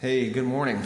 Hey, 0.00 0.30
good 0.30 0.44
morning. 0.44 0.80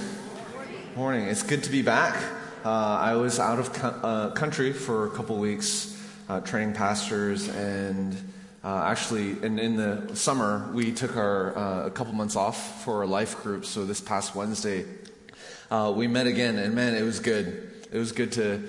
Morning. 0.97 1.27
It's 1.27 1.43
good 1.43 1.65
to 1.65 1.71
be 1.71 1.83
back. 1.83 2.17
Uh, 2.65 2.71
I 2.71 3.17
was 3.17 3.39
out 3.39 3.59
of 3.59 3.71
co- 3.71 3.89
uh, 3.89 4.31
country 4.31 4.73
for 4.73 5.07
a 5.07 5.11
couple 5.11 5.37
weeks, 5.37 6.03
uh, 6.31 6.41
training 6.41 6.73
pastors, 6.73 7.47
and 7.51 8.17
uh, 8.65 8.85
actually, 8.87 9.33
in, 9.43 9.59
in 9.59 9.77
the 9.77 10.17
summer, 10.17 10.67
we 10.73 10.93
took 10.93 11.19
our 11.19 11.55
uh, 11.55 11.87
a 11.89 11.91
couple 11.91 12.15
months 12.15 12.37
off 12.37 12.85
for 12.85 13.01
our 13.01 13.07
life 13.07 13.43
group. 13.43 13.67
So 13.67 13.85
this 13.85 14.01
past 14.01 14.35
Wednesday, 14.35 14.87
uh, 15.71 15.93
we 15.95 16.07
met 16.07 16.27
again, 16.27 16.57
and 16.57 16.75
man, 16.75 16.95
it 16.95 17.03
was 17.03 17.21
good. 17.21 17.71
It 17.93 17.99
was 17.99 18.13
good 18.13 18.33
to, 18.33 18.63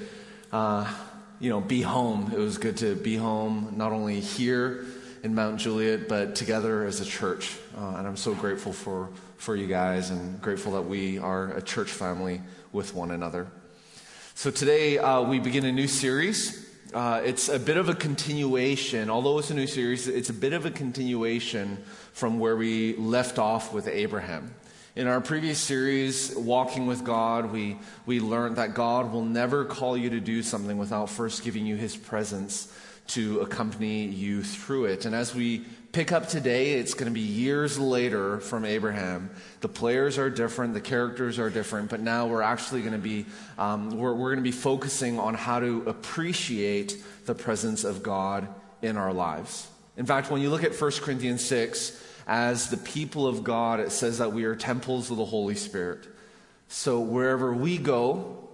you 1.40 1.50
know, 1.50 1.62
be 1.62 1.82
home. 1.84 2.34
It 2.34 2.40
was 2.40 2.58
good 2.58 2.76
to 2.80 2.96
be 2.96 3.16
home, 3.16 3.76
not 3.78 3.94
only 3.94 4.20
here 4.20 4.86
in 5.24 5.34
Mount 5.34 5.58
Juliet, 5.58 6.10
but 6.10 6.36
together 6.36 6.86
as 6.86 7.00
a 7.00 7.06
church. 7.06 7.58
and 7.76 8.06
I'm 8.06 8.18
so 8.18 8.36
grateful 8.36 8.74
for 8.74 9.10
for 9.44 9.56
you 9.58 9.68
guys 9.68 10.10
and 10.10 10.42
grateful 10.42 10.72
that 10.74 10.84
we 10.84 11.18
are 11.18 11.52
a 11.52 11.62
church 11.62 11.90
family 11.90 12.42
with 12.72 12.94
one 12.94 13.12
another. 13.12 13.48
So 14.36 14.52
today 14.52 14.98
uh, 14.98 15.22
we 15.22 15.40
begin 15.40 15.66
a 15.66 15.72
new 15.72 15.88
series. 15.88 16.70
Uh, 16.94 17.22
it's 17.26 17.50
a 17.50 17.60
bit 17.60 17.76
of 17.76 17.90
a 17.90 17.94
continuation, 17.94 19.10
although 19.10 19.38
it's 19.40 19.50
a 19.50 19.54
new 19.54 19.68
series, 19.68 20.08
it's 20.08 20.30
a 20.30 20.34
bit 20.34 20.54
of 20.54 20.66
a 20.66 20.72
continuation 20.72 21.84
from 22.14 22.40
where 22.40 22.56
we 22.56 22.96
left 22.96 23.38
off 23.38 23.74
with 23.74 23.88
Abraham. 23.88 24.54
In 24.96 25.08
our 25.08 25.20
previous 25.20 25.60
series, 25.60 26.34
Walking 26.36 26.86
with 26.86 27.04
God, 27.04 27.52
we, 27.52 27.78
we 28.06 28.22
learned 28.22 28.58
that 28.58 28.76
God 28.76 29.12
will 29.12 29.26
never 29.26 29.66
call 29.66 29.98
you 29.98 30.12
to 30.12 30.20
do 30.22 30.42
something 30.42 30.78
without 30.78 31.10
first 31.10 31.44
giving 31.44 31.66
you 31.66 31.76
his 31.76 31.98
presence 31.98 32.72
to 33.08 33.42
accompany 33.42 34.06
you 34.06 34.44
through 34.44 34.86
it. 34.86 35.06
And 35.06 35.14
as 35.14 35.36
we 35.36 35.66
pick 35.92 36.12
up 36.12 36.28
today, 36.28 36.74
it's 36.74 36.94
going 36.94 37.06
to 37.06 37.14
be 37.14 37.20
years 37.20 37.78
later 37.78 38.40
from 38.40 38.66
Abraham. 38.66 39.30
The 39.62 39.68
players 39.68 40.18
are 40.18 40.30
different, 40.30 40.74
the 40.74 40.82
characters 40.82 41.38
are 41.38 41.50
different, 41.50 41.90
but 41.90 42.00
now 42.00 42.28
we're 42.28 42.42
actually 42.42 42.82
going 42.82 42.94
to 42.94 42.98
be 42.98 43.26
um, 43.58 43.98
we're, 43.98 44.14
we're 44.14 44.30
going 44.34 44.44
to 44.44 44.50
be 44.50 44.52
focusing 44.52 45.20
on 45.20 45.36
how 45.36 45.60
to 45.60 45.84
appreciate 45.88 47.04
the 47.26 47.36
presence 47.36 47.84
of 47.84 48.02
God 48.02 48.48
in 48.82 48.98
our 48.98 49.14
lives. 49.14 49.68
In 49.96 50.06
fact, 50.06 50.32
when 50.32 50.42
you 50.42 50.50
look 50.50 50.64
at 50.64 50.80
1 50.80 50.92
Corinthians 51.02 51.46
6, 51.46 52.02
as 52.26 52.70
the 52.70 52.78
people 52.78 53.28
of 53.28 53.44
God, 53.44 53.80
it 53.80 53.92
says 53.92 54.18
that 54.18 54.32
we 54.32 54.46
are 54.46 54.56
temples 54.56 55.12
of 55.12 55.18
the 55.18 55.26
Holy 55.26 55.56
Spirit. 55.56 56.08
So 56.68 57.00
wherever 57.00 57.54
we 57.54 57.78
go, 57.78 58.50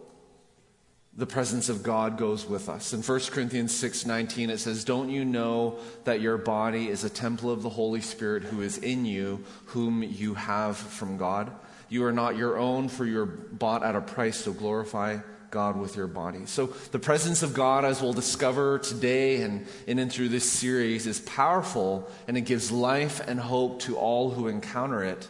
the 1.19 1.25
presence 1.25 1.67
of 1.67 1.83
God 1.83 2.17
goes 2.17 2.47
with 2.47 2.69
us. 2.69 2.93
In 2.93 3.03
1 3.03 3.31
Corinthians 3.31 3.75
6:19 3.75 4.49
it 4.49 4.59
says, 4.59 4.85
"Don't 4.85 5.09
you 5.09 5.25
know 5.25 5.77
that 6.05 6.21
your 6.21 6.37
body 6.37 6.87
is 6.87 7.03
a 7.03 7.09
temple 7.09 7.51
of 7.51 7.61
the 7.61 7.69
Holy 7.69 7.99
Spirit 7.99 8.43
who 8.43 8.61
is 8.61 8.77
in 8.77 9.05
you, 9.05 9.43
whom 9.65 10.01
you 10.01 10.35
have 10.35 10.77
from 10.77 11.17
God? 11.17 11.51
You 11.89 12.05
are 12.05 12.13
not 12.13 12.37
your 12.37 12.57
own, 12.57 12.87
for 12.87 13.05
you're 13.05 13.25
bought 13.25 13.83
at 13.83 13.97
a 13.97 14.01
price, 14.01 14.45
so 14.45 14.53
glorify 14.53 15.17
God 15.51 15.75
with 15.77 15.97
your 15.97 16.07
body." 16.07 16.45
So 16.45 16.69
the 16.91 16.99
presence 16.99 17.43
of 17.43 17.53
God 17.53 17.83
as 17.83 18.01
we'll 18.01 18.13
discover 18.13 18.79
today 18.79 19.41
and 19.41 19.67
in 19.87 19.99
and 19.99 20.09
through 20.09 20.29
this 20.29 20.49
series 20.49 21.05
is 21.05 21.19
powerful 21.19 22.07
and 22.29 22.37
it 22.37 22.41
gives 22.41 22.71
life 22.71 23.19
and 23.27 23.41
hope 23.41 23.81
to 23.81 23.97
all 23.97 24.31
who 24.31 24.47
encounter 24.47 25.03
it. 25.03 25.27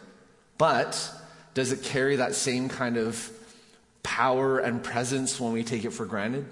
But 0.56 1.10
does 1.54 1.72
it 1.72 1.82
carry 1.82 2.14
that 2.14 2.36
same 2.36 2.68
kind 2.68 2.96
of 2.96 3.32
power 4.02 4.58
and 4.58 4.82
presence 4.82 5.40
when 5.40 5.52
we 5.52 5.62
take 5.62 5.84
it 5.84 5.90
for 5.90 6.06
granted? 6.06 6.46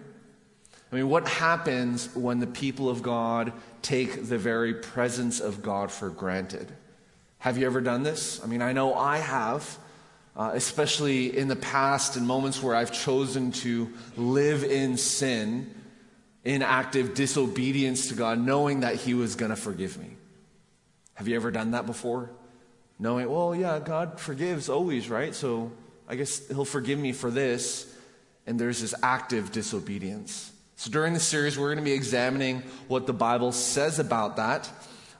I 0.90 0.96
mean, 0.96 1.08
what 1.08 1.28
happens 1.28 2.14
when 2.14 2.38
the 2.40 2.46
people 2.46 2.88
of 2.88 3.02
God 3.02 3.52
take 3.82 4.26
the 4.26 4.38
very 4.38 4.74
presence 4.74 5.40
of 5.40 5.62
God 5.62 5.92
for 5.92 6.08
granted? 6.08 6.72
Have 7.38 7.58
you 7.58 7.66
ever 7.66 7.80
done 7.80 8.02
this? 8.02 8.42
I 8.42 8.46
mean, 8.46 8.62
I 8.62 8.72
know 8.72 8.94
I 8.94 9.18
have, 9.18 9.78
uh, 10.34 10.52
especially 10.54 11.36
in 11.36 11.48
the 11.48 11.56
past, 11.56 12.16
in 12.16 12.26
moments 12.26 12.62
where 12.62 12.74
I've 12.74 12.92
chosen 12.92 13.52
to 13.52 13.92
live 14.16 14.64
in 14.64 14.96
sin, 14.96 15.74
in 16.44 16.62
active 16.62 17.14
disobedience 17.14 18.08
to 18.08 18.14
God, 18.14 18.38
knowing 18.38 18.80
that 18.80 18.96
He 18.96 19.12
was 19.12 19.34
going 19.34 19.50
to 19.50 19.56
forgive 19.56 19.98
me. 19.98 20.16
Have 21.14 21.28
you 21.28 21.36
ever 21.36 21.50
done 21.50 21.72
that 21.72 21.84
before? 21.84 22.30
Knowing, 22.98 23.30
well, 23.30 23.54
yeah, 23.54 23.78
God 23.78 24.18
forgives 24.18 24.68
always, 24.68 25.10
right? 25.10 25.34
So 25.34 25.70
I 26.08 26.16
guess 26.16 26.48
he'll 26.48 26.64
forgive 26.64 26.98
me 26.98 27.12
for 27.12 27.30
this. 27.30 27.94
And 28.46 28.58
there's 28.58 28.80
this 28.80 28.94
active 29.02 29.52
disobedience. 29.52 30.50
So 30.76 30.90
during 30.90 31.12
the 31.12 31.20
series, 31.20 31.58
we're 31.58 31.66
going 31.66 31.84
to 31.84 31.90
be 31.90 31.92
examining 31.92 32.62
what 32.86 33.06
the 33.06 33.12
Bible 33.12 33.52
says 33.52 33.98
about 33.98 34.36
that. 34.36 34.70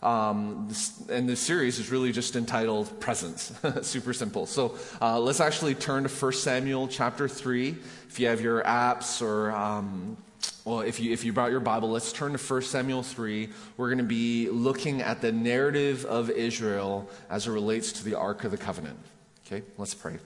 Um, 0.03 0.72
and 1.10 1.28
this 1.28 1.41
series 1.41 1.78
is 1.78 1.91
really 1.91 2.12
just 2.12 2.37
entitled 2.37 3.00
Presence. 3.00 3.53
Super 3.82 4.15
simple. 4.15 4.47
So 4.47 4.78
uh, 5.03 5.19
let's 5.19 5.41
actually 5.41 5.75
turn 5.75 6.04
to 6.04 6.09
1 6.09 6.32
Samuel 6.32 6.88
chapter 6.88 7.28
3. 7.28 7.76
If 8.09 8.20
you 8.20 8.28
have 8.28 8.41
your 8.41 8.62
apps 8.62 9.20
or, 9.20 9.50
um, 9.50 10.16
well, 10.65 10.81
if 10.81 11.00
you, 11.00 11.12
if 11.12 11.25
you 11.25 11.32
brought 11.32 11.50
your 11.50 11.60
Bible, 11.60 11.91
let's 11.91 12.12
turn 12.12 12.32
to 12.32 12.38
1 12.38 12.62
Samuel 12.62 13.03
3. 13.03 13.49
We're 13.76 13.88
going 13.88 13.99
to 13.99 14.05
be 14.05 14.49
looking 14.49 15.03
at 15.03 15.20
the 15.20 15.32
narrative 15.32 16.05
of 16.06 16.31
Israel 16.31 17.10
as 17.28 17.47
it 17.47 17.50
relates 17.50 17.93
to 17.93 18.05
the 18.05 18.15
Ark 18.15 18.44
of 18.44 18.53
the 18.53 18.56
Covenant. 18.59 18.99
Okay, 19.44 19.65
let's 19.76 19.94
pray. 19.94 20.19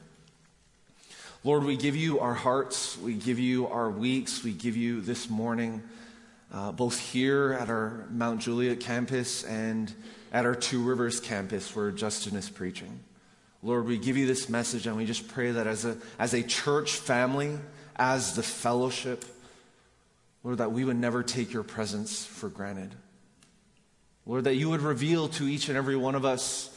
Lord, 1.45 1.65
we 1.65 1.77
give 1.77 1.97
you 1.97 2.21
our 2.21 2.35
hearts, 2.35 2.97
we 2.99 3.15
give 3.15 3.41
you 3.41 3.67
our 3.67 3.91
weeks, 3.91 4.45
we 4.45 4.53
give 4.53 4.77
you 4.77 5.01
this 5.01 5.29
morning, 5.29 5.83
uh, 6.53 6.71
both 6.71 7.01
here 7.01 7.57
at 7.61 7.69
our 7.69 8.07
Mount 8.11 8.43
Juliet 8.43 8.79
campus 8.79 9.43
and 9.43 9.93
at 10.33 10.47
our 10.47 10.55
Two 10.55 10.85
Rivers 10.85 11.19
campus 11.19 11.75
where 11.75 11.91
Justin 11.91 12.37
is 12.37 12.49
preaching. 12.49 13.01
Lord, 13.61 13.87
we 13.87 13.99
give 13.99 14.17
you 14.17 14.25
this 14.25 14.49
message 14.49 14.87
and 14.87 14.97
we 14.97 15.05
just 15.05 15.27
pray 15.27 15.51
that 15.51 15.67
as 15.67 15.85
a, 15.85 15.97
as 16.17 16.33
a 16.33 16.45
church 16.45 16.93
family, 16.93 17.59
as 17.97 18.37
the 18.37 18.45
fellowship, 18.45 19.25
Lord, 20.45 20.59
that 20.59 20.71
we 20.71 20.85
would 20.85 20.97
never 20.97 21.25
take 21.25 21.53
your 21.53 21.65
presence 21.65 22.25
for 22.25 22.51
granted. 22.51 22.95
Lord, 24.27 24.45
that 24.45 24.55
you 24.55 24.71
would 24.71 24.83
reveal 24.83 25.27
to 25.31 25.49
each 25.49 25.69
and 25.69 25.77
every 25.77 25.97
one 25.97 26.15
of 26.15 26.25
us 26.25 26.71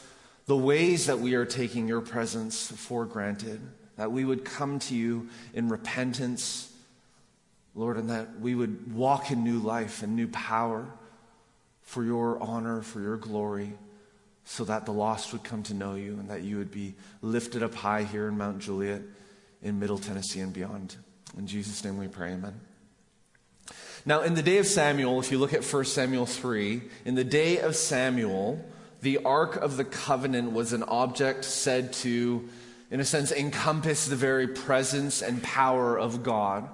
the 0.46 0.56
ways 0.56 1.06
that 1.06 1.20
we 1.20 1.34
are 1.34 1.46
taking 1.46 1.86
your 1.86 2.00
presence 2.00 2.66
for 2.66 3.04
granted 3.04 3.60
that 3.96 4.12
we 4.12 4.24
would 4.24 4.44
come 4.44 4.78
to 4.80 4.94
you 4.94 5.28
in 5.54 5.68
repentance, 5.68 6.72
Lord, 7.74 7.96
and 7.96 8.10
that 8.10 8.40
we 8.40 8.54
would 8.54 8.94
walk 8.94 9.30
in 9.30 9.44
new 9.44 9.58
life 9.58 10.02
and 10.02 10.14
new 10.14 10.28
power 10.28 10.86
for 11.82 12.04
your 12.04 12.40
honor, 12.42 12.82
for 12.82 13.00
your 13.00 13.16
glory, 13.16 13.72
so 14.44 14.64
that 14.64 14.86
the 14.86 14.92
lost 14.92 15.32
would 15.32 15.44
come 15.44 15.62
to 15.64 15.74
know 15.74 15.94
you 15.94 16.12
and 16.12 16.30
that 16.30 16.42
you 16.42 16.58
would 16.58 16.70
be 16.70 16.94
lifted 17.22 17.62
up 17.62 17.74
high 17.74 18.04
here 18.04 18.28
in 18.28 18.36
Mount 18.36 18.60
Juliet, 18.60 19.02
in 19.62 19.78
Middle 19.78 19.98
Tennessee, 19.98 20.40
and 20.40 20.52
beyond. 20.52 20.96
In 21.36 21.46
Jesus' 21.46 21.84
name 21.84 21.98
we 21.98 22.08
pray, 22.08 22.32
amen. 22.32 22.60
Now, 24.04 24.22
in 24.22 24.34
the 24.34 24.42
day 24.42 24.58
of 24.58 24.66
Samuel, 24.66 25.18
if 25.18 25.32
you 25.32 25.38
look 25.38 25.52
at 25.52 25.64
1 25.64 25.84
Samuel 25.84 26.26
3, 26.26 26.80
in 27.04 27.16
the 27.16 27.24
day 27.24 27.58
of 27.58 27.74
Samuel, 27.74 28.64
the 29.00 29.18
Ark 29.24 29.56
of 29.56 29.76
the 29.76 29.84
Covenant 29.84 30.52
was 30.52 30.72
an 30.72 30.84
object 30.84 31.44
said 31.44 31.92
to 31.94 32.48
in 32.90 33.00
a 33.00 33.04
sense, 33.04 33.32
encompass 33.32 34.06
the 34.06 34.16
very 34.16 34.46
presence 34.46 35.22
and 35.22 35.42
power 35.42 35.98
of 35.98 36.22
God. 36.22 36.68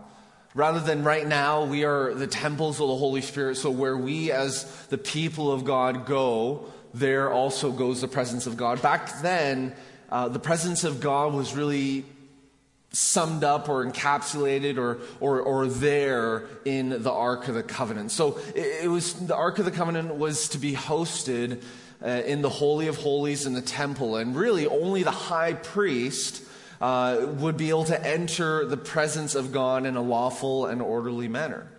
Rather 0.55 0.81
than 0.81 1.03
right 1.03 1.27
now, 1.27 1.65
we 1.65 1.85
are 1.85 2.13
the 2.13 2.27
temples 2.27 2.81
of 2.81 2.89
the 2.89 2.97
Holy 2.97 3.23
Spirit. 3.23 3.57
So 3.57 3.71
where 3.71 3.97
we 3.97 4.31
as 4.31 4.65
the 4.89 4.99
people 4.99 5.51
of 5.51 5.65
God 5.65 6.05
go, 6.05 6.67
there 6.93 7.33
also 7.33 7.73
goes 7.73 8.03
the 8.03 8.09
presence 8.09 8.47
of 8.47 8.59
God. 8.59 8.83
Back 8.83 9.23
then, 9.23 9.75
uh, 10.11 10.29
the 10.29 10.39
presence 10.39 10.85
of 10.85 11.01
God 11.01 11.33
was 11.33 11.55
really 11.55 12.05
summed 12.91 13.43
up 13.43 13.71
or 13.71 13.85
encapsulated 13.87 14.77
or, 14.77 14.99
or, 15.21 15.41
or 15.41 15.67
there 15.67 16.45
in 16.67 17.03
the 17.03 17.11
Ark 17.11 17.49
of 17.49 17.55
the 17.55 17.63
Covenant. 17.63 18.11
So 18.11 18.39
it, 18.55 18.85
it 18.85 18.89
was, 18.89 19.15
the 19.15 19.35
Ark 19.35 19.59
of 19.59 19.65
the 19.65 19.71
Covenant 19.71 20.15
was 20.17 20.51
to 20.51 20.59
be 20.59 20.75
hosted 20.75 21.63
uh, 22.05 22.09
in 22.27 22.43
the 22.43 22.49
Holy 22.49 22.89
of 22.89 22.97
Holies 22.97 23.47
in 23.47 23.53
the 23.53 23.63
temple, 23.63 24.17
and 24.17 24.35
really 24.35 24.67
only 24.67 25.03
the 25.03 25.11
high 25.11 25.55
priest 25.55 26.43
uh, 26.81 27.27
would 27.39 27.57
be 27.57 27.69
able 27.69 27.85
to 27.85 28.07
enter 28.07 28.67
the 28.67 28.77
presence 28.77 29.35
of 29.35 29.53
God 29.53 29.87
in 29.87 29.97
a 29.97 30.03
lawful 30.03 30.67
and 30.67 30.83
orderly 30.83 31.29
manner. 31.29 31.71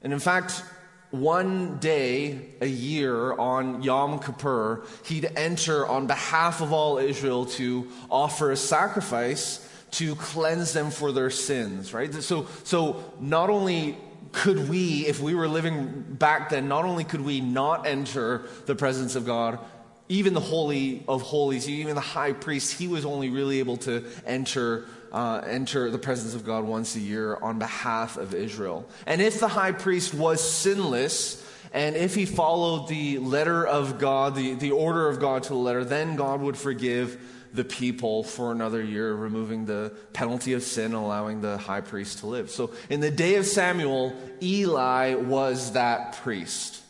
And 0.00 0.12
in 0.12 0.18
fact, 0.18 0.62
one 1.10 1.76
day 1.78 2.40
a 2.62 2.66
year 2.66 3.34
on 3.34 3.82
Yom 3.82 4.18
Kippur, 4.18 4.84
he'd 5.04 5.30
enter 5.36 5.86
on 5.86 6.06
behalf 6.06 6.62
of 6.62 6.72
all 6.72 6.96
Israel 6.96 7.44
to 7.44 7.88
offer 8.10 8.50
a 8.50 8.56
sacrifice 8.56 9.68
to 9.92 10.14
cleanse 10.16 10.72
them 10.72 10.90
for 10.90 11.12
their 11.12 11.28
sins, 11.28 11.92
right? 11.92 12.12
So, 12.14 12.46
so 12.64 13.04
not 13.20 13.50
only 13.50 13.98
could 14.32 14.68
we, 14.68 15.06
if 15.06 15.20
we 15.20 15.34
were 15.34 15.46
living 15.46 16.04
back 16.08 16.50
then, 16.50 16.66
not 16.66 16.84
only 16.84 17.04
could 17.04 17.20
we 17.20 17.40
not 17.40 17.86
enter 17.86 18.42
the 18.66 18.74
presence 18.74 19.14
of 19.14 19.26
God, 19.26 19.58
even 20.08 20.34
the 20.34 20.40
Holy 20.40 21.04
of 21.06 21.22
Holies, 21.22 21.68
even 21.68 21.94
the 21.94 22.00
high 22.00 22.32
priest, 22.32 22.78
he 22.78 22.88
was 22.88 23.04
only 23.04 23.30
really 23.30 23.60
able 23.60 23.76
to 23.78 24.04
enter, 24.26 24.84
uh, 25.12 25.42
enter 25.46 25.90
the 25.90 25.98
presence 25.98 26.34
of 26.34 26.44
God 26.44 26.64
once 26.64 26.96
a 26.96 27.00
year 27.00 27.36
on 27.36 27.58
behalf 27.58 28.16
of 28.16 28.34
Israel. 28.34 28.86
And 29.06 29.22
if 29.22 29.38
the 29.38 29.48
high 29.48 29.72
priest 29.72 30.12
was 30.12 30.42
sinless, 30.42 31.46
and 31.72 31.96
if 31.96 32.14
he 32.14 32.26
followed 32.26 32.88
the 32.88 33.18
letter 33.18 33.66
of 33.66 33.98
God, 33.98 34.34
the, 34.34 34.54
the 34.54 34.72
order 34.72 35.08
of 35.08 35.20
God 35.20 35.44
to 35.44 35.48
the 35.50 35.54
letter, 35.54 35.84
then 35.84 36.16
God 36.16 36.40
would 36.40 36.56
forgive 36.56 37.18
the 37.52 37.64
people 37.64 38.22
for 38.22 38.52
another 38.52 38.82
year, 38.82 39.14
removing 39.14 39.66
the 39.66 39.92
penalty 40.12 40.54
of 40.54 40.62
sin, 40.62 40.92
allowing 40.92 41.40
the 41.40 41.58
high 41.58 41.80
priest 41.80 42.18
to 42.20 42.26
live. 42.26 42.50
So 42.50 42.72
in 42.88 43.00
the 43.00 43.10
day 43.10 43.36
of 43.36 43.46
Samuel, 43.46 44.14
Eli 44.42 45.14
was 45.14 45.72
that 45.72 46.14
priest. 46.22 46.82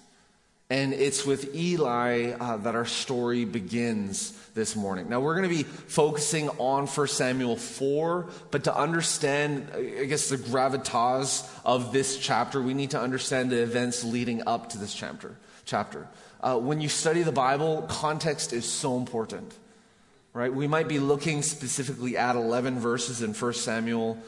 And 0.71 0.95
it's 0.95 1.27
with 1.27 1.55
Eli 1.55 2.33
uh, 2.33 2.57
that 2.59 2.75
our 2.75 2.87
story 2.87 3.45
begins 3.45 4.33
this 4.55 4.75
morning. 4.75 5.09
Now, 5.09 5.21
we're 5.21 5.37
going 5.37 5.49
to 5.49 5.55
be 5.55 5.65
focusing 5.65 6.49
on 6.51 6.87
1 6.87 7.09
Samuel 7.09 7.57
4, 7.57 8.31
but 8.51 8.65
to 8.65 8.75
understand, 8.75 9.69
I 9.75 10.05
guess, 10.05 10.29
the 10.29 10.37
gravitas 10.37 11.47
of 11.65 11.93
this 11.93 12.19
chapter, 12.19 12.63
we 12.63 12.73
need 12.73 12.93
to 12.93 13.01
understand 13.01 13.51
the 13.51 13.63
events 13.63 14.03
leading 14.05 14.47
up 14.47 14.71
to 14.71 14.79
this 14.79 14.95
chapter. 14.95 15.37
chapter. 15.67 16.09
Uh, 16.41 16.59
when 16.59 16.81
you 16.81 16.89
study 16.89 17.23
the 17.23 17.33
Bible, 17.33 17.83
context 17.89 18.53
is 18.53 18.71
so 18.71 18.97
important, 18.97 19.55
right? 20.35 20.53
We 20.53 20.67
might 20.67 20.89
be 20.89 20.99
looking 20.99 21.43
specifically 21.43 22.17
at 22.17 22.37
11 22.37 22.79
verses 22.79 23.23
in 23.23 23.35
1 23.35 23.53
Samuel 23.55 24.19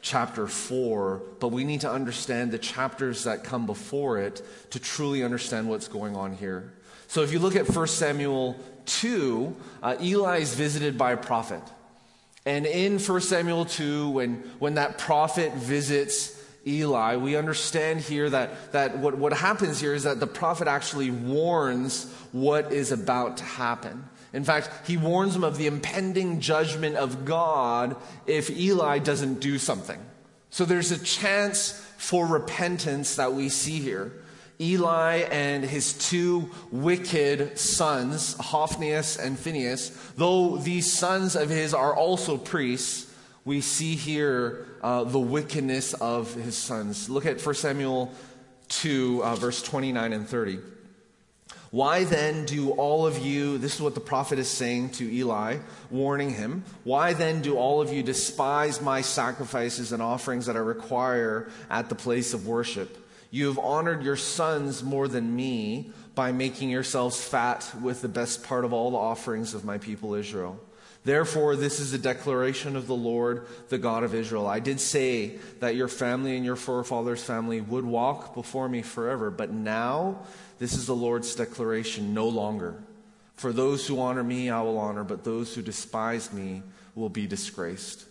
chapter 0.00 0.46
4, 0.46 1.20
but 1.40 1.48
we 1.48 1.64
need 1.64 1.80
to 1.80 1.90
understand 1.90 2.52
the 2.52 2.58
chapters 2.58 3.24
that 3.24 3.42
come 3.42 3.66
before 3.66 4.18
it 4.18 4.42
to 4.70 4.78
truly 4.78 5.24
understand 5.24 5.68
what's 5.68 5.88
going 5.88 6.16
on 6.16 6.36
here. 6.36 6.72
So 7.08 7.22
if 7.22 7.32
you 7.32 7.38
look 7.38 7.56
at 7.56 7.68
1 7.68 7.86
Samuel 7.88 8.56
2, 8.86 9.56
uh, 9.82 9.96
Eli 10.00 10.38
is 10.38 10.54
visited 10.54 10.96
by 10.96 11.12
a 11.12 11.16
prophet. 11.16 11.62
And 12.46 12.64
in 12.64 12.98
1 12.98 13.20
Samuel 13.20 13.64
2, 13.64 14.10
when, 14.10 14.34
when 14.58 14.74
that 14.74 14.98
prophet 14.98 15.52
visits 15.54 16.34
Eli, 16.66 17.16
we 17.16 17.34
understand 17.34 18.00
here 18.00 18.28
that, 18.30 18.72
that 18.72 18.98
what, 18.98 19.16
what 19.16 19.32
happens 19.32 19.80
here 19.80 19.94
is 19.94 20.04
that 20.04 20.20
the 20.20 20.26
prophet 20.26 20.68
actually 20.68 21.10
warns 21.10 22.12
what 22.32 22.72
is 22.72 22.92
about 22.92 23.38
to 23.38 23.44
happen. 23.44 24.04
In 24.32 24.44
fact, 24.44 24.86
he 24.86 24.96
warns 24.96 25.34
him 25.34 25.44
of 25.44 25.56
the 25.56 25.66
impending 25.66 26.40
judgment 26.40 26.96
of 26.96 27.24
God 27.24 27.96
if 28.26 28.50
Eli 28.50 28.98
doesn't 28.98 29.40
do 29.40 29.58
something. 29.58 29.98
So 30.50 30.64
there's 30.64 30.90
a 30.90 31.02
chance 31.02 31.72
for 31.96 32.26
repentance 32.26 33.16
that 33.16 33.32
we 33.32 33.48
see 33.48 33.80
here. 33.80 34.12
Eli 34.60 35.18
and 35.30 35.64
his 35.64 35.92
two 35.92 36.50
wicked 36.72 37.58
sons, 37.58 38.34
Hophnius 38.36 39.18
and 39.18 39.38
Phinehas, 39.38 39.90
though 40.16 40.56
these 40.56 40.92
sons 40.92 41.36
of 41.36 41.48
his 41.48 41.72
are 41.72 41.94
also 41.94 42.36
priests, 42.36 43.12
we 43.44 43.60
see 43.60 43.94
here 43.94 44.66
uh, 44.82 45.04
the 45.04 45.18
wickedness 45.18 45.94
of 45.94 46.34
his 46.34 46.56
sons. 46.56 47.08
Look 47.08 47.24
at 47.24 47.40
1 47.40 47.54
Samuel 47.54 48.12
2, 48.68 49.22
uh, 49.24 49.36
verse 49.36 49.62
29 49.62 50.12
and 50.12 50.28
30. 50.28 50.58
Why 51.70 52.04
then 52.04 52.46
do 52.46 52.70
all 52.70 53.06
of 53.06 53.18
you, 53.18 53.58
this 53.58 53.74
is 53.74 53.82
what 53.82 53.94
the 53.94 54.00
prophet 54.00 54.38
is 54.38 54.48
saying 54.48 54.90
to 54.90 55.12
Eli, 55.12 55.58
warning 55.90 56.30
him, 56.30 56.64
why 56.84 57.12
then 57.12 57.42
do 57.42 57.58
all 57.58 57.82
of 57.82 57.92
you 57.92 58.02
despise 58.02 58.80
my 58.80 59.02
sacrifices 59.02 59.92
and 59.92 60.02
offerings 60.02 60.46
that 60.46 60.56
I 60.56 60.60
require 60.60 61.50
at 61.68 61.90
the 61.90 61.94
place 61.94 62.32
of 62.32 62.46
worship? 62.46 62.96
You 63.30 63.48
have 63.48 63.58
honored 63.58 64.02
your 64.02 64.16
sons 64.16 64.82
more 64.82 65.08
than 65.08 65.36
me 65.36 65.92
by 66.14 66.32
making 66.32 66.70
yourselves 66.70 67.22
fat 67.22 67.70
with 67.82 68.00
the 68.00 68.08
best 68.08 68.44
part 68.44 68.64
of 68.64 68.72
all 68.72 68.90
the 68.90 68.96
offerings 68.96 69.52
of 69.52 69.64
my 69.64 69.76
people 69.76 70.14
Israel. 70.14 70.58
Therefore, 71.04 71.54
this 71.54 71.80
is 71.80 71.92
a 71.92 71.98
declaration 71.98 72.76
of 72.76 72.86
the 72.86 72.94
Lord, 72.94 73.46
the 73.68 73.78
God 73.78 74.02
of 74.02 74.14
Israel. 74.14 74.46
I 74.46 74.60
did 74.60 74.80
say 74.80 75.38
that 75.60 75.76
your 75.76 75.88
family 75.88 76.36
and 76.36 76.44
your 76.44 76.56
forefathers' 76.56 77.22
family 77.22 77.60
would 77.60 77.84
walk 77.84 78.34
before 78.34 78.68
me 78.68 78.82
forever, 78.82 79.30
but 79.30 79.50
now 79.50 80.26
this 80.58 80.74
is 80.74 80.86
the 80.86 80.94
Lord's 80.94 81.34
declaration 81.34 82.14
no 82.14 82.28
longer. 82.28 82.74
For 83.36 83.52
those 83.52 83.86
who 83.86 84.00
honor 84.00 84.24
me, 84.24 84.50
I 84.50 84.62
will 84.62 84.78
honor, 84.78 85.04
but 85.04 85.24
those 85.24 85.54
who 85.54 85.62
despise 85.62 86.32
me 86.32 86.62
will 86.94 87.08
be 87.08 87.26
disgraced. 87.26 88.04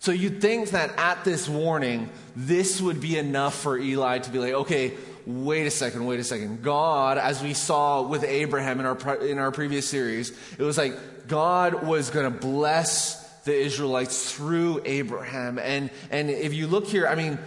So 0.00 0.12
you'd 0.12 0.40
think 0.40 0.70
that 0.70 0.96
at 0.98 1.24
this 1.24 1.48
warning, 1.48 2.10
this 2.34 2.80
would 2.80 3.00
be 3.00 3.16
enough 3.16 3.54
for 3.54 3.78
Eli 3.78 4.18
to 4.18 4.30
be 4.30 4.38
like, 4.38 4.52
okay, 4.52 4.94
wait 5.26 5.66
a 5.66 5.70
second, 5.70 6.06
wait 6.06 6.20
a 6.20 6.24
second. 6.24 6.62
God, 6.62 7.18
as 7.18 7.42
we 7.42 7.54
saw 7.54 8.02
with 8.02 8.24
Abraham 8.24 8.80
in 8.80 8.86
our, 8.86 9.16
in 9.24 9.38
our 9.38 9.50
previous 9.50 9.88
series, 9.88 10.36
it 10.58 10.62
was 10.62 10.76
like 10.78 10.94
God 11.28 11.84
was 11.84 12.10
going 12.10 12.32
to 12.32 12.38
bless 12.38 13.22
the 13.44 13.54
Israelites 13.56 14.32
through 14.32 14.82
Abraham. 14.84 15.58
And, 15.58 15.90
and 16.10 16.30
if 16.30 16.54
you 16.54 16.66
look 16.66 16.86
here, 16.86 17.06
I 17.06 17.14
mean, 17.14 17.38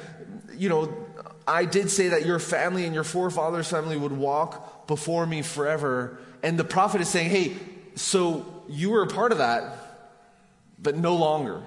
you 0.54 0.70
know, 0.70 0.94
I 1.50 1.66
did 1.66 1.90
say 1.90 2.10
that 2.10 2.26
your 2.26 2.40
family 2.40 2.86
and 2.86 2.94
your 2.94 3.04
forefathers' 3.04 3.70
family 3.70 3.98
would 3.98 4.12
walk 4.12 4.88
before 4.88 5.26
me 5.26 5.42
forever. 5.42 6.18
And 6.44 6.58
the 6.58 6.64
prophet 6.64 7.02
is 7.02 7.10
saying, 7.10 7.30
hey, 7.30 7.56
so 7.96 8.46
you 8.70 8.92
were 8.92 9.02
a 9.02 9.08
part 9.08 9.32
of 9.32 9.40
that, 9.40 9.76
but 10.82 10.96
no 10.96 11.16
longer. 11.16 11.64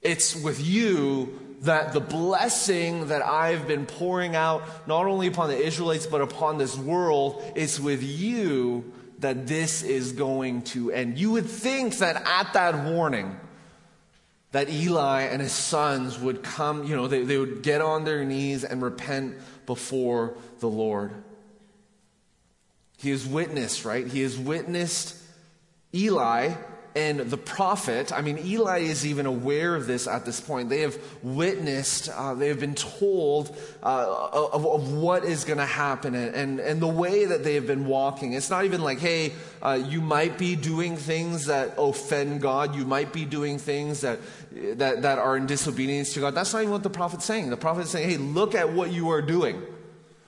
It's 0.00 0.36
with 0.36 0.64
you 0.64 1.38
that 1.62 1.92
the 1.92 2.00
blessing 2.00 3.08
that 3.08 3.22
I've 3.22 3.66
been 3.66 3.86
pouring 3.86 4.36
out, 4.36 4.62
not 4.86 5.06
only 5.06 5.26
upon 5.26 5.48
the 5.48 5.56
Israelites, 5.56 6.06
but 6.06 6.20
upon 6.20 6.58
this 6.58 6.76
world, 6.76 7.42
it's 7.56 7.80
with 7.80 8.02
you 8.02 8.92
that 9.20 9.46
this 9.46 9.82
is 9.82 10.12
going 10.12 10.62
to 10.62 10.92
end. 10.92 11.18
You 11.18 11.32
would 11.32 11.46
think 11.46 11.98
that 11.98 12.22
at 12.26 12.52
that 12.52 12.84
warning, 12.84 13.38
that 14.54 14.70
Eli 14.70 15.22
and 15.22 15.42
his 15.42 15.50
sons 15.50 16.16
would 16.16 16.44
come, 16.44 16.84
you 16.84 16.94
know, 16.94 17.08
they, 17.08 17.24
they 17.24 17.36
would 17.36 17.60
get 17.64 17.80
on 17.80 18.04
their 18.04 18.24
knees 18.24 18.62
and 18.62 18.80
repent 18.80 19.34
before 19.66 20.36
the 20.60 20.68
Lord. 20.68 21.10
He 22.96 23.10
has 23.10 23.26
witnessed, 23.26 23.84
right? 23.84 24.06
He 24.06 24.20
has 24.20 24.38
witnessed 24.38 25.16
Eli 25.92 26.52
and 26.96 27.18
the 27.18 27.36
prophet, 27.36 28.12
I 28.12 28.20
mean, 28.20 28.38
Eli 28.38 28.78
is 28.78 29.04
even 29.04 29.26
aware 29.26 29.74
of 29.74 29.88
this 29.88 30.06
at 30.06 30.24
this 30.24 30.40
point. 30.40 30.68
They 30.68 30.82
have 30.82 30.96
witnessed, 31.24 32.08
uh, 32.08 32.34
they 32.34 32.46
have 32.46 32.60
been 32.60 32.76
told 32.76 33.56
uh, 33.82 34.28
of, 34.32 34.64
of, 34.64 34.92
what 34.92 35.24
is 35.24 35.42
going 35.42 35.58
to 35.58 35.66
happen 35.66 36.14
and, 36.14 36.60
and, 36.60 36.80
the 36.80 36.86
way 36.86 37.24
that 37.24 37.42
they 37.42 37.56
have 37.56 37.66
been 37.66 37.86
walking. 37.86 38.34
It's 38.34 38.48
not 38.48 38.64
even 38.64 38.80
like, 38.80 39.00
hey, 39.00 39.32
uh, 39.60 39.80
you 39.88 40.00
might 40.00 40.38
be 40.38 40.54
doing 40.54 40.96
things 40.96 41.46
that 41.46 41.74
offend 41.78 42.40
God. 42.40 42.76
You 42.76 42.84
might 42.84 43.12
be 43.12 43.24
doing 43.24 43.58
things 43.58 44.02
that, 44.02 44.20
that, 44.52 45.02
that 45.02 45.18
are 45.18 45.36
in 45.36 45.46
disobedience 45.46 46.14
to 46.14 46.20
God. 46.20 46.36
That's 46.36 46.52
not 46.52 46.60
even 46.60 46.72
what 46.72 46.84
the 46.84 46.90
prophet's 46.90 47.24
saying. 47.24 47.50
The 47.50 47.56
prophet's 47.56 47.90
saying, 47.90 48.08
hey, 48.08 48.16
look 48.18 48.54
at 48.54 48.72
what 48.72 48.92
you 48.92 49.10
are 49.10 49.22
doing. 49.22 49.60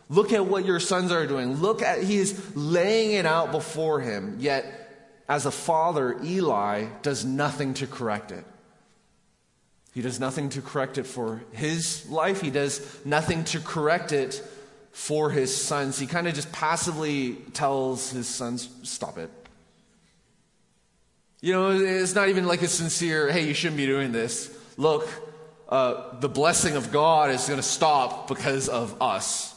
Look 0.09 0.33
at 0.33 0.47
what 0.47 0.65
your 0.65 0.81
sons 0.81 1.12
are 1.12 1.27
doing. 1.27 1.55
Look 1.61 1.81
at, 1.81 2.03
he 2.03 2.17
is 2.17 2.57
laying 2.57 3.12
it 3.12 3.27
out 3.27 3.53
before 3.53 4.01
him, 4.01 4.39
yet 4.41 4.86
as 5.28 5.46
a 5.46 5.50
father, 5.50 6.17
Eli 6.23 6.87
does 7.02 7.25
nothing 7.25 7.75
to 7.75 7.87
correct 7.87 8.31
it. 8.31 8.44
He 9.92 10.02
does 10.02 10.21
nothing 10.21 10.50
to 10.50 10.61
correct 10.61 10.99
it 10.99 11.06
for 11.06 11.42
his 11.52 12.09
life. 12.11 12.42
He 12.42 12.50
does 12.50 13.00
nothing 13.04 13.45
to 13.45 13.61
correct 13.61 14.12
it 14.12 14.42
for 14.92 15.30
his 15.30 15.56
sons. 15.56 15.99
He 15.99 16.06
kind 16.06 16.28
of 16.28 16.35
just 16.35 16.52
passively 16.52 17.35
tells 17.54 18.11
his 18.11 18.28
sons, 18.28 18.68
stop 18.83 19.18
it. 19.18 19.30
You 21.40 21.52
know, 21.52 21.71
it's 21.71 22.14
not 22.14 22.28
even 22.28 22.47
like 22.47 22.62
a 22.62 22.68
sincere, 22.68 23.30
hey, 23.30 23.47
you 23.47 23.54
shouldn't 23.54 23.76
be 23.76 23.87
doing 23.87 24.12
this. 24.12 24.50
Look, 24.76 25.09
uh, 25.68 26.18
the 26.21 26.28
blessing 26.28 26.76
of 26.76 26.92
God 26.92 27.30
is 27.30 27.47
going 27.47 27.59
to 27.59 27.66
stop 27.66 28.28
because 28.28 28.68
of 28.68 29.00
us. 29.02 29.54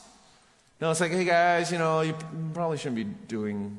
No, 0.82 0.92
it's 0.92 1.02
like, 1.02 1.12
hey 1.12 1.26
guys, 1.26 1.72
you 1.72 1.78
know, 1.78 2.02
you 2.02 2.16
probably 2.54 2.78
shouldn't 2.78 2.96
be 2.96 3.04
doing 3.04 3.78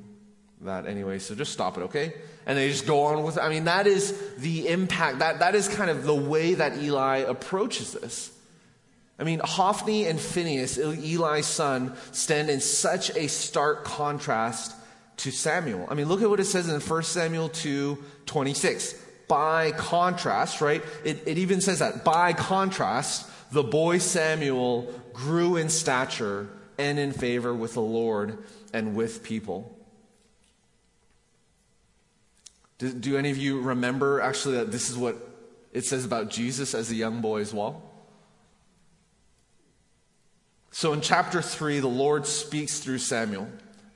that 0.62 0.86
anyway, 0.86 1.18
so 1.18 1.34
just 1.34 1.52
stop 1.52 1.78
it, 1.78 1.82
okay? 1.82 2.12
And 2.46 2.58
they 2.58 2.68
just 2.68 2.86
go 2.86 3.04
on 3.04 3.22
with 3.22 3.36
it. 3.36 3.40
I 3.40 3.48
mean, 3.48 3.64
that 3.64 3.86
is 3.86 4.18
the 4.38 4.68
impact, 4.68 5.20
that, 5.20 5.38
that 5.38 5.54
is 5.54 5.68
kind 5.68 5.90
of 5.90 6.04
the 6.04 6.14
way 6.14 6.54
that 6.54 6.78
Eli 6.78 7.18
approaches 7.18 7.92
this. 7.92 8.30
I 9.18 9.24
mean, 9.24 9.40
Hophni 9.44 10.06
and 10.06 10.18
Phinehas, 10.18 10.78
Eli's 10.78 11.46
son, 11.46 11.94
stand 12.12 12.48
in 12.48 12.60
such 12.60 13.14
a 13.16 13.28
stark 13.28 13.84
contrast 13.84 14.74
to 15.18 15.30
Samuel. 15.30 15.86
I 15.90 15.94
mean, 15.94 16.08
look 16.08 16.22
at 16.22 16.30
what 16.30 16.40
it 16.40 16.46
says 16.46 16.68
in 16.68 16.80
1 16.80 17.02
Samuel 17.02 17.50
2 17.50 17.98
26. 18.26 18.94
By 19.28 19.72
contrast, 19.72 20.60
right? 20.60 20.82
It, 21.04 21.22
it 21.26 21.38
even 21.38 21.60
says 21.60 21.78
that. 21.78 22.04
By 22.04 22.32
contrast, 22.32 23.30
the 23.52 23.62
boy 23.62 23.98
Samuel 23.98 24.92
grew 25.12 25.56
in 25.56 25.68
stature 25.68 26.48
and 26.78 26.98
in 26.98 27.12
favor 27.12 27.54
with 27.54 27.74
the 27.74 27.82
Lord 27.82 28.38
and 28.72 28.96
with 28.96 29.22
people. 29.22 29.76
Do, 32.80 32.90
do 32.90 33.16
any 33.18 33.30
of 33.30 33.36
you 33.36 33.60
remember 33.60 34.22
actually 34.22 34.56
that 34.56 34.72
this 34.72 34.88
is 34.88 34.96
what 34.96 35.16
it 35.70 35.84
says 35.84 36.06
about 36.06 36.30
Jesus 36.30 36.74
as 36.74 36.90
a 36.90 36.94
young 36.94 37.20
boy 37.20 37.42
as 37.42 37.52
well? 37.52 37.82
So 40.70 40.94
in 40.94 41.02
chapter 41.02 41.42
3, 41.42 41.80
the 41.80 41.88
Lord 41.88 42.26
speaks 42.26 42.78
through 42.78 42.98
Samuel, 42.98 43.48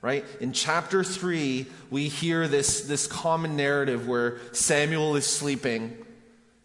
right? 0.03 0.23
In 0.39 0.53
chapter 0.53 1.03
3, 1.03 1.65
we 1.89 2.09
hear 2.09 2.47
this, 2.47 2.81
this 2.81 3.07
common 3.07 3.55
narrative 3.55 4.07
where 4.07 4.37
Samuel 4.51 5.15
is 5.15 5.25
sleeping 5.25 5.97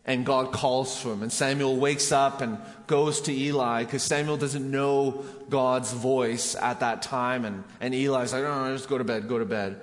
and 0.05 0.27
God 0.27 0.53
calls 0.53 1.01
to 1.01 1.11
him. 1.11 1.23
And 1.23 1.33
Samuel 1.33 1.77
wakes 1.77 2.13
up 2.13 2.43
and 2.43 2.59
goes 2.87 3.23
to 3.23 3.33
Eli 3.33 3.85
because 3.85 4.03
Samuel 4.03 4.37
doesn't 4.37 4.71
know 4.71 5.25
God's 5.49 5.93
voice 5.93 6.55
at 6.55 6.81
that 6.81 7.01
time. 7.01 7.47
And, 7.47 7.65
and 7.81 7.95
Eli's 7.95 8.35
like, 8.35 8.45
oh, 8.45 8.75
just 8.75 8.91
go 8.91 8.99
to 8.99 9.05
bed, 9.05 9.27
go 9.27 9.39
to 9.39 9.47
bed 9.47 9.81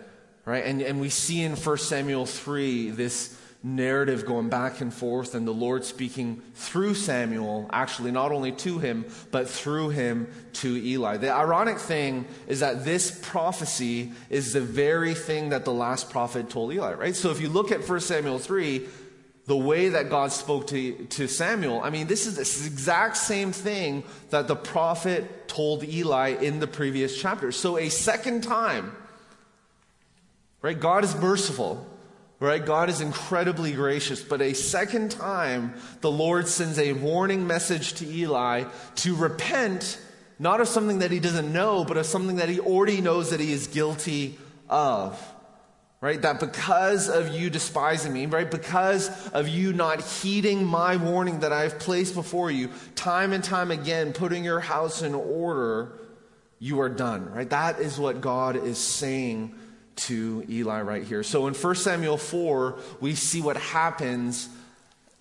right? 0.48 0.63
And, 0.63 0.82
and 0.82 1.01
we 1.01 1.10
see 1.10 1.44
in 1.44 1.58
1 1.58 1.77
Samuel 1.77 2.25
3 2.25 2.92
this 2.92 3.38
narrative 3.62 4.25
going 4.25 4.48
back 4.48 4.80
and 4.80 4.94
forth, 4.94 5.36
and 5.36 5.46
the 5.46 5.51
Lord 5.51 5.84
speaking 5.84 6.42
through 6.56 6.94
Samuel, 6.94 7.70
actually, 7.74 8.12
not 8.12 8.32
only 8.32 8.54
to 8.54 8.80
him, 8.80 9.06
but 9.30 9.50
through 9.50 9.89
him 9.89 10.32
to 10.54 10.77
Eli. 10.77 11.18
The 11.18 11.32
ironic 11.32 11.80
thing 11.80 12.25
is 12.48 12.62
that 12.62 12.86
this 12.86 13.20
prophecy 13.24 14.13
is 14.30 14.54
the 14.54 14.62
very 14.62 15.13
thing 15.13 15.50
that 15.50 15.66
the 15.66 15.74
last 15.74 16.10
prophet 16.10 16.50
told 16.50 16.72
Eli, 16.72 16.94
right? 16.94 17.16
So 17.16 17.30
if 17.30 17.42
you 17.42 17.50
look 17.50 17.74
at 17.74 17.88
1 17.88 18.00
Samuel 18.00 18.39
3, 18.39 18.88
the 19.48 19.58
way 19.58 19.89
that 19.89 20.10
God 20.10 20.32
spoke 20.32 20.68
to, 20.68 20.94
to 21.08 21.27
Samuel, 21.27 21.82
I 21.82 21.89
mean, 21.89 22.08
this 22.08 22.25
is 22.25 22.36
the 22.36 22.72
exact 22.72 23.18
same 23.18 23.51
thing 23.51 24.04
that 24.30 24.48
the 24.48 24.56
prophet 24.56 25.50
told 25.50 25.84
Eli 25.84 26.30
in 26.30 26.62
the 26.62 26.68
previous 26.68 27.20
chapter. 27.20 27.51
So 27.51 27.77
a 27.77 27.89
second 27.89 28.44
time, 28.46 28.94
right? 30.62 30.80
God 30.80 31.04
is 31.04 31.16
merciful. 31.16 31.86
Right? 32.40 32.64
God 32.64 32.92
is 32.92 33.02
incredibly 33.02 33.74
gracious, 33.74 34.22
but 34.22 34.44
a 34.44 34.54
second 34.54 35.10
time, 35.10 35.74
the 36.02 36.12
Lord 36.12 36.48
sends 36.48 36.78
a 36.78 36.94
warning 36.94 37.48
message 37.48 37.94
to 37.94 38.06
Eli 38.06 38.66
to 38.98 39.16
repent, 39.16 40.00
not 40.38 40.62
of 40.62 40.68
something 40.68 41.00
that 41.00 41.10
he 41.10 41.20
doesn't 41.20 41.52
know, 41.52 41.84
but 41.84 41.98
of 41.98 42.06
something 42.06 42.36
that 42.36 42.48
he 42.48 42.60
already 42.60 43.02
knows 43.02 43.32
that 43.32 43.40
he 43.40 43.52
is 43.52 43.66
guilty 43.66 44.38
of. 44.70 45.20
Right? 46.00 46.22
That 46.22 46.40
because 46.40 47.10
of 47.10 47.30
you 47.30 47.50
despising 47.50 48.14
me, 48.14 48.28
right? 48.28 48.52
Because 48.52 49.30
of 49.30 49.48
you 49.48 49.74
not 49.74 50.04
heeding 50.04 50.64
my 50.64 50.96
warning 50.96 51.40
that 51.40 51.52
I 51.52 51.64
have 51.64 51.80
placed 51.80 52.14
before 52.14 52.52
you, 52.52 52.70
time 52.94 53.34
and 53.34 53.44
time 53.44 53.72
again, 53.72 54.14
putting 54.14 54.44
your 54.44 54.60
house 54.60 55.02
in 55.02 55.16
order, 55.16 55.98
you 56.60 56.82
are 56.82 56.90
done, 56.90 57.34
right? 57.34 57.50
That 57.50 57.80
is 57.80 57.98
what 57.98 58.22
God 58.22 58.56
is 58.56 58.78
saying 58.78 59.56
to 59.98 60.46
Eli 60.50 60.82
right 60.82 61.04
here. 61.04 61.24
So 61.24 61.48
in 61.48 61.54
1 61.54 61.75
Samuel 61.75 62.18
4, 62.18 62.77
we 63.01 63.16
see 63.16 63.42
what 63.42 63.58
happens 63.58 64.50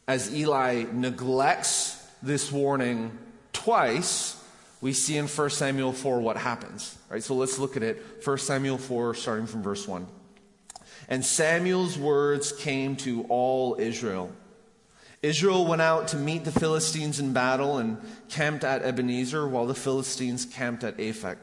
as 0.06 0.34
Eli 0.34 0.84
neglects 0.92 2.06
this 2.22 2.52
warning 2.52 3.16
twice. 3.52 4.42
We 4.80 4.92
see 4.92 5.16
in 5.16 5.26
1 5.26 5.50
Samuel 5.50 5.92
4 5.92 6.20
what 6.20 6.36
happens. 6.36 6.96
Right? 7.08 7.22
So 7.22 7.34
let's 7.34 7.58
look 7.58 7.76
at 7.76 7.82
it. 7.82 8.02
1 8.24 8.38
Samuel 8.38 8.78
4, 8.78 9.14
starting 9.14 9.46
from 9.46 9.62
verse 9.62 9.86
1. 9.88 10.06
And 11.08 11.24
Samuel's 11.24 11.96
words 11.98 12.52
came 12.52 12.96
to 12.96 13.24
all 13.28 13.76
Israel. 13.78 14.30
Israel 15.22 15.66
went 15.66 15.82
out 15.82 16.08
to 16.08 16.16
meet 16.16 16.44
the 16.44 16.52
Philistines 16.52 17.18
in 17.18 17.32
battle 17.32 17.78
and 17.78 17.98
camped 18.28 18.64
at 18.64 18.82
Ebenezer, 18.82 19.48
while 19.48 19.66
the 19.66 19.74
Philistines 19.74 20.44
camped 20.44 20.84
at 20.84 20.98
Aphek. 20.98 21.38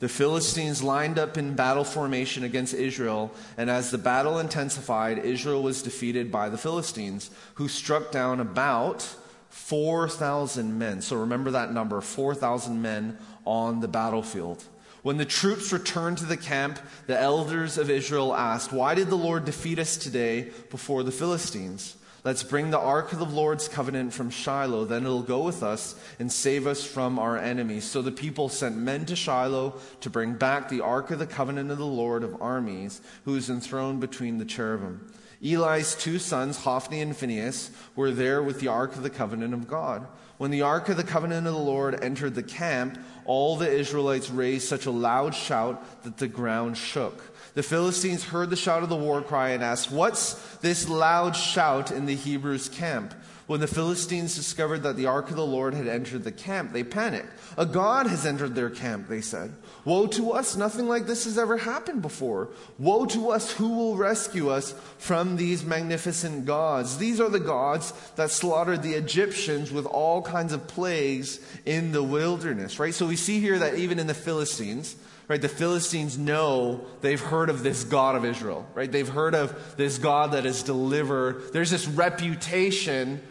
The 0.00 0.08
Philistines 0.08 0.82
lined 0.82 1.18
up 1.18 1.36
in 1.36 1.54
battle 1.54 1.84
formation 1.84 2.42
against 2.42 2.72
Israel, 2.72 3.32
and 3.58 3.68
as 3.68 3.90
the 3.90 3.98
battle 3.98 4.38
intensified, 4.38 5.18
Israel 5.18 5.62
was 5.62 5.82
defeated 5.82 6.32
by 6.32 6.48
the 6.48 6.58
Philistines, 6.58 7.30
who 7.54 7.68
struck 7.68 8.10
down 8.10 8.40
about 8.40 9.02
4,000 9.50 10.78
men. 10.78 11.02
So 11.02 11.16
remember 11.16 11.50
that 11.50 11.72
number 11.72 12.00
4,000 12.00 12.80
men 12.80 13.18
on 13.44 13.80
the 13.80 13.88
battlefield. 13.88 14.64
When 15.02 15.18
the 15.18 15.26
troops 15.26 15.72
returned 15.72 16.18
to 16.18 16.26
the 16.26 16.36
camp, 16.36 16.78
the 17.06 17.18
elders 17.18 17.76
of 17.76 17.90
Israel 17.90 18.34
asked, 18.34 18.72
Why 18.72 18.94
did 18.94 19.08
the 19.08 19.16
Lord 19.16 19.44
defeat 19.44 19.78
us 19.78 19.98
today 19.98 20.50
before 20.70 21.02
the 21.02 21.12
Philistines? 21.12 21.96
Let's 22.22 22.42
bring 22.42 22.70
the 22.70 22.78
ark 22.78 23.12
of 23.12 23.18
the 23.18 23.24
Lord's 23.24 23.66
covenant 23.66 24.12
from 24.12 24.28
Shiloh. 24.28 24.84
Then 24.84 25.04
it'll 25.04 25.22
go 25.22 25.42
with 25.42 25.62
us 25.62 25.94
and 26.18 26.30
save 26.30 26.66
us 26.66 26.84
from 26.84 27.18
our 27.18 27.38
enemies. 27.38 27.84
So 27.84 28.02
the 28.02 28.12
people 28.12 28.50
sent 28.50 28.76
men 28.76 29.06
to 29.06 29.16
Shiloh 29.16 29.74
to 30.02 30.10
bring 30.10 30.34
back 30.34 30.68
the 30.68 30.82
ark 30.82 31.10
of 31.10 31.18
the 31.18 31.26
covenant 31.26 31.70
of 31.70 31.78
the 31.78 31.86
Lord 31.86 32.22
of 32.22 32.42
armies, 32.42 33.00
who 33.24 33.36
is 33.36 33.48
enthroned 33.48 34.00
between 34.00 34.36
the 34.36 34.44
cherubim. 34.44 35.10
Eli's 35.42 35.94
two 35.94 36.18
sons, 36.18 36.58
Hophni 36.58 37.00
and 37.00 37.16
Phinehas, 37.16 37.70
were 37.96 38.10
there 38.10 38.42
with 38.42 38.60
the 38.60 38.68
ark 38.68 38.94
of 38.96 39.02
the 39.02 39.08
covenant 39.08 39.54
of 39.54 39.66
God. 39.66 40.06
When 40.36 40.50
the 40.50 40.62
ark 40.62 40.90
of 40.90 40.98
the 40.98 41.04
covenant 41.04 41.46
of 41.46 41.54
the 41.54 41.58
Lord 41.58 42.02
entered 42.02 42.34
the 42.34 42.42
camp, 42.42 42.98
all 43.24 43.56
the 43.56 43.70
Israelites 43.70 44.28
raised 44.28 44.68
such 44.68 44.84
a 44.84 44.90
loud 44.90 45.34
shout 45.34 46.02
that 46.02 46.18
the 46.18 46.28
ground 46.28 46.76
shook. 46.76 47.29
The 47.54 47.62
Philistines 47.62 48.24
heard 48.24 48.50
the 48.50 48.56
shout 48.56 48.82
of 48.82 48.88
the 48.88 48.96
war 48.96 49.22
cry 49.22 49.50
and 49.50 49.62
asked, 49.62 49.90
What's 49.90 50.34
this 50.58 50.88
loud 50.88 51.34
shout 51.34 51.90
in 51.90 52.06
the 52.06 52.14
Hebrews' 52.14 52.68
camp? 52.68 53.14
When 53.50 53.58
the 53.58 53.66
Philistines 53.66 54.36
discovered 54.36 54.84
that 54.84 54.94
the 54.94 55.06
ark 55.06 55.28
of 55.28 55.34
the 55.34 55.44
Lord 55.44 55.74
had 55.74 55.88
entered 55.88 56.22
the 56.22 56.30
camp, 56.30 56.72
they 56.72 56.84
panicked. 56.84 57.32
A 57.56 57.66
God 57.66 58.06
has 58.06 58.24
entered 58.24 58.54
their 58.54 58.70
camp, 58.70 59.08
they 59.08 59.20
said. 59.20 59.52
Woe 59.84 60.06
to 60.06 60.30
us, 60.30 60.54
nothing 60.54 60.86
like 60.86 61.06
this 61.06 61.24
has 61.24 61.36
ever 61.36 61.56
happened 61.56 62.00
before. 62.00 62.50
Woe 62.78 63.06
to 63.06 63.30
us, 63.30 63.50
who 63.50 63.70
will 63.70 63.96
rescue 63.96 64.50
us 64.50 64.72
from 64.98 65.34
these 65.34 65.64
magnificent 65.64 66.46
gods? 66.46 66.98
These 66.98 67.20
are 67.20 67.28
the 67.28 67.40
gods 67.40 67.92
that 68.14 68.30
slaughtered 68.30 68.84
the 68.84 68.94
Egyptians 68.94 69.72
with 69.72 69.86
all 69.86 70.22
kinds 70.22 70.52
of 70.52 70.68
plagues 70.68 71.40
in 71.66 71.90
the 71.90 72.04
wilderness, 72.04 72.78
right? 72.78 72.94
So 72.94 73.08
we 73.08 73.16
see 73.16 73.40
here 73.40 73.58
that 73.58 73.74
even 73.74 73.98
in 73.98 74.06
the 74.06 74.14
Philistines, 74.14 74.94
right? 75.30 75.40
The 75.40 75.48
Philistines 75.48 76.18
know 76.18 76.84
they've 77.02 77.20
heard 77.20 77.50
of 77.50 77.62
this 77.62 77.84
God 77.84 78.16
of 78.16 78.24
Israel, 78.24 78.66
right? 78.74 78.90
They've 78.90 79.08
heard 79.08 79.36
of 79.36 79.76
this 79.76 79.96
God 79.96 80.32
that 80.32 80.44
has 80.44 80.64
delivered. 80.64 81.52
There's 81.52 81.70
this 81.70 81.86
reputation 81.86 83.22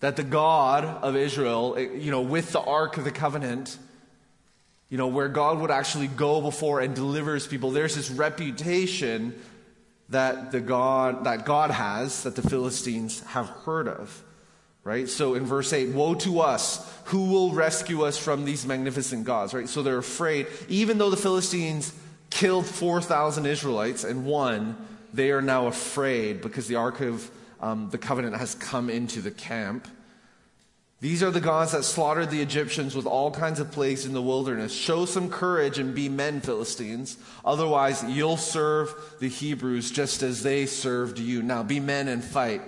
that 0.00 0.16
the 0.16 0.22
God 0.22 0.86
of 0.86 1.14
Israel, 1.14 1.74
eh, 1.76 1.88
you 1.92 2.10
know, 2.10 2.22
with 2.22 2.52
the 2.52 2.60
Ark 2.60 2.96
of 2.96 3.04
the 3.04 3.10
Covenant, 3.10 3.76
you 4.88 4.96
know, 4.96 5.08
where 5.08 5.28
God 5.28 5.60
would 5.60 5.70
actually 5.70 6.06
go 6.06 6.40
before 6.40 6.80
and 6.80 6.94
deliver 6.94 7.34
his 7.34 7.46
people, 7.46 7.70
there's 7.70 7.94
this 7.94 8.10
reputation 8.10 9.38
that 10.08 10.52
the 10.52 10.60
God 10.60 11.24
that 11.24 11.44
God 11.44 11.70
has 11.70 12.22
that 12.22 12.34
the 12.34 12.40
Philistines 12.48 13.20
have 13.26 13.46
heard 13.46 13.88
of. 13.88 14.24
Right? 14.88 15.06
So 15.06 15.34
in 15.34 15.44
verse 15.44 15.74
8, 15.74 15.90
woe 15.90 16.14
to 16.14 16.40
us, 16.40 16.90
who 17.04 17.26
will 17.26 17.52
rescue 17.52 18.04
us 18.06 18.16
from 18.16 18.46
these 18.46 18.64
magnificent 18.64 19.24
gods? 19.24 19.52
Right? 19.52 19.68
So 19.68 19.82
they're 19.82 19.98
afraid, 19.98 20.46
even 20.70 20.96
though 20.96 21.10
the 21.10 21.16
Philistines 21.18 21.92
killed 22.30 22.64
4,000 22.64 23.44
Israelites 23.44 24.04
and 24.04 24.24
won, 24.24 24.78
they 25.12 25.30
are 25.30 25.42
now 25.42 25.66
afraid 25.66 26.40
because 26.40 26.68
the 26.68 26.76
Ark 26.76 27.02
of 27.02 27.30
um, 27.60 27.90
the 27.90 27.98
covenant 27.98 28.38
has 28.38 28.54
come 28.54 28.88
into 28.88 29.20
the 29.20 29.30
camp. 29.30 29.86
These 31.02 31.22
are 31.22 31.30
the 31.30 31.38
gods 31.38 31.72
that 31.72 31.84
slaughtered 31.84 32.30
the 32.30 32.40
Egyptians 32.40 32.96
with 32.96 33.04
all 33.04 33.30
kinds 33.30 33.60
of 33.60 33.70
plagues 33.70 34.06
in 34.06 34.14
the 34.14 34.22
wilderness. 34.22 34.72
Show 34.72 35.04
some 35.04 35.28
courage 35.28 35.78
and 35.78 35.94
be 35.94 36.08
men, 36.08 36.40
Philistines. 36.40 37.18
Otherwise, 37.44 38.02
you'll 38.08 38.38
serve 38.38 38.94
the 39.20 39.28
Hebrews 39.28 39.90
just 39.90 40.22
as 40.22 40.42
they 40.42 40.64
served 40.64 41.18
you. 41.18 41.42
Now, 41.42 41.62
be 41.62 41.78
men 41.78 42.08
and 42.08 42.24
fight. 42.24 42.62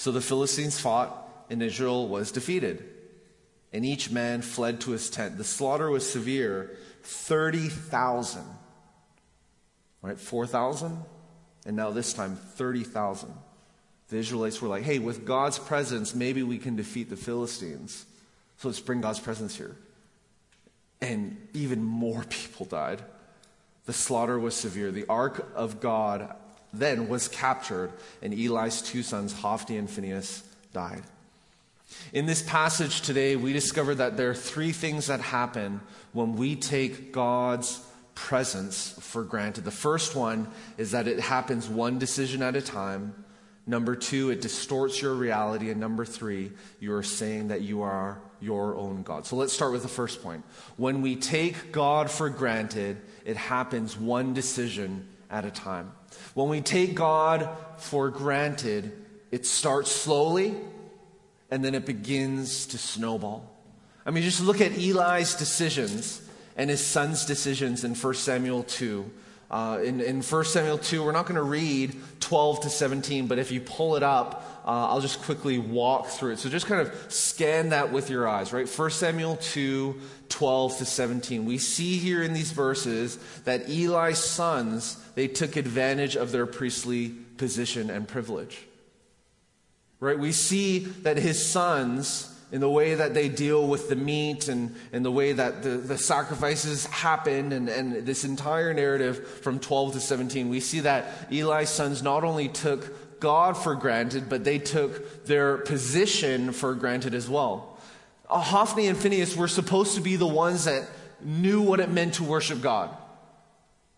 So 0.00 0.10
the 0.12 0.22
Philistines 0.22 0.80
fought, 0.80 1.28
and 1.50 1.62
Israel 1.62 2.08
was 2.08 2.32
defeated. 2.32 2.82
And 3.70 3.84
each 3.84 4.10
man 4.10 4.40
fled 4.40 4.80
to 4.80 4.92
his 4.92 5.10
tent. 5.10 5.36
The 5.36 5.44
slaughter 5.44 5.90
was 5.90 6.10
severe 6.10 6.70
30,000. 7.02 8.42
Right? 10.00 10.18
4,000? 10.18 10.96
And 11.66 11.76
now 11.76 11.90
this 11.90 12.14
time, 12.14 12.36
30,000. 12.36 13.30
The 14.08 14.16
Israelites 14.16 14.62
were 14.62 14.68
like, 14.68 14.84
hey, 14.84 14.98
with 14.98 15.26
God's 15.26 15.58
presence, 15.58 16.14
maybe 16.14 16.42
we 16.42 16.56
can 16.56 16.76
defeat 16.76 17.10
the 17.10 17.16
Philistines. 17.16 18.06
So 18.56 18.68
let's 18.68 18.80
bring 18.80 19.02
God's 19.02 19.20
presence 19.20 19.54
here. 19.54 19.76
And 21.02 21.36
even 21.52 21.84
more 21.84 22.24
people 22.30 22.64
died. 22.64 23.02
The 23.84 23.92
slaughter 23.92 24.38
was 24.38 24.54
severe. 24.54 24.92
The 24.92 25.04
ark 25.10 25.52
of 25.54 25.78
God 25.78 26.34
then 26.72 27.08
was 27.08 27.28
captured, 27.28 27.92
and 28.22 28.32
Eli's 28.32 28.82
two 28.82 29.02
sons, 29.02 29.32
Hophni 29.32 29.76
and 29.76 29.90
Phinehas, 29.90 30.42
died. 30.72 31.02
In 32.12 32.26
this 32.26 32.42
passage 32.42 33.00
today, 33.00 33.36
we 33.36 33.52
discover 33.52 33.94
that 33.96 34.16
there 34.16 34.30
are 34.30 34.34
three 34.34 34.72
things 34.72 35.08
that 35.08 35.20
happen 35.20 35.80
when 36.12 36.36
we 36.36 36.56
take 36.56 37.12
God's 37.12 37.80
presence 38.14 38.96
for 39.00 39.24
granted. 39.24 39.64
The 39.64 39.70
first 39.70 40.14
one 40.14 40.48
is 40.78 40.92
that 40.92 41.08
it 41.08 41.20
happens 41.20 41.68
one 41.68 41.98
decision 41.98 42.42
at 42.42 42.54
a 42.54 42.62
time. 42.62 43.24
Number 43.66 43.94
two, 43.94 44.30
it 44.30 44.40
distorts 44.40 45.00
your 45.00 45.14
reality. 45.14 45.70
And 45.70 45.80
number 45.80 46.04
three, 46.04 46.52
you 46.80 46.94
are 46.94 47.02
saying 47.02 47.48
that 47.48 47.62
you 47.62 47.82
are 47.82 48.20
your 48.40 48.76
own 48.76 49.02
God. 49.02 49.26
So 49.26 49.36
let's 49.36 49.52
start 49.52 49.72
with 49.72 49.82
the 49.82 49.88
first 49.88 50.22
point. 50.22 50.44
When 50.76 51.02
we 51.02 51.16
take 51.16 51.72
God 51.72 52.10
for 52.10 52.28
granted, 52.30 52.98
it 53.24 53.36
happens 53.36 53.96
one 53.96 54.34
decision 54.34 55.06
at 55.30 55.44
a 55.44 55.50
time. 55.50 55.92
When 56.34 56.48
we 56.48 56.60
take 56.60 56.94
God 56.94 57.48
for 57.76 58.10
granted, 58.10 58.92
it 59.30 59.46
starts 59.46 59.90
slowly 59.90 60.54
and 61.50 61.64
then 61.64 61.74
it 61.74 61.86
begins 61.86 62.66
to 62.66 62.78
snowball. 62.78 63.48
I 64.06 64.10
mean, 64.10 64.22
just 64.22 64.40
look 64.40 64.60
at 64.60 64.72
Eli's 64.72 65.34
decisions 65.34 66.22
and 66.56 66.70
his 66.70 66.84
son's 66.84 67.24
decisions 67.24 67.84
in 67.84 67.94
1 67.94 68.14
Samuel 68.14 68.62
2. 68.64 69.10
Uh, 69.50 69.80
in, 69.82 70.00
in 70.00 70.22
1 70.22 70.44
Samuel 70.44 70.78
2, 70.78 71.04
we're 71.04 71.12
not 71.12 71.26
going 71.26 71.36
to 71.36 71.42
read 71.42 71.96
12 72.20 72.60
to 72.60 72.70
17, 72.70 73.26
but 73.26 73.38
if 73.38 73.50
you 73.50 73.60
pull 73.60 73.96
it 73.96 74.02
up, 74.02 74.59
uh, 74.70 74.86
I'll 74.86 75.00
just 75.00 75.20
quickly 75.22 75.58
walk 75.58 76.06
through 76.06 76.34
it. 76.34 76.38
So 76.38 76.48
just 76.48 76.66
kind 76.66 76.80
of 76.80 77.12
scan 77.12 77.70
that 77.70 77.90
with 77.90 78.08
your 78.08 78.28
eyes, 78.28 78.52
right? 78.52 78.68
1 78.68 78.90
Samuel 78.92 79.34
2, 79.34 80.00
12 80.28 80.78
to 80.78 80.84
17. 80.84 81.44
We 81.44 81.58
see 81.58 81.98
here 81.98 82.22
in 82.22 82.34
these 82.34 82.52
verses 82.52 83.18
that 83.46 83.68
Eli's 83.68 84.18
sons, 84.18 84.96
they 85.16 85.26
took 85.26 85.56
advantage 85.56 86.14
of 86.14 86.30
their 86.30 86.46
priestly 86.46 87.08
position 87.36 87.90
and 87.90 88.06
privilege. 88.06 88.64
Right? 89.98 90.16
We 90.16 90.30
see 90.30 90.78
that 90.78 91.16
his 91.16 91.44
sons, 91.44 92.32
in 92.52 92.60
the 92.60 92.70
way 92.70 92.94
that 92.94 93.12
they 93.12 93.28
deal 93.28 93.66
with 93.66 93.88
the 93.88 93.96
meat 93.96 94.46
and, 94.46 94.76
and 94.92 95.04
the 95.04 95.10
way 95.10 95.32
that 95.32 95.64
the, 95.64 95.70
the 95.70 95.98
sacrifices 95.98 96.86
happen 96.86 97.50
and, 97.50 97.68
and 97.68 98.06
this 98.06 98.24
entire 98.24 98.72
narrative 98.72 99.26
from 99.26 99.58
12 99.58 99.94
to 99.94 100.00
17, 100.00 100.48
we 100.48 100.60
see 100.60 100.78
that 100.80 101.26
Eli's 101.32 101.70
sons 101.70 102.04
not 102.04 102.22
only 102.22 102.46
took 102.46 103.09
God 103.20 103.56
for 103.56 103.74
granted, 103.74 104.28
but 104.28 104.44
they 104.44 104.58
took 104.58 105.26
their 105.26 105.58
position 105.58 106.52
for 106.52 106.74
granted 106.74 107.14
as 107.14 107.28
well. 107.28 107.78
Uh, 108.28 108.40
Hophni 108.40 108.86
and 108.86 108.96
Phinehas 108.96 109.36
were 109.36 109.48
supposed 109.48 109.94
to 109.94 110.00
be 110.00 110.16
the 110.16 110.26
ones 110.26 110.64
that 110.64 110.88
knew 111.20 111.60
what 111.60 111.80
it 111.80 111.90
meant 111.90 112.14
to 112.14 112.24
worship 112.24 112.60
God. 112.60 112.90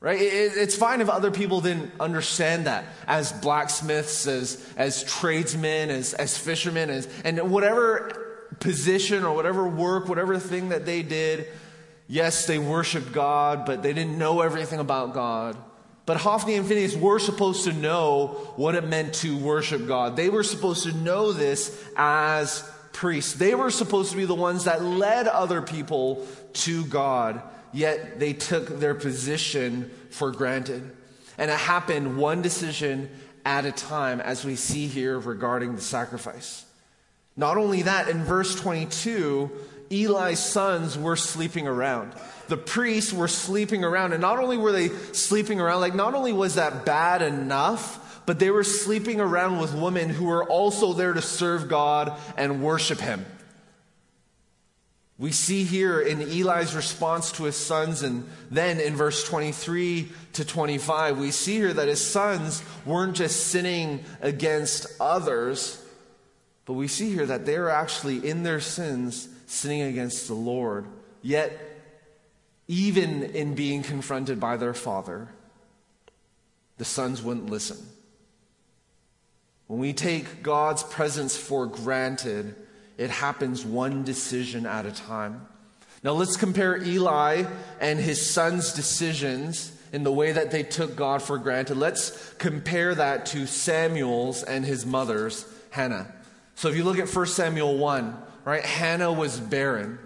Right? 0.00 0.18
It's 0.20 0.74
fine 0.74 1.00
if 1.00 1.08
other 1.08 1.30
people 1.30 1.60
didn't 1.60 1.92
understand 2.00 2.66
that 2.66 2.84
as 3.06 3.30
blacksmiths, 3.32 4.26
as, 4.26 4.68
as 4.76 5.04
tradesmen, 5.04 5.90
as, 5.90 6.12
as 6.12 6.36
fishermen, 6.36 6.90
as, 6.90 7.08
and 7.24 7.52
whatever 7.52 8.48
position 8.58 9.22
or 9.22 9.32
whatever 9.32 9.64
work, 9.64 10.08
whatever 10.08 10.40
thing 10.40 10.70
that 10.70 10.86
they 10.86 11.02
did, 11.02 11.46
yes, 12.08 12.46
they 12.46 12.58
worshiped 12.58 13.12
God, 13.12 13.64
but 13.64 13.84
they 13.84 13.92
didn't 13.92 14.18
know 14.18 14.40
everything 14.40 14.80
about 14.80 15.14
God. 15.14 15.56
But 16.04 16.16
Hophni 16.16 16.54
and 16.54 16.66
Phinehas 16.66 16.96
were 16.96 17.18
supposed 17.18 17.64
to 17.64 17.72
know 17.72 18.52
what 18.56 18.74
it 18.74 18.84
meant 18.84 19.14
to 19.16 19.36
worship 19.36 19.86
God. 19.86 20.16
They 20.16 20.28
were 20.28 20.42
supposed 20.42 20.82
to 20.84 20.92
know 20.92 21.32
this 21.32 21.84
as 21.96 22.68
priests. 22.92 23.34
They 23.34 23.54
were 23.54 23.70
supposed 23.70 24.10
to 24.10 24.16
be 24.16 24.24
the 24.24 24.34
ones 24.34 24.64
that 24.64 24.82
led 24.82 25.28
other 25.28 25.62
people 25.62 26.26
to 26.54 26.84
God, 26.86 27.40
yet 27.72 28.18
they 28.18 28.32
took 28.32 28.80
their 28.80 28.94
position 28.94 29.90
for 30.10 30.32
granted. 30.32 30.90
And 31.38 31.50
it 31.50 31.58
happened 31.58 32.16
one 32.16 32.42
decision 32.42 33.08
at 33.44 33.64
a 33.64 33.72
time, 33.72 34.20
as 34.20 34.44
we 34.44 34.56
see 34.56 34.86
here 34.86 35.18
regarding 35.18 35.74
the 35.74 35.80
sacrifice. 35.80 36.64
Not 37.36 37.56
only 37.56 37.82
that, 37.82 38.08
in 38.08 38.24
verse 38.24 38.54
22, 38.60 39.50
Eli's 39.92 40.38
sons 40.38 40.96
were 40.98 41.16
sleeping 41.16 41.66
around. 41.66 42.12
The 42.48 42.56
priests 42.56 43.12
were 43.12 43.28
sleeping 43.28 43.84
around. 43.84 44.12
And 44.12 44.20
not 44.20 44.38
only 44.38 44.56
were 44.56 44.72
they 44.72 44.88
sleeping 45.12 45.60
around, 45.60 45.80
like, 45.80 45.94
not 45.94 46.14
only 46.14 46.32
was 46.32 46.56
that 46.56 46.84
bad 46.84 47.22
enough, 47.22 48.22
but 48.26 48.38
they 48.38 48.50
were 48.50 48.64
sleeping 48.64 49.20
around 49.20 49.58
with 49.58 49.74
women 49.74 50.08
who 50.08 50.26
were 50.26 50.44
also 50.44 50.92
there 50.92 51.12
to 51.12 51.22
serve 51.22 51.68
God 51.68 52.12
and 52.36 52.62
worship 52.62 53.00
Him. 53.00 53.24
We 55.18 55.30
see 55.30 55.62
here 55.62 56.00
in 56.00 56.20
Eli's 56.20 56.74
response 56.74 57.30
to 57.32 57.44
his 57.44 57.54
sons, 57.54 58.02
and 58.02 58.28
then 58.50 58.80
in 58.80 58.96
verse 58.96 59.22
23 59.28 60.10
to 60.32 60.44
25, 60.44 61.16
we 61.18 61.30
see 61.30 61.58
here 61.58 61.72
that 61.72 61.86
his 61.86 62.04
sons 62.04 62.60
weren't 62.84 63.14
just 63.14 63.46
sinning 63.46 64.02
against 64.20 64.86
others, 65.00 65.80
but 66.64 66.72
we 66.72 66.88
see 66.88 67.14
here 67.14 67.26
that 67.26 67.46
they're 67.46 67.70
actually 67.70 68.28
in 68.28 68.42
their 68.42 68.58
sins 68.58 69.28
sinning 69.52 69.82
against 69.82 70.28
the 70.28 70.34
Lord. 70.34 70.86
Yet, 71.20 71.52
even 72.68 73.22
in 73.22 73.54
being 73.54 73.82
confronted 73.82 74.40
by 74.40 74.56
their 74.56 74.72
father, 74.72 75.28
the 76.78 76.84
sons 76.84 77.22
wouldn't 77.22 77.50
listen. 77.50 77.78
When 79.66 79.78
we 79.78 79.92
take 79.92 80.42
God's 80.42 80.82
presence 80.82 81.36
for 81.36 81.66
granted, 81.66 82.54
it 82.96 83.10
happens 83.10 83.64
one 83.64 84.04
decision 84.04 84.66
at 84.66 84.86
a 84.86 84.92
time. 84.92 85.46
Now 86.02 86.12
let's 86.12 86.36
compare 86.36 86.82
Eli 86.82 87.44
and 87.78 88.00
his 88.00 88.28
son's 88.28 88.72
decisions 88.72 89.70
in 89.92 90.02
the 90.02 90.12
way 90.12 90.32
that 90.32 90.50
they 90.50 90.62
took 90.62 90.96
God 90.96 91.22
for 91.22 91.36
granted. 91.38 91.76
Let's 91.76 92.32
compare 92.34 92.94
that 92.94 93.26
to 93.26 93.46
Samuel's 93.46 94.42
and 94.42 94.64
his 94.64 94.86
mother's, 94.86 95.46
Hannah. 95.70 96.12
So 96.54 96.68
if 96.68 96.76
you 96.76 96.84
look 96.84 96.98
at 96.98 97.14
1 97.14 97.26
Samuel 97.26 97.76
1, 97.76 98.16
right, 98.44 98.64
Hannah 98.64 99.12
was 99.12 99.38
barren. 99.38 99.98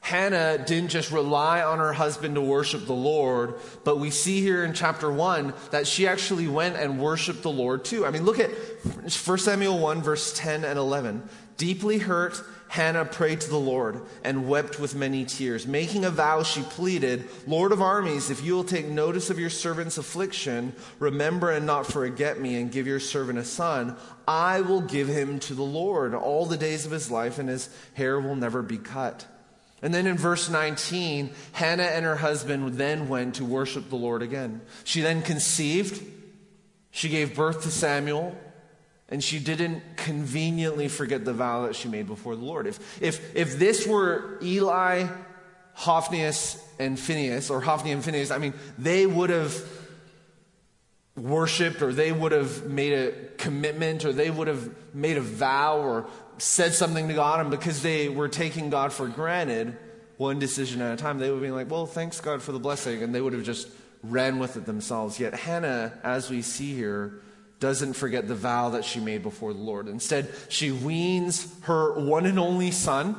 Hannah 0.00 0.58
didn't 0.58 0.90
just 0.90 1.10
rely 1.10 1.62
on 1.62 1.78
her 1.78 1.94
husband 1.94 2.34
to 2.34 2.40
worship 2.42 2.84
the 2.84 2.92
Lord, 2.92 3.54
but 3.84 3.98
we 3.98 4.10
see 4.10 4.42
here 4.42 4.62
in 4.62 4.74
chapter 4.74 5.10
1 5.10 5.54
that 5.70 5.86
she 5.86 6.06
actually 6.06 6.46
went 6.46 6.76
and 6.76 7.00
worshiped 7.00 7.42
the 7.42 7.50
Lord 7.50 7.86
too. 7.86 8.04
I 8.04 8.10
mean, 8.10 8.24
look 8.24 8.38
at 8.38 8.50
1 8.50 9.38
Samuel 9.38 9.78
1, 9.78 10.02
verse 10.02 10.36
10 10.36 10.64
and 10.64 10.78
11. 10.78 11.26
Deeply 11.56 11.98
hurt, 11.98 12.38
Hannah 12.74 13.04
prayed 13.04 13.40
to 13.42 13.48
the 13.48 13.56
Lord 13.56 14.00
and 14.24 14.48
wept 14.48 14.80
with 14.80 14.96
many 14.96 15.24
tears. 15.24 15.64
Making 15.64 16.04
a 16.04 16.10
vow, 16.10 16.42
she 16.42 16.60
pleaded, 16.62 17.24
Lord 17.46 17.70
of 17.70 17.80
armies, 17.80 18.30
if 18.30 18.42
you 18.42 18.56
will 18.56 18.64
take 18.64 18.88
notice 18.88 19.30
of 19.30 19.38
your 19.38 19.48
servant's 19.48 19.96
affliction, 19.96 20.74
remember 20.98 21.52
and 21.52 21.66
not 21.66 21.86
forget 21.86 22.40
me, 22.40 22.56
and 22.56 22.72
give 22.72 22.88
your 22.88 22.98
servant 22.98 23.38
a 23.38 23.44
son, 23.44 23.96
I 24.26 24.62
will 24.62 24.80
give 24.80 25.06
him 25.06 25.38
to 25.38 25.54
the 25.54 25.62
Lord 25.62 26.16
all 26.16 26.46
the 26.46 26.56
days 26.56 26.84
of 26.84 26.90
his 26.90 27.12
life, 27.12 27.38
and 27.38 27.48
his 27.48 27.68
hair 27.92 28.18
will 28.18 28.34
never 28.34 28.60
be 28.60 28.78
cut. 28.78 29.24
And 29.80 29.94
then 29.94 30.08
in 30.08 30.16
verse 30.16 30.50
19, 30.50 31.30
Hannah 31.52 31.84
and 31.84 32.04
her 32.04 32.16
husband 32.16 32.74
then 32.74 33.08
went 33.08 33.36
to 33.36 33.44
worship 33.44 33.88
the 33.88 33.94
Lord 33.94 34.20
again. 34.20 34.62
She 34.82 35.00
then 35.00 35.22
conceived, 35.22 36.04
she 36.90 37.08
gave 37.08 37.36
birth 37.36 37.62
to 37.62 37.70
Samuel, 37.70 38.36
and 39.08 39.22
she 39.22 39.38
didn't 39.38 39.82
conveniently 39.96 40.88
forget 40.88 41.24
the 41.24 41.32
vow 41.32 41.66
that 41.66 41.76
she 41.76 41.88
made 41.88 42.06
before 42.06 42.36
the 42.36 42.44
Lord. 42.44 42.66
If, 42.66 43.02
if, 43.02 43.36
if 43.36 43.58
this 43.58 43.86
were 43.86 44.38
Eli, 44.42 45.06
Hophnius, 45.76 46.60
and 46.78 46.98
Phinehas, 46.98 47.50
or 47.50 47.60
Hophni 47.60 47.92
and 47.92 48.04
Phinehas, 48.04 48.30
I 48.30 48.38
mean, 48.38 48.54
they 48.78 49.06
would 49.06 49.30
have 49.30 49.54
worshiped 51.16 51.82
or 51.82 51.92
they 51.92 52.10
would 52.10 52.32
have 52.32 52.66
made 52.66 52.92
a 52.92 53.12
commitment 53.36 54.04
or 54.04 54.12
they 54.12 54.30
would 54.30 54.48
have 54.48 54.68
made 54.94 55.16
a 55.16 55.20
vow 55.20 55.78
or 55.78 56.06
said 56.38 56.74
something 56.74 57.08
to 57.08 57.14
God, 57.14 57.40
and 57.40 57.50
because 57.50 57.82
they 57.82 58.08
were 58.08 58.28
taking 58.28 58.70
God 58.70 58.92
for 58.92 59.06
granted, 59.06 59.76
one 60.16 60.38
decision 60.38 60.80
at 60.80 60.94
a 60.94 60.96
time, 60.96 61.18
they 61.18 61.30
would 61.30 61.42
be 61.42 61.50
like, 61.50 61.70
well, 61.70 61.86
thanks 61.86 62.20
God 62.20 62.42
for 62.42 62.52
the 62.52 62.58
blessing, 62.58 63.02
and 63.02 63.14
they 63.14 63.20
would 63.20 63.32
have 63.32 63.44
just 63.44 63.68
ran 64.02 64.38
with 64.38 64.56
it 64.56 64.66
themselves. 64.66 65.18
Yet 65.18 65.34
Hannah, 65.34 65.92
as 66.02 66.30
we 66.30 66.42
see 66.42 66.74
here, 66.74 67.20
doesn't 67.60 67.94
forget 67.94 68.28
the 68.28 68.34
vow 68.34 68.70
that 68.70 68.84
she 68.84 69.00
made 69.00 69.22
before 69.22 69.52
the 69.52 69.60
Lord. 69.60 69.88
Instead, 69.88 70.28
she 70.48 70.70
weans 70.70 71.52
her 71.62 71.98
one 71.98 72.26
and 72.26 72.38
only 72.38 72.70
son, 72.70 73.16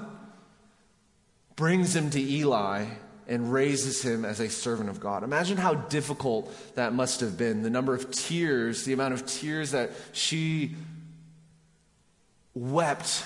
brings 1.56 1.95
him 1.95 2.10
to 2.12 2.21
Eli, 2.21 2.86
and 3.28 3.52
raises 3.52 4.04
him 4.04 4.24
as 4.24 4.39
a 4.39 4.50
servant 4.50 4.89
of 4.89 5.00
God. 5.00 5.24
Imagine 5.24 5.58
how 5.58 5.74
difficult 5.74 6.54
that 6.76 6.93
must 6.93 7.21
have 7.21 7.38
been. 7.38 7.63
The 7.63 7.69
number 7.69 7.93
of 7.93 8.12
tears, 8.12 8.84
the 8.84 8.93
amount 8.93 9.15
of 9.15 9.26
tears 9.26 9.71
that 9.71 9.91
she 10.12 10.76
wept 12.54 13.26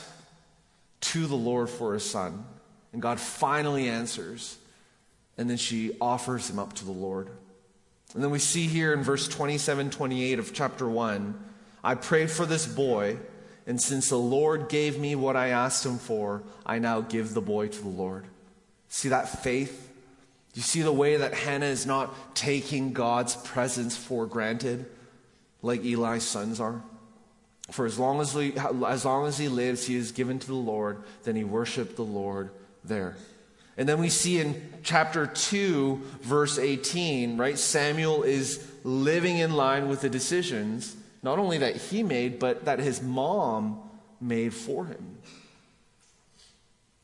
to 1.02 1.28
the 1.28 1.36
Lord 1.36 1.70
for 1.70 1.94
his 1.94 2.04
son. 2.04 2.46
And 2.94 3.02
God 3.02 3.20
finally 3.20 3.90
answers. 3.90 4.58
And 5.38 5.50
then 5.50 5.58
she 5.58 5.98
offers 6.02 6.50
him 6.50 6.60
up 6.60 6.74
to 6.74 6.86
the 6.86 6.92
Lord. 6.92 7.30
And 8.14 8.24
then 8.24 8.32
we 8.32 8.40
see 8.40 8.68
here 8.68 8.94
in 8.94 9.04
verse 9.04 9.28
27 9.28 9.90
28 9.92 10.40
of 10.40 10.54
chapter 10.54 10.88
1 10.90 11.46
I 11.84 11.96
prayed 11.96 12.30
for 12.30 12.46
this 12.46 12.66
boy, 12.66 13.18
and 13.66 13.82
since 13.82 14.10
the 14.10 14.18
Lord 14.18 14.68
gave 14.70 15.00
me 15.00 15.16
what 15.16 15.36
I 15.36 15.50
asked 15.50 15.86
him 15.86 15.98
for, 15.98 16.44
I 16.66 16.80
now 16.80 17.02
give 17.02 17.34
the 17.34 17.42
boy 17.42 17.68
to 17.70 17.82
the 17.82 17.88
Lord. 17.88 18.26
See 18.90 19.10
that 19.10 19.30
faith? 19.30 19.90
You 20.56 20.62
see 20.62 20.82
the 20.82 20.92
way 20.92 21.18
that 21.18 21.34
Hannah 21.34 21.68
is 21.68 21.86
not 21.86 22.36
taking 22.36 22.92
God's 22.92 23.36
presence 23.36 23.96
for 23.96 24.26
granted 24.26 24.88
like 25.62 25.86
Eli's 25.86 26.24
sons 26.24 26.60
are? 26.60 26.82
For 27.72 27.86
as 27.86 28.00
long 28.00 28.20
as, 28.20 28.34
he, 28.34 28.54
as 28.58 29.06
long 29.06 29.28
as 29.28 29.38
he 29.38 29.48
lives, 29.48 29.86
he 29.86 29.96
is 29.96 30.12
given 30.12 30.40
to 30.40 30.48
the 30.48 30.56
Lord, 30.56 31.04
then 31.24 31.36
he 31.36 31.44
worshiped 31.44 31.96
the 31.96 32.04
Lord 32.04 32.50
there. 32.84 33.16
And 33.80 33.88
then 33.88 33.98
we 33.98 34.10
see 34.10 34.42
in 34.42 34.62
chapter 34.84 35.26
2, 35.26 36.02
verse 36.20 36.60
18, 36.60 37.38
right? 37.38 37.58
Samuel 37.58 38.24
is 38.24 38.70
living 38.84 39.38
in 39.38 39.54
line 39.54 39.88
with 39.88 40.02
the 40.02 40.10
decisions, 40.10 40.98
not 41.24 41.40
only 41.40 41.60
that 41.60 41.78
he 41.78 42.04
made, 42.04 42.40
but 42.40 42.66
that 42.66 42.80
his 42.80 43.02
mom 43.02 43.80
made 44.20 44.54
for 44.54 44.86
him. 44.86 45.20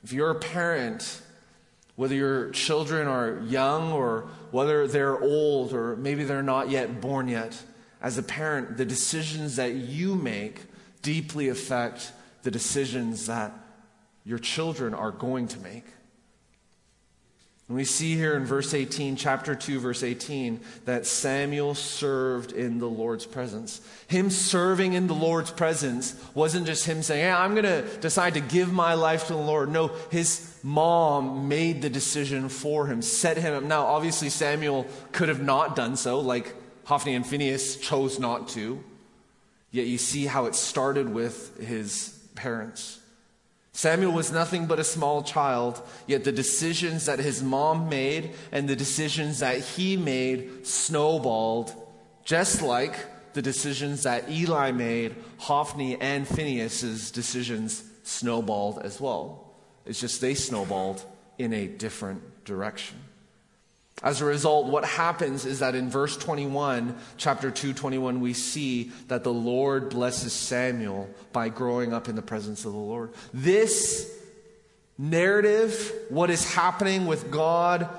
If 0.04 0.12
you're 0.12 0.32
a 0.32 0.36
parent, 0.36 1.22
whether 1.96 2.14
your 2.14 2.50
children 2.50 3.08
are 3.08 3.40
young 3.46 3.94
or 3.94 4.28
whether 4.52 4.86
they're 4.86 5.18
old 5.18 5.72
or 5.72 5.96
maybe 5.96 6.26
they're 6.26 6.44
not 6.44 6.70
yet 6.70 7.00
born 7.00 7.30
yet, 7.30 7.58
as 8.02 8.18
a 8.18 8.24
parent, 8.24 8.76
the 8.76 8.86
decisions 8.86 9.56
that 9.56 9.76
you 9.76 10.14
make 10.14 10.60
deeply 11.02 11.48
affect 11.48 12.12
the 12.44 12.52
decisions 12.52 13.28
that 13.28 13.54
your 14.26 14.40
children 14.40 14.94
are 14.94 15.12
going 15.12 15.48
to 15.48 15.60
make. 15.60 15.86
And 17.68 17.76
we 17.76 17.84
see 17.84 18.16
here 18.16 18.36
in 18.36 18.46
verse 18.46 18.76
18, 18.76 19.16
chapter 19.16 19.56
2, 19.56 19.80
verse 19.80 20.04
18, 20.04 20.60
that 20.86 21.08
Samuel 21.08 21.74
served 21.74 22.52
in 22.52 22.78
the 22.78 22.90
Lord's 22.90 23.26
presence. 23.26 23.82
Him 24.08 24.30
serving 24.30 24.94
in 24.94 25.08
the 25.08 25.16
Lord's 25.16 25.50
presence 25.50 26.16
wasn't 26.36 26.68
just 26.68 26.86
him 26.86 27.02
saying, 27.02 27.24
hey, 27.24 27.32
I'm 27.32 27.56
going 27.56 27.64
to 27.64 27.82
decide 27.98 28.36
to 28.36 28.40
give 28.40 28.72
my 28.72 28.94
life 28.94 29.26
to 29.28 29.34
the 29.34 29.40
Lord. 29.40 29.72
No, 29.72 29.88
his 30.12 30.60
mom 30.62 31.48
made 31.48 31.82
the 31.82 31.90
decision 31.90 32.50
for 32.50 32.86
him, 32.86 33.02
set 33.02 33.38
him 33.38 33.56
up. 33.56 33.64
Now, 33.64 33.88
obviously, 33.88 34.30
Samuel 34.30 34.86
could 35.12 35.30
have 35.30 35.42
not 35.42 35.76
done 35.76 35.96
so, 35.96 36.20
like 36.20 36.54
Hophni 36.84 37.16
and 37.16 37.26
Phinehas 37.26 37.78
chose 37.78 38.20
not 38.20 38.48
to. 38.50 38.84
Yet 39.72 39.88
you 39.88 39.98
see 39.98 40.28
how 40.28 40.46
it 40.46 40.54
started 40.54 41.10
with 41.10 41.58
his 41.58 42.10
parents. 42.36 43.00
Samuel 43.76 44.14
was 44.14 44.32
nothing 44.32 44.68
but 44.68 44.80
a 44.80 44.86
small 44.86 45.22
child, 45.22 45.86
yet 46.08 46.24
the 46.24 46.32
decisions 46.32 47.08
that 47.08 47.20
his 47.20 47.44
mom 47.44 47.90
made 47.90 48.34
and 48.54 48.70
the 48.70 48.76
decisions 48.76 49.40
that 49.40 49.60
he 49.60 49.98
made 49.98 50.66
snowballed, 50.66 51.74
just 52.24 52.62
like 52.62 52.96
the 53.34 53.42
decisions 53.42 54.04
that 54.04 54.32
Eli 54.32 54.72
made, 54.72 55.18
Hophni 55.40 56.00
and 56.00 56.26
Phinehas's 56.26 57.12
decisions 57.12 57.84
snowballed 58.04 58.80
as 58.80 59.02
well. 59.02 59.52
It's 59.86 60.00
just 60.00 60.22
they 60.22 60.36
snowballed 60.36 61.04
in 61.38 61.52
a 61.52 61.68
different 61.68 62.46
direction. 62.46 62.98
As 64.04 64.22
a 64.22 64.26
result, 64.26 64.68
what 64.68 64.84
happens 64.84 65.46
is 65.46 65.60
that 65.60 65.74
in 65.74 65.90
verse 65.90 66.18
21, 66.18 66.96
chapter 67.18 67.50
2, 67.50 67.74
21, 67.74 68.20
we 68.20 68.34
see 68.34 68.92
that 69.08 69.24
the 69.24 69.34
Lord 69.34 69.90
blesses 69.90 70.34
Samuel 70.34 71.10
by 71.32 71.50
growing 71.50 71.94
up 71.94 72.10
in 72.10 72.16
the 72.16 72.22
presence 72.22 72.66
of 72.66 72.74
the 72.74 72.78
Lord. 72.78 73.14
This 73.34 74.12
narrative, 74.98 75.94
what 76.10 76.30
is 76.30 76.54
happening 76.54 77.06
with 77.06 77.32
God 77.32 77.90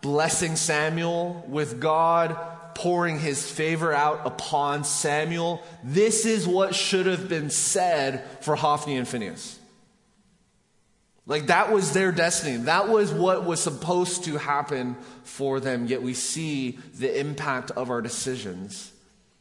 blessing 0.00 0.56
Samuel, 0.56 1.44
with 1.48 1.80
God 1.80 2.36
pouring 2.74 3.18
his 3.18 3.50
favor 3.50 3.92
out 3.92 4.26
upon 4.26 4.84
Samuel, 4.84 5.62
this 5.84 6.24
is 6.24 6.46
what 6.46 6.74
should 6.74 7.06
have 7.06 7.28
been 7.28 7.50
said 7.50 8.24
for 8.40 8.56
Hophni 8.56 8.96
and 8.96 9.06
Phinehas. 9.06 9.59
Like 11.30 11.46
that 11.46 11.70
was 11.70 11.92
their 11.92 12.10
destiny. 12.10 12.56
That 12.56 12.88
was 12.88 13.12
what 13.12 13.44
was 13.44 13.62
supposed 13.62 14.24
to 14.24 14.36
happen 14.36 14.96
for 15.22 15.60
them. 15.60 15.86
Yet 15.86 16.02
we 16.02 16.12
see 16.12 16.80
the 16.98 17.20
impact 17.20 17.70
of 17.70 17.88
our 17.88 18.02
decisions 18.02 18.90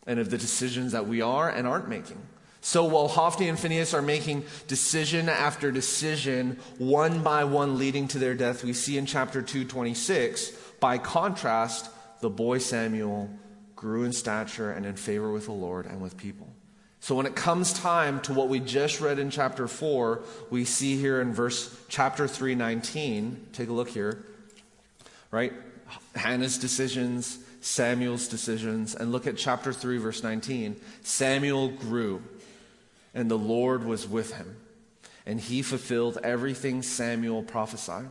and 0.06 0.20
of 0.20 0.30
the 0.30 0.38
decisions 0.38 0.92
that 0.92 1.08
we 1.08 1.22
are 1.22 1.50
and 1.50 1.66
aren't 1.66 1.90
making. 1.90 2.22
So 2.62 2.84
while 2.84 3.08
Hophni 3.08 3.50
and 3.50 3.58
Phinehas 3.58 3.96
are 3.96 4.04
making 4.04 4.46
decision 4.68 5.30
after 5.30 5.72
decision, 5.72 6.60
one 6.78 7.24
by 7.24 7.44
one 7.46 7.80
leading 7.80 8.08
to 8.10 8.20
their 8.20 8.36
death, 8.36 8.64
we 8.64 8.74
see 8.74 8.96
in 8.96 9.08
chapter 9.08 9.42
226, 9.42 10.52
by 10.80 11.00
contrast, 11.00 11.90
the 12.22 12.30
boy 12.30 12.60
Samuel 12.60 13.32
grew 13.76 14.04
in 14.04 14.14
stature 14.14 14.72
and 14.72 14.86
in 14.86 14.96
favor 14.96 15.32
with 15.32 15.48
the 15.48 15.54
Lord 15.54 15.88
and 15.88 16.02
with 16.02 16.18
people. 16.18 16.54
So 17.02 17.16
when 17.16 17.26
it 17.26 17.36
comes 17.36 17.74
time 17.74 18.20
to 18.22 18.34
what 18.34 18.50
we 18.50 18.60
just 18.60 19.00
read 19.00 19.20
in 19.20 19.30
chapter 19.30 19.68
4, 19.68 20.22
we 20.50 20.66
see 20.66 20.98
here 20.98 21.22
in 21.22 21.34
verse 21.34 21.76
chapter 21.88 22.28
319, 22.28 23.48
take 23.54 23.70
a 23.70 23.74
look 23.74 23.90
here, 23.90 24.26
right? 25.32 25.54
Hannah's 26.16 26.58
decisions, 26.58 27.40
Samuel's 27.62 28.28
decisions, 28.28 28.96
and 28.96 29.12
look 29.12 29.28
at 29.28 29.38
chapter 29.38 29.72
3 29.72 29.98
verse 29.98 30.24
19. 30.24 30.76
Samuel 31.02 31.70
grew 31.70 32.22
and 33.14 33.30
the 33.30 33.38
Lord 33.38 33.84
was 33.84 34.08
with 34.08 34.34
him, 34.36 34.58
and 35.26 35.40
he 35.40 35.62
fulfilled 35.62 36.20
everything 36.24 36.82
Samuel 36.82 37.44
prophesied. 37.44 38.08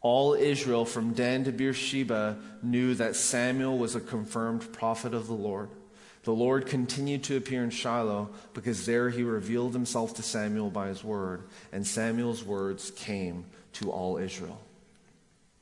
All 0.00 0.34
Israel 0.34 0.84
from 0.84 1.14
Dan 1.14 1.44
to 1.44 1.52
Beersheba 1.52 2.36
knew 2.62 2.94
that 2.94 3.16
Samuel 3.16 3.78
was 3.78 3.94
a 3.94 4.00
confirmed 4.00 4.72
prophet 4.72 5.14
of 5.14 5.26
the 5.26 5.34
Lord. 5.34 5.70
The 6.24 6.32
Lord 6.32 6.66
continued 6.66 7.24
to 7.24 7.36
appear 7.36 7.62
in 7.62 7.70
Shiloh 7.70 8.30
because 8.54 8.86
there 8.86 9.10
he 9.10 9.22
revealed 9.22 9.74
himself 9.74 10.14
to 10.14 10.22
Samuel 10.22 10.70
by 10.70 10.88
his 10.88 11.04
word, 11.04 11.44
and 11.72 11.86
Samuel's 11.86 12.42
words 12.42 12.90
came 12.90 13.44
to 13.74 13.90
all 13.90 14.16
Israel. 14.16 14.60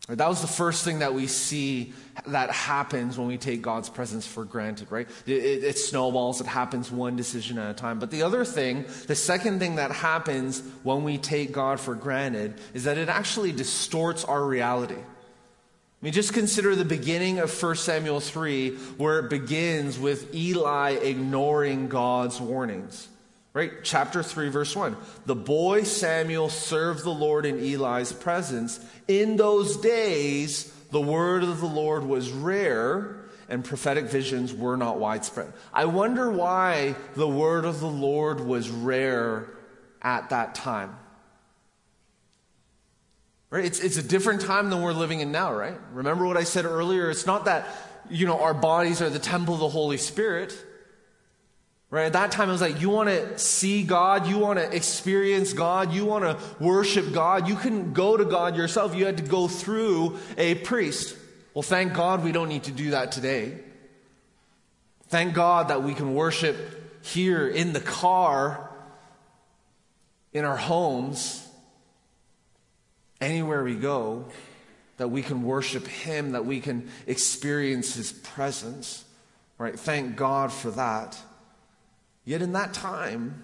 That 0.09 0.29
was 0.29 0.41
the 0.41 0.49
first 0.49 0.85
thing 0.85 0.99
that 0.99 1.15
we 1.15 1.29
see 1.29 1.93
that 2.27 2.51
happens 2.51 3.17
when 3.17 3.29
we 3.29 3.39
take 3.39 3.63
God's 3.63 3.89
presence 3.89 4.27
for 4.27 4.45
granted, 4.45 4.91
right? 4.91 5.09
It, 5.27 5.33
it, 5.33 5.65
it, 5.65 5.79
snowballs, 5.79 6.41
it 6.41 6.47
happens 6.49 6.91
one 6.91 7.15
decision 7.15 7.57
at 7.57 7.71
a 7.71 7.75
time. 7.75 8.01
But 8.01 8.11
the 8.11 8.25
other 8.25 8.45
thing, 8.45 8.85
the 9.07 9.15
second 9.15 9.61
thing 9.61 9.77
that 9.77 9.93
happens 9.93 10.61
when 10.83 11.05
we 11.05 11.19
take 11.19 11.53
God 11.53 11.79
for 11.79 11.95
granted, 11.95 12.55
is 12.75 12.83
that 12.85 12.99
it 12.99 13.09
actually 13.09 13.53
distorts 13.53 14.25
our 14.25 14.45
reality. 14.45 14.99
I 16.03 16.07
mean, 16.07 16.15
just 16.15 16.35
consider 16.35 16.75
the 16.75 16.85
beginning 16.85 17.39
of 17.39 17.63
1 17.63 17.77
Samuel 17.77 18.19
3, 18.19 18.71
where 18.97 19.21
it 19.21 19.31
begins 19.31 20.01
with 20.01 20.35
Eli 20.35 20.95
ignoring 20.95 21.87
God's 21.87 22.41
warnings. 22.41 23.07
Right? 23.55 23.71
Chapter 23.85 24.25
3, 24.25 24.49
verse 24.49 24.75
1. 24.75 24.97
The 25.27 25.37
boy 25.37 25.85
Samuel 25.85 26.49
served 26.49 27.05
the 27.05 27.11
Lord 27.11 27.47
in 27.47 27.61
Eli's 27.61 28.13
presence. 28.13 28.85
In 29.07 29.37
those 29.37 29.77
days, 29.77 30.75
the 30.91 31.01
word 31.01 31.45
of 31.45 31.61
the 31.61 31.67
Lord 31.67 32.03
was 32.03 32.33
rare 32.33 33.21
and 33.49 33.65
prophetic 33.65 34.07
visions 34.07 34.53
were 34.53 34.77
not 34.77 34.99
widespread. 34.99 35.53
I 35.73 35.85
wonder 35.85 36.33
why 36.33 36.97
the 37.15 37.29
word 37.29 37.65
of 37.65 37.79
the 37.79 37.87
Lord 37.87 38.41
was 38.41 38.71
rare 38.71 39.51
at 40.01 40.31
that 40.31 40.57
time. 40.57 40.97
Right? 43.53 43.67
It's, 43.67 43.81
it's 43.81 43.99
a 43.99 44.03
different 44.03 44.41
time 44.41 44.71
than 44.71 44.81
we're 44.81 44.95
living 44.95 45.21
in 45.21 45.31
now, 45.31 45.53
right? 45.53 45.77
Remember 45.93 46.25
what 46.25 46.39
I 46.39 46.45
said 46.45 46.65
earlier? 46.65 47.11
It's 47.11 47.27
not 47.27 47.45
that, 47.45 47.69
you 48.09 48.27
know, 48.27 48.41
our 48.41 48.55
bodies 48.55 49.03
are 49.03 49.11
the 49.11 49.19
temple 49.19 49.53
of 49.53 49.61
the 49.61 49.69
Holy 49.69 49.99
Spirit. 49.99 50.57
Right? 51.91 52.07
At 52.07 52.15
that 52.15 52.33
time, 52.33 52.49
it 52.49 52.53
was 52.53 52.63
like, 52.63 52.81
you 52.81 52.89
want 52.89 53.11
to 53.11 53.39
see 53.39 53.83
God, 53.83 54.27
you 54.27 54.39
want 54.39 54.59
to 54.59 54.75
experience 54.75 55.53
God, 55.53 55.93
you 55.93 56.07
want 56.07 56.25
to 56.25 56.65
worship 56.65 57.13
God. 57.13 57.47
You 57.47 57.55
couldn't 57.55 57.93
go 57.93 58.17
to 58.17 58.25
God 58.25 58.57
yourself. 58.57 58.97
You 58.97 59.05
had 59.05 59.19
to 59.19 59.23
go 59.23 59.49
through 59.49 60.19
a 60.39 60.55
priest. 60.55 61.15
Well, 61.53 61.63
thank 61.63 61.93
God 61.93 62.25
we 62.25 62.33
don't 62.33 62.49
need 62.49 62.63
to 62.65 62.73
do 62.73 62.93
that 62.93 63.13
today. 63.13 63.59
Thank 65.09 65.35
God 65.35 65.69
that 65.69 65.83
we 65.83 65.93
can 65.93 66.15
worship 66.15 66.57
here 67.05 67.47
in 67.47 67.75
the 67.75 67.81
car, 67.81 68.71
in 70.33 70.47
our 70.47 70.57
homes, 70.57 71.42
anywhere 73.23 73.65
we 73.65 73.77
go, 73.77 74.27
that 74.99 75.09
we 75.09 75.23
can 75.23 75.43
worship 75.43 75.87
Him, 75.87 76.33
that 76.33 76.45
we 76.45 76.61
can 76.61 76.91
experience 77.07 77.95
His 77.95 78.13
presence. 78.13 79.05
Right? 79.59 79.79
Thank 79.79 80.17
God 80.17 80.53
for 80.53 80.71
that. 80.73 81.19
Yet 82.25 82.43
in 82.43 82.53
that 82.53 82.75
time, 82.75 83.43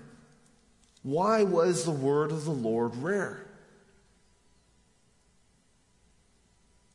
why 1.02 1.44
was 1.44 1.84
the 1.84 1.90
word 1.90 2.32
of 2.32 2.44
the 2.44 2.50
Lord 2.50 2.96
rare? 2.96 3.44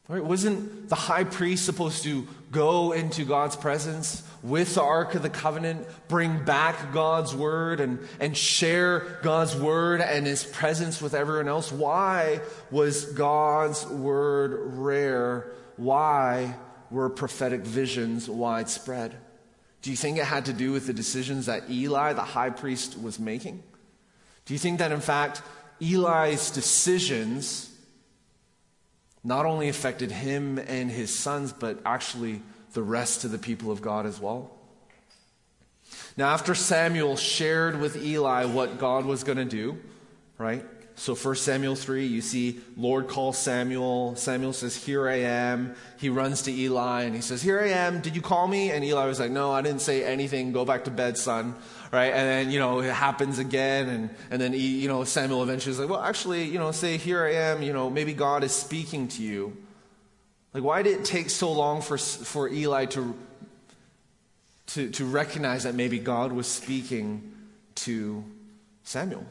Right? 0.07 0.23
Wasn't 0.23 0.89
the 0.89 0.95
high 0.95 1.23
priest 1.23 1.65
supposed 1.65 2.03
to 2.03 2.27
go 2.53 2.93
into 2.93 3.25
God's 3.25 3.57
presence 3.57 4.23
with 4.41 4.75
the 4.75 4.81
Ark 4.81 5.15
of 5.15 5.21
the 5.21 5.29
Covenant, 5.29 5.87
bring 6.07 6.45
back 6.45 6.93
God's 6.93 7.35
word, 7.35 7.79
and, 7.79 7.99
and 8.19 8.37
share 8.37 9.19
God's 9.21 9.55
word 9.55 9.99
and 9.99 10.25
his 10.25 10.45
presence 10.45 11.01
with 11.01 11.13
everyone 11.13 11.47
else? 11.49 11.71
Why 11.71 12.39
was 12.71 13.05
God's 13.05 13.85
word 13.87 14.77
rare? 14.77 15.51
Why 15.77 16.55
were 16.91 17.09
prophetic 17.09 17.61
visions 17.61 18.29
widespread? 18.29 19.15
Do 19.81 19.89
you 19.89 19.97
think 19.97 20.17
it 20.17 20.25
had 20.25 20.45
to 20.45 20.53
do 20.53 20.71
with 20.71 20.87
the 20.87 20.93
decisions 20.93 21.47
that 21.47 21.69
Eli, 21.69 22.13
the 22.13 22.21
high 22.21 22.51
priest, 22.51 23.01
was 23.01 23.19
making? 23.19 23.63
Do 24.45 24.53
you 24.53 24.59
think 24.59 24.79
that, 24.79 24.91
in 24.91 25.01
fact, 25.01 25.41
Eli's 25.81 26.51
decisions 26.51 27.72
not 29.23 29.45
only 29.45 29.69
affected 29.69 30.11
him 30.11 30.57
and 30.57 30.91
his 30.91 31.13
sons, 31.13 31.53
but 31.53 31.79
actually 31.85 32.41
the 32.73 32.83
rest 32.83 33.23
of 33.23 33.31
the 33.31 33.37
people 33.37 33.71
of 33.71 33.81
God 33.81 34.05
as 34.05 34.19
well. 34.19 34.51
Now, 36.17 36.29
after 36.29 36.55
Samuel 36.55 37.15
shared 37.15 37.79
with 37.79 38.03
Eli 38.03 38.45
what 38.45 38.79
God 38.79 39.05
was 39.05 39.23
going 39.23 39.37
to 39.37 39.45
do, 39.45 39.77
right? 40.37 40.65
So, 40.95 41.15
1 41.15 41.35
Samuel 41.35 41.75
3, 41.75 42.05
you 42.05 42.21
see, 42.21 42.61
Lord 42.77 43.07
calls 43.07 43.37
Samuel. 43.37 44.15
Samuel 44.15 44.53
says, 44.53 44.75
Here 44.75 45.07
I 45.09 45.21
am. 45.21 45.75
He 45.97 46.09
runs 46.09 46.43
to 46.43 46.51
Eli 46.51 47.03
and 47.03 47.15
he 47.15 47.21
says, 47.21 47.41
Here 47.41 47.59
I 47.59 47.69
am. 47.69 47.99
Did 47.99 48.15
you 48.15 48.21
call 48.21 48.47
me? 48.47 48.69
And 48.69 48.85
Eli 48.85 49.05
was 49.05 49.19
like, 49.19 49.31
No, 49.31 49.51
I 49.51 49.61
didn't 49.61 49.81
say 49.81 50.05
anything. 50.05 50.51
Go 50.51 50.65
back 50.65 50.83
to 50.83 50.91
bed, 50.91 51.17
son. 51.17 51.55
Right? 51.91 52.13
And 52.13 52.27
then, 52.27 52.51
you 52.51 52.59
know, 52.59 52.79
it 52.81 52.93
happens 52.93 53.39
again. 53.39 53.89
And, 53.89 54.09
and 54.29 54.41
then, 54.41 54.53
you 54.53 54.87
know, 54.87 55.03
Samuel 55.03 55.41
eventually 55.41 55.71
is 55.71 55.79
like, 55.79 55.89
Well, 55.89 56.01
actually, 56.01 56.43
you 56.43 56.59
know, 56.59 56.71
say, 56.71 56.97
Here 56.97 57.25
I 57.25 57.33
am. 57.33 57.63
You 57.63 57.73
know, 57.73 57.89
maybe 57.89 58.13
God 58.13 58.43
is 58.43 58.51
speaking 58.51 59.07
to 59.09 59.23
you. 59.23 59.57
Like, 60.53 60.63
why 60.63 60.83
did 60.83 60.99
it 60.99 61.05
take 61.05 61.31
so 61.31 61.51
long 61.51 61.81
for, 61.81 61.97
for 61.97 62.47
Eli 62.47 62.85
to, 62.85 63.15
to, 64.67 64.89
to 64.91 65.05
recognize 65.05 65.63
that 65.63 65.73
maybe 65.73 65.97
God 65.97 66.31
was 66.31 66.45
speaking 66.45 67.31
to 67.75 68.23
Samuel? 68.83 69.25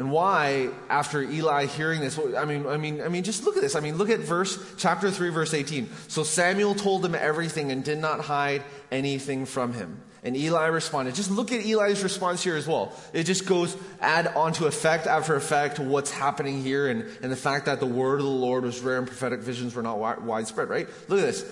And 0.00 0.10
why, 0.10 0.70
after 0.88 1.20
Eli 1.20 1.66
hearing 1.66 2.00
this, 2.00 2.18
I 2.18 2.46
mean, 2.46 2.66
I 2.66 2.78
mean, 2.78 3.02
I 3.02 3.08
mean, 3.08 3.22
just 3.22 3.44
look 3.44 3.56
at 3.56 3.62
this. 3.62 3.76
I 3.76 3.80
mean, 3.80 3.98
look 3.98 4.08
at 4.08 4.20
verse, 4.20 4.58
chapter 4.78 5.10
3, 5.10 5.28
verse 5.28 5.52
18. 5.52 5.90
So 6.08 6.22
Samuel 6.22 6.74
told 6.74 7.04
him 7.04 7.14
everything 7.14 7.70
and 7.70 7.84
did 7.84 7.98
not 7.98 8.20
hide 8.20 8.62
anything 8.90 9.44
from 9.44 9.74
him. 9.74 10.00
And 10.22 10.34
Eli 10.38 10.68
responded. 10.68 11.16
Just 11.16 11.30
look 11.30 11.52
at 11.52 11.66
Eli's 11.66 12.02
response 12.02 12.42
here 12.42 12.56
as 12.56 12.66
well. 12.66 12.94
It 13.12 13.24
just 13.24 13.44
goes 13.44 13.76
add 14.00 14.28
on 14.28 14.54
to 14.54 14.64
effect 14.64 15.06
after 15.06 15.36
effect 15.36 15.78
what's 15.78 16.10
happening 16.10 16.62
here 16.62 16.88
and, 16.88 17.04
and 17.20 17.30
the 17.30 17.36
fact 17.36 17.66
that 17.66 17.78
the 17.78 17.84
word 17.84 18.20
of 18.20 18.24
the 18.24 18.30
Lord 18.30 18.64
was 18.64 18.80
rare 18.80 18.96
and 18.96 19.06
prophetic 19.06 19.40
visions 19.40 19.74
were 19.74 19.82
not 19.82 19.98
widespread, 20.22 20.70
right? 20.70 20.88
Look 21.08 21.18
at 21.18 21.26
this. 21.26 21.44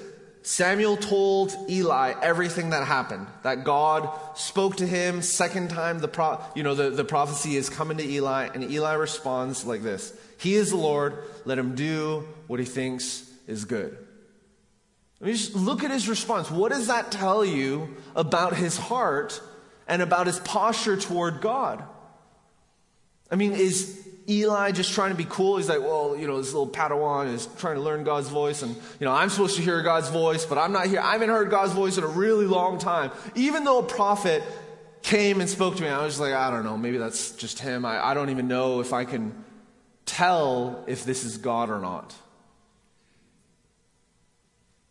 Samuel 0.43 0.97
told 0.97 1.55
Eli 1.69 2.15
everything 2.23 2.71
that 2.71 2.87
happened, 2.87 3.27
that 3.43 3.65
God 3.65 4.09
spoke 4.37 4.77
to 4.77 4.87
him. 4.87 5.21
Second 5.23 5.71
time, 5.71 5.99
the, 5.99 6.09
pro, 6.09 6.41
you 6.55 6.63
know, 6.63 6.75
the, 6.75 6.91
the 6.91 7.05
prophecy 7.05 7.57
is 7.57 7.69
coming 7.69 7.99
to 7.99 8.05
Eli, 8.05 8.49
and 8.55 8.65
Eli 8.65 8.95
responds 8.95 9.65
like 9.65 9.83
this 9.83 10.13
He 10.39 10.55
is 10.55 10.71
the 10.71 10.77
Lord, 10.77 11.19
let 11.45 11.59
him 11.59 11.75
do 11.75 12.27
what 12.47 12.61
he 12.61 12.67
thinks 12.67 13.31
is 13.47 13.65
good. 13.65 13.97
I 15.21 15.25
mean, 15.25 15.35
just 15.35 15.55
look 15.55 15.83
at 15.83 15.91
his 15.91 16.09
response. 16.09 16.51
What 16.51 16.71
does 16.71 16.87
that 16.87 17.11
tell 17.11 17.45
you 17.45 17.97
about 18.15 18.57
his 18.57 18.77
heart 18.77 19.41
and 19.89 20.01
about 20.01 20.27
his 20.27 20.39
posture 20.39 20.97
toward 20.97 21.41
God? 21.41 21.83
I 23.31 23.37
mean, 23.37 23.53
is 23.53 24.08
Eli 24.29 24.73
just 24.73 24.93
trying 24.93 25.11
to 25.11 25.17
be 25.17 25.25
cool. 25.25 25.57
He's 25.57 25.69
like, 25.69 25.81
well, 25.81 26.15
you 26.17 26.27
know, 26.27 26.37
this 26.37 26.53
little 26.53 26.69
Padawan 26.69 27.33
is 27.33 27.49
trying 27.59 27.77
to 27.77 27.81
learn 27.81 28.05
God's 28.05 28.29
voice, 28.29 28.63
and, 28.63 28.75
you 28.75 29.07
know, 29.07 29.13
I'm 29.13 29.31
supposed 29.31 29.57
to 29.57 29.63
hear 29.63 29.83
God's 29.83 30.11
voice, 30.11 30.45
but 30.45 30.59
I'm 30.59 30.73
not 30.73 30.87
here. 30.87 31.01
I 31.01 31.13
haven't 31.13 31.31
heard 31.31 31.49
God's 31.51 31.73
voice 31.73 31.97
in 31.97 32.05
a 32.05 32.09
really 32.09 32.45
long 32.45 32.79
time. 32.79 33.11
Even 33.35 33.65
though 33.65 33.79
a 33.79 33.83
prophet 33.83 34.43
came 35.03 35.41
and 35.41 35.49
spoke 35.49 35.77
to 35.77 35.83
me, 35.83 35.89
I 35.89 36.05
was 36.05 36.21
like, 36.21 36.35
I 36.35 36.51
don't 36.51 36.65
know, 36.65 36.77
maybe 36.77 36.99
that's 36.99 37.33
just 37.33 37.59
him. 37.59 37.87
I, 37.87 38.09
I 38.09 38.15
don't 38.15 38.29
even 38.29 38.49
know 38.49 38.81
if 38.81 38.93
I 38.93 39.05
can 39.05 39.33
tell 40.05 40.85
if 40.87 41.05
this 41.05 41.25
is 41.25 41.39
God 41.39 41.71
or 41.71 41.79
not. 41.79 42.15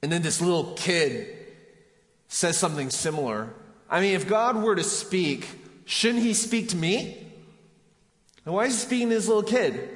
And 0.02 0.12
then 0.12 0.22
this 0.22 0.42
little 0.42 0.74
kid 0.76 1.28
says 2.28 2.58
something 2.58 2.90
similar. 2.90 3.50
I 3.90 4.02
mean, 4.02 4.14
if 4.14 4.28
God 4.28 4.62
were 4.62 4.76
to 4.76 4.84
speak, 4.84 5.48
shouldn't 5.86 6.24
he 6.24 6.34
speak 6.34 6.70
to 6.70 6.78
me? 6.78 7.27
And 8.48 8.56
why 8.56 8.68
is 8.68 8.76
he 8.76 8.80
speaking 8.80 9.10
to 9.10 9.16
this 9.16 9.28
little 9.28 9.44
kid? 9.44 9.90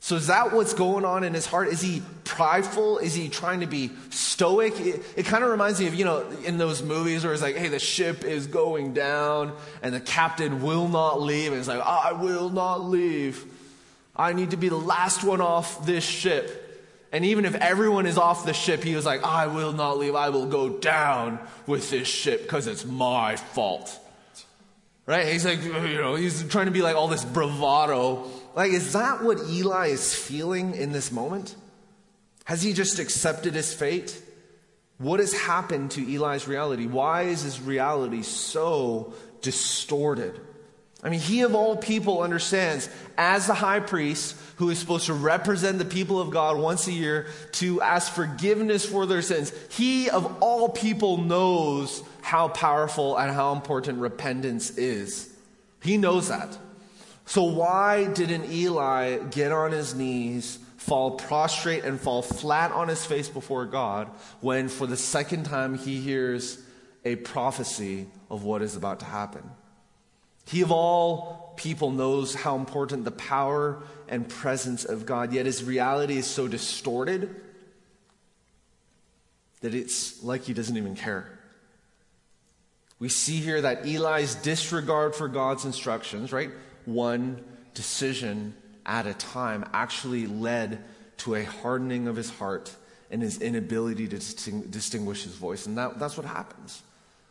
So 0.00 0.16
is 0.16 0.26
that 0.26 0.52
what's 0.52 0.74
going 0.74 1.06
on 1.06 1.24
in 1.24 1.32
his 1.32 1.46
heart? 1.46 1.68
Is 1.68 1.80
he 1.80 2.02
prideful? 2.24 2.98
Is 2.98 3.14
he 3.14 3.30
trying 3.30 3.60
to 3.60 3.66
be 3.66 3.90
stoic? 4.10 4.78
It, 4.78 5.02
it 5.16 5.24
kind 5.24 5.42
of 5.42 5.50
reminds 5.50 5.80
me 5.80 5.86
of, 5.86 5.94
you 5.94 6.04
know, 6.04 6.28
in 6.44 6.58
those 6.58 6.82
movies 6.82 7.24
where 7.24 7.32
it's 7.32 7.40
like, 7.40 7.56
hey, 7.56 7.68
the 7.68 7.78
ship 7.78 8.22
is 8.22 8.46
going 8.48 8.92
down 8.92 9.56
and 9.82 9.94
the 9.94 10.00
captain 10.00 10.60
will 10.60 10.88
not 10.88 11.22
leave. 11.22 11.52
And 11.52 11.58
it's 11.58 11.68
like, 11.68 11.80
I 11.80 12.12
will 12.12 12.50
not 12.50 12.84
leave. 12.84 13.46
I 14.14 14.34
need 14.34 14.50
to 14.50 14.58
be 14.58 14.68
the 14.68 14.76
last 14.76 15.24
one 15.24 15.40
off 15.40 15.86
this 15.86 16.04
ship. 16.04 16.84
And 17.12 17.24
even 17.24 17.46
if 17.46 17.54
everyone 17.54 18.04
is 18.04 18.18
off 18.18 18.44
the 18.44 18.52
ship, 18.52 18.84
he 18.84 18.94
was 18.94 19.06
like, 19.06 19.24
I 19.24 19.46
will 19.46 19.72
not 19.72 19.96
leave. 19.96 20.14
I 20.14 20.28
will 20.28 20.48
go 20.48 20.68
down 20.68 21.38
with 21.66 21.88
this 21.88 22.08
ship 22.08 22.42
because 22.42 22.66
it's 22.66 22.84
my 22.84 23.36
fault. 23.36 23.98
Right? 25.12 25.30
He's 25.30 25.44
like, 25.44 25.62
you 25.62 26.00
know, 26.00 26.14
he's 26.14 26.42
trying 26.44 26.64
to 26.64 26.72
be 26.72 26.80
like 26.80 26.96
all 26.96 27.06
this 27.06 27.22
bravado. 27.22 28.30
Like, 28.54 28.72
is 28.72 28.94
that 28.94 29.22
what 29.22 29.38
Eli 29.46 29.88
is 29.88 30.14
feeling 30.14 30.74
in 30.74 30.92
this 30.92 31.12
moment? 31.12 31.54
Has 32.46 32.62
he 32.62 32.72
just 32.72 32.98
accepted 32.98 33.52
his 33.52 33.74
fate? 33.74 34.18
What 34.96 35.20
has 35.20 35.34
happened 35.34 35.90
to 35.90 36.00
Eli's 36.00 36.48
reality? 36.48 36.86
Why 36.86 37.24
is 37.24 37.42
his 37.42 37.60
reality 37.60 38.22
so 38.22 39.12
distorted? 39.42 40.40
I 41.02 41.10
mean, 41.10 41.20
he 41.20 41.42
of 41.42 41.54
all 41.54 41.76
people 41.76 42.22
understands, 42.22 42.88
as 43.18 43.46
the 43.46 43.54
high 43.54 43.80
priest 43.80 44.34
who 44.56 44.70
is 44.70 44.78
supposed 44.78 45.06
to 45.06 45.12
represent 45.14 45.76
the 45.76 45.84
people 45.84 46.22
of 46.22 46.30
God 46.30 46.56
once 46.56 46.86
a 46.86 46.92
year 46.92 47.26
to 47.52 47.82
ask 47.82 48.14
forgiveness 48.14 48.86
for 48.86 49.04
their 49.04 49.20
sins, 49.20 49.52
he 49.68 50.08
of 50.08 50.42
all 50.42 50.70
people 50.70 51.18
knows 51.18 52.02
how 52.32 52.48
powerful 52.48 53.14
and 53.18 53.30
how 53.30 53.52
important 53.52 53.98
repentance 53.98 54.70
is. 54.78 55.30
He 55.82 55.98
knows 55.98 56.28
that. 56.28 56.56
So, 57.26 57.42
why 57.42 58.06
didn't 58.06 58.50
Eli 58.50 59.18
get 59.18 59.52
on 59.52 59.70
his 59.72 59.94
knees, 59.94 60.58
fall 60.78 61.10
prostrate, 61.10 61.84
and 61.84 62.00
fall 62.00 62.22
flat 62.22 62.72
on 62.72 62.88
his 62.88 63.04
face 63.04 63.28
before 63.28 63.66
God 63.66 64.08
when, 64.40 64.70
for 64.70 64.86
the 64.86 64.96
second 64.96 65.44
time, 65.44 65.76
he 65.76 66.00
hears 66.00 66.58
a 67.04 67.16
prophecy 67.16 68.06
of 68.30 68.44
what 68.44 68.62
is 68.62 68.76
about 68.76 69.00
to 69.00 69.04
happen? 69.04 69.42
He 70.46 70.62
of 70.62 70.72
all 70.72 71.52
people 71.58 71.90
knows 71.90 72.34
how 72.34 72.56
important 72.56 73.04
the 73.04 73.10
power 73.10 73.82
and 74.08 74.26
presence 74.26 74.86
of 74.86 75.04
God, 75.04 75.34
yet 75.34 75.44
his 75.44 75.62
reality 75.62 76.16
is 76.16 76.26
so 76.26 76.48
distorted 76.48 77.28
that 79.60 79.74
it's 79.74 80.24
like 80.24 80.44
he 80.44 80.54
doesn't 80.54 80.78
even 80.78 80.96
care. 80.96 81.38
We 83.02 83.08
see 83.08 83.38
here 83.38 83.60
that 83.60 83.84
Eli's 83.84 84.36
disregard 84.36 85.16
for 85.16 85.26
God's 85.26 85.64
instructions, 85.64 86.32
right? 86.32 86.52
One 86.84 87.42
decision 87.74 88.54
at 88.86 89.08
a 89.08 89.14
time, 89.14 89.68
actually 89.72 90.28
led 90.28 90.84
to 91.16 91.34
a 91.34 91.42
hardening 91.42 92.06
of 92.06 92.14
his 92.14 92.30
heart 92.30 92.72
and 93.10 93.20
his 93.20 93.40
inability 93.40 94.06
to 94.06 94.18
distinguish 94.68 95.24
his 95.24 95.34
voice. 95.34 95.66
And 95.66 95.76
that, 95.78 95.98
that's 95.98 96.16
what 96.16 96.26
happens. 96.26 96.80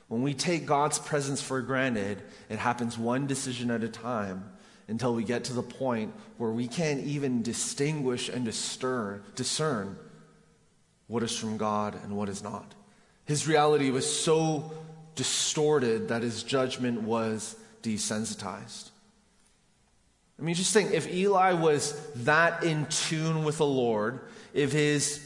When 0.09 0.23
we 0.23 0.33
take 0.33 0.65
God's 0.65 0.99
presence 0.99 1.41
for 1.41 1.61
granted, 1.61 2.21
it 2.49 2.59
happens 2.59 2.97
one 2.97 3.25
decision 3.25 3.71
at 3.71 3.81
a 3.81 3.87
time 3.87 4.43
until 4.89 5.13
we 5.13 5.23
get 5.23 5.45
to 5.45 5.53
the 5.53 5.63
point 5.63 6.13
where 6.37 6.51
we 6.51 6.67
can't 6.67 7.05
even 7.05 7.43
distinguish 7.43 8.27
and 8.27 8.43
discern, 8.43 9.23
discern 9.35 9.97
what 11.07 11.23
is 11.23 11.37
from 11.39 11.55
God 11.55 11.97
and 12.03 12.17
what 12.17 12.27
is 12.27 12.43
not. 12.43 12.75
His 13.23 13.47
reality 13.47 13.89
was 13.89 14.05
so 14.05 14.73
distorted 15.15 16.09
that 16.09 16.21
his 16.21 16.43
judgment 16.43 17.01
was 17.01 17.55
desensitized. 17.83 18.89
I 20.39 20.43
mean, 20.43 20.55
just 20.55 20.73
think 20.73 20.91
if 20.91 21.11
Eli 21.13 21.53
was 21.53 21.93
that 22.23 22.63
in 22.63 22.87
tune 22.87 23.43
with 23.43 23.57
the 23.59 23.65
Lord, 23.65 24.21
if 24.53 24.71
his 24.71 25.25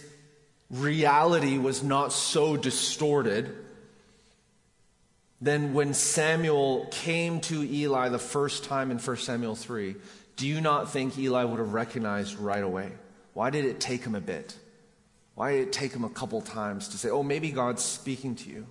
reality 0.70 1.58
was 1.58 1.84
not 1.84 2.12
so 2.12 2.58
distorted, 2.58 3.56
then 5.40 5.74
when 5.74 5.94
Samuel 5.94 6.88
came 6.92 7.40
to 7.42 7.64
Eli 7.64 8.10
the 8.10 8.20
first 8.20 8.66
time 8.66 8.92
in 8.92 8.98
1 8.98 9.18
Samuel 9.18 9.56
3, 9.56 9.96
do 10.36 10.48
you 10.48 10.60
not 10.60 10.92
think 10.92 11.18
Eli 11.18 11.44
would 11.44 11.60
have 11.60 11.74
recognized 11.74 12.38
right 12.38 12.64
away? 12.64 12.92
Why 13.34 13.50
did 13.52 13.66
it 13.66 13.80
take 13.80 14.04
him 14.04 14.16
a 14.16 14.22
bit? 14.22 14.56
Why 15.36 15.54
did 15.54 15.68
it 15.68 15.74
take 15.74 15.94
him 15.94 16.04
a 16.04 16.10
couple 16.10 16.42
times 16.42 16.90
to 16.90 16.98
say, 16.98 17.10
oh, 17.10 17.24
maybe 17.24 17.52
God's 17.52 17.84
speaking 17.84 18.36
to 18.36 18.50
you? 18.50 18.68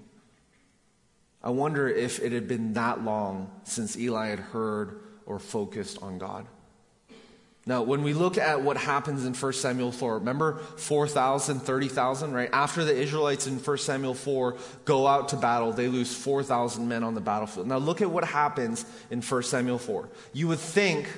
I 1.44 1.50
wonder 1.50 1.87
if 1.87 2.20
it 2.20 2.33
had 2.33 2.48
been 2.48 2.72
that 2.72 3.04
long 3.04 3.50
since 3.64 3.98
Eli 3.98 4.28
had 4.28 4.38
heard 4.38 4.98
or 5.26 5.38
focused 5.38 6.02
on 6.02 6.16
God. 6.16 6.46
Now, 7.66 7.83
when 7.83 8.02
we 8.02 8.14
look 8.14 8.38
at 8.38 8.62
what 8.62 8.78
happens 8.78 9.26
in 9.26 9.35
1 9.35 9.52
Samuel 9.52 9.92
4, 9.92 10.18
remember 10.18 10.57
4,000, 10.76 11.61
30,000, 11.61 12.33
right? 12.33 12.48
After 12.52 12.83
the 12.85 12.94
Israelites 12.94 13.46
in 13.46 13.59
1 13.59 13.78
Samuel 13.78 14.14
4 14.14 14.57
go 14.87 15.07
out 15.07 15.28
to 15.28 15.37
battle, 15.37 15.72
they 15.72 15.88
lose 15.88 16.14
4,000 16.14 16.88
men 16.88 17.04
on 17.04 17.14
the 17.14 17.20
battlefield. 17.20 17.66
Now, 17.66 17.78
look 17.78 18.00
at 18.00 18.11
what 18.11 18.24
happens 18.24 18.87
in 19.11 19.20
1 19.20 19.42
Samuel 19.42 19.78
4. 19.78 20.09
You 20.33 20.48
would 20.48 20.59
think, 20.59 21.09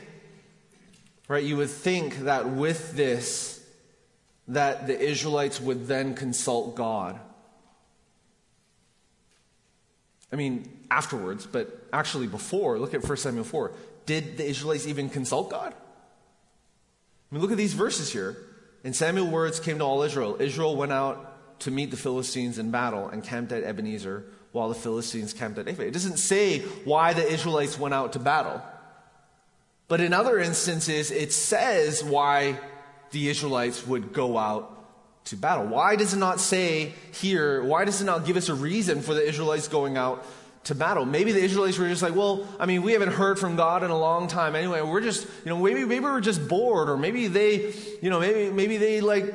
right, 1.29 1.43
you 1.43 1.57
would 1.57 1.71
think 1.71 2.19
that 2.21 2.49
with 2.49 2.97
this, 2.97 3.65
that 4.49 4.89
the 4.89 4.99
Israelites 4.99 5.61
would 5.61 5.87
then 5.87 6.15
consult 6.15 6.75
God. 6.75 7.19
I 10.33 10.37
mean, 10.37 10.81
afterwards, 10.91 11.47
but 11.47 11.87
actually 11.93 12.27
before, 12.27 12.79
look 12.79 12.95
at 12.95 13.07
1 13.07 13.17
Samuel 13.17 13.45
4. 13.45 13.73
Did 14.07 14.37
the 14.37 14.47
Israelites 14.47 14.87
even 14.87 15.09
consult 15.09 15.51
God? 15.51 15.73
I 15.73 17.35
mean, 17.35 17.43
look 17.43 17.51
at 17.51 17.57
these 17.57 17.75
verses 17.75 18.13
here. 18.13 18.37
And 18.85 18.95
Samuel 18.95 19.29
words 19.29 19.59
came 19.59 19.79
to 19.79 19.85
all 19.85 20.03
Israel. 20.03 20.37
Israel 20.41 20.77
went 20.77 20.93
out 20.93 21.61
to 21.61 21.71
meet 21.71 21.91
the 21.91 21.97
Philistines 21.97 22.59
in 22.59 22.71
battle 22.71 23.09
and 23.09 23.25
camped 23.25 23.51
at 23.53 23.65
Ebenezer 23.65 24.25
while 24.53 24.69
the 24.69 24.75
Philistines 24.75 25.33
camped 25.33 25.59
at 25.59 25.67
Aphek. 25.67 25.81
It 25.81 25.93
doesn't 25.93 26.19
say 26.19 26.61
why 26.85 27.13
the 27.13 27.27
Israelites 27.27 27.79
went 27.79 27.95
out 27.95 28.13
to 28.13 28.19
battle. 28.19 28.63
But 29.89 30.01
in 30.01 30.13
other 30.13 30.39
instances, 30.39 31.11
it 31.11 31.33
says 31.33 32.03
why 32.03 32.59
the 33.11 33.29
Israelites 33.29 33.87
would 33.87 34.13
go 34.13 34.37
out 34.37 34.76
to 35.27 35.37
battle. 35.37 35.67
Why 35.67 35.97
does 35.97 36.15
it 36.15 36.19
not 36.19 36.41
say 36.41 36.93
here, 37.13 37.63
why 37.63 37.85
does 37.85 38.01
it 38.01 38.05
not 38.05 38.25
give 38.25 38.37
us 38.37 38.49
a 38.49 38.55
reason 38.55 39.03
for 39.03 39.15
the 39.15 39.27
Israelites 39.27 39.69
going 39.69 39.97
out 39.97 40.25
to 40.67 40.75
battle. 40.75 41.05
Maybe 41.05 41.31
the 41.31 41.41
Israelites 41.43 41.79
were 41.79 41.89
just 41.89 42.03
like, 42.03 42.17
well, 42.17 42.47
I 42.59 42.67
mean, 42.67 42.83
we 42.83 42.93
haven't 42.93 43.13
heard 43.13 43.39
from 43.39 43.55
God 43.55 43.85
in 43.85 43.91
a 43.91 43.99
long 43.99 44.27
time 44.27 44.57
anyway. 44.57 44.83
We're 44.83 45.01
just, 45.01 45.25
you 45.45 45.51
know, 45.51 45.63
maybe, 45.63 45.85
maybe 45.85 46.05
we're 46.05 46.21
just 46.21 46.49
bored 46.49 46.89
or 46.89 46.97
maybe 46.97 47.29
they, 47.29 47.73
you 48.03 48.11
know, 48.11 48.19
maybe, 48.19 48.51
maybe 48.51 48.77
they 48.77 49.01
like, 49.01 49.33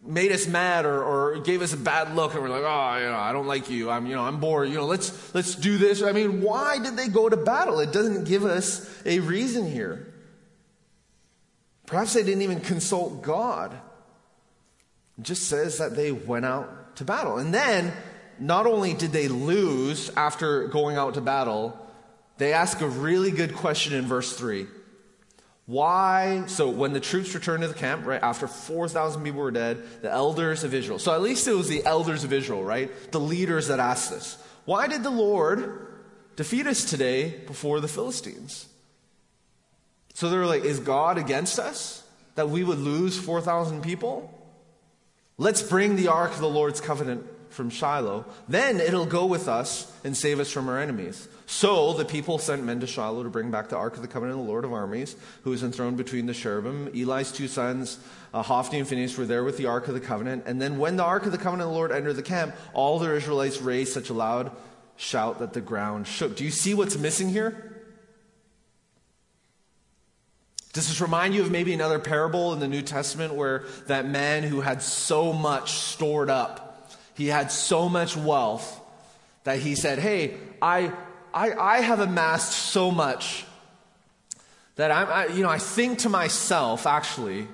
made 0.00 0.30
us 0.30 0.46
mad 0.46 0.86
or, 0.86 1.02
or 1.02 1.40
gave 1.40 1.60
us 1.60 1.72
a 1.72 1.76
bad 1.76 2.14
look 2.14 2.34
and 2.34 2.42
we're 2.42 2.48
like, 2.48 2.62
oh, 2.62 2.98
you 2.98 3.10
know, 3.10 3.18
I 3.18 3.32
don't 3.32 3.48
like 3.48 3.68
you. 3.68 3.90
I'm, 3.90 4.06
you 4.06 4.14
know, 4.14 4.22
I'm 4.22 4.38
bored. 4.38 4.68
You 4.68 4.76
know, 4.76 4.86
let's, 4.86 5.34
let's 5.34 5.56
do 5.56 5.76
this. 5.76 6.02
I 6.02 6.12
mean, 6.12 6.40
why 6.40 6.78
did 6.78 6.96
they 6.96 7.08
go 7.08 7.28
to 7.28 7.36
battle? 7.36 7.80
It 7.80 7.92
doesn't 7.92 8.24
give 8.24 8.44
us 8.44 8.88
a 9.04 9.18
reason 9.18 9.70
here. 9.70 10.06
Perhaps 11.86 12.14
they 12.14 12.22
didn't 12.22 12.42
even 12.42 12.60
consult 12.60 13.22
God. 13.22 13.76
It 15.18 15.24
just 15.24 15.48
says 15.48 15.78
that 15.78 15.96
they 15.96 16.12
went 16.12 16.44
out 16.44 16.96
to 16.96 17.04
battle. 17.04 17.38
And 17.38 17.52
then, 17.52 17.92
not 18.38 18.66
only 18.66 18.94
did 18.94 19.12
they 19.12 19.28
lose 19.28 20.10
after 20.16 20.68
going 20.68 20.96
out 20.96 21.14
to 21.14 21.20
battle, 21.20 21.76
they 22.38 22.52
ask 22.52 22.80
a 22.80 22.88
really 22.88 23.30
good 23.30 23.54
question 23.54 23.94
in 23.94 24.06
verse 24.06 24.36
3. 24.36 24.66
Why? 25.66 26.44
So 26.46 26.70
when 26.70 26.92
the 26.94 27.00
troops 27.00 27.34
returned 27.34 27.62
to 27.62 27.68
the 27.68 27.74
camp, 27.74 28.06
right, 28.06 28.22
after 28.22 28.46
4,000 28.46 29.22
people 29.22 29.40
were 29.40 29.50
dead, 29.50 29.82
the 30.00 30.10
elders 30.10 30.64
of 30.64 30.72
Israel, 30.72 30.98
so 30.98 31.12
at 31.12 31.20
least 31.20 31.46
it 31.46 31.52
was 31.52 31.68
the 31.68 31.84
elders 31.84 32.24
of 32.24 32.32
Israel, 32.32 32.64
right? 32.64 32.90
The 33.12 33.20
leaders 33.20 33.68
that 33.68 33.78
asked 33.78 34.10
this. 34.10 34.42
Why 34.64 34.86
did 34.86 35.02
the 35.02 35.10
Lord 35.10 35.86
defeat 36.36 36.66
us 36.66 36.84
today 36.84 37.36
before 37.46 37.80
the 37.80 37.88
Philistines? 37.88 38.66
So 40.14 40.30
they 40.30 40.38
were 40.38 40.46
like, 40.46 40.64
is 40.64 40.80
God 40.80 41.18
against 41.18 41.58
us? 41.58 42.02
That 42.36 42.48
we 42.48 42.64
would 42.64 42.78
lose 42.78 43.18
4,000 43.18 43.82
people? 43.82 44.37
Let's 45.40 45.62
bring 45.62 45.94
the 45.94 46.08
ark 46.08 46.32
of 46.32 46.40
the 46.40 46.48
Lord's 46.48 46.80
covenant 46.80 47.24
from 47.50 47.70
Shiloh. 47.70 48.24
Then 48.48 48.80
it'll 48.80 49.06
go 49.06 49.24
with 49.24 49.46
us 49.46 49.90
and 50.02 50.16
save 50.16 50.40
us 50.40 50.50
from 50.50 50.68
our 50.68 50.80
enemies. 50.80 51.28
So 51.46 51.92
the 51.92 52.04
people 52.04 52.38
sent 52.38 52.64
men 52.64 52.80
to 52.80 52.88
Shiloh 52.88 53.22
to 53.22 53.30
bring 53.30 53.52
back 53.52 53.68
the 53.68 53.76
Ark 53.76 53.94
of 53.94 54.02
the 54.02 54.08
Covenant 54.08 54.40
of 54.40 54.44
the 54.44 54.50
Lord 54.50 54.64
of 54.64 54.72
armies, 54.72 55.14
who 55.44 55.50
was 55.50 55.62
enthroned 55.62 55.96
between 55.96 56.26
the 56.26 56.34
cherubim. 56.34 56.88
Eli's 56.88 57.30
two 57.30 57.46
sons, 57.46 58.00
uh, 58.34 58.42
Hophni 58.42 58.80
and 58.80 58.88
Phinehas, 58.88 59.16
were 59.16 59.26
there 59.26 59.44
with 59.44 59.56
the 59.58 59.66
Ark 59.66 59.86
of 59.86 59.94
the 59.94 60.00
Covenant. 60.00 60.42
And 60.44 60.60
then 60.60 60.76
when 60.76 60.96
the 60.96 61.04
Ark 61.04 61.24
of 61.24 61.30
the 61.30 61.38
Covenant 61.38 61.68
of 61.68 61.68
the 61.68 61.74
Lord 61.74 61.92
entered 61.92 62.14
the 62.14 62.22
camp, 62.22 62.56
all 62.74 62.98
the 62.98 63.14
Israelites 63.14 63.62
raised 63.62 63.92
such 63.92 64.10
a 64.10 64.14
loud 64.14 64.50
shout 64.96 65.38
that 65.38 65.52
the 65.52 65.60
ground 65.60 66.08
shook. 66.08 66.36
Do 66.36 66.44
you 66.44 66.50
see 66.50 66.74
what's 66.74 66.98
missing 66.98 67.28
here? 67.28 67.67
Does 70.72 70.88
this 70.88 71.00
remind 71.00 71.34
you 71.34 71.42
of 71.42 71.50
maybe 71.50 71.72
another 71.72 71.98
parable 71.98 72.52
in 72.52 72.60
the 72.60 72.68
New 72.68 72.82
Testament 72.82 73.34
where 73.34 73.64
that 73.86 74.06
man 74.06 74.42
who 74.42 74.60
had 74.60 74.82
so 74.82 75.32
much 75.32 75.72
stored 75.72 76.30
up, 76.30 76.92
he 77.14 77.28
had 77.28 77.50
so 77.50 77.88
much 77.88 78.16
wealth 78.16 78.80
that 79.44 79.58
he 79.58 79.74
said, 79.74 79.98
Hey, 79.98 80.34
I, 80.60 80.92
I, 81.32 81.52
I 81.52 81.80
have 81.80 82.00
amassed 82.00 82.52
so 82.52 82.90
much 82.90 83.44
that 84.76 84.90
I'm, 84.90 85.08
I, 85.08 85.34
you 85.34 85.42
know, 85.42 85.48
I 85.48 85.58
think 85.58 86.00
to 86.00 86.08
myself, 86.08 86.86
actually, 86.86 87.48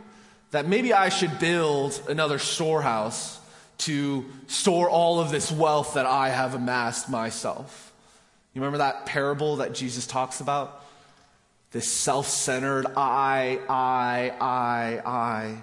that 0.50 0.66
maybe 0.66 0.92
I 0.92 1.08
should 1.08 1.38
build 1.38 2.00
another 2.08 2.38
storehouse 2.38 3.40
to 3.78 4.24
store 4.46 4.90
all 4.90 5.20
of 5.20 5.30
this 5.30 5.50
wealth 5.50 5.94
that 5.94 6.06
I 6.06 6.28
have 6.28 6.54
amassed 6.54 7.08
myself. 7.08 7.92
You 8.52 8.60
remember 8.60 8.78
that 8.78 9.06
parable 9.06 9.56
that 9.56 9.74
Jesus 9.74 10.06
talks 10.06 10.40
about? 10.40 10.83
This 11.74 11.86
self 11.86 12.28
centered 12.28 12.86
I, 12.96 13.60
I, 13.68 14.32
I, 14.40 15.02
I. 15.04 15.62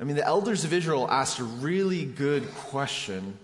I 0.00 0.04
mean, 0.04 0.16
the 0.16 0.24
elders 0.24 0.64
of 0.64 0.72
Israel 0.72 1.06
asked 1.10 1.38
a 1.40 1.44
really 1.44 2.06
good 2.06 2.50
question 2.54 3.36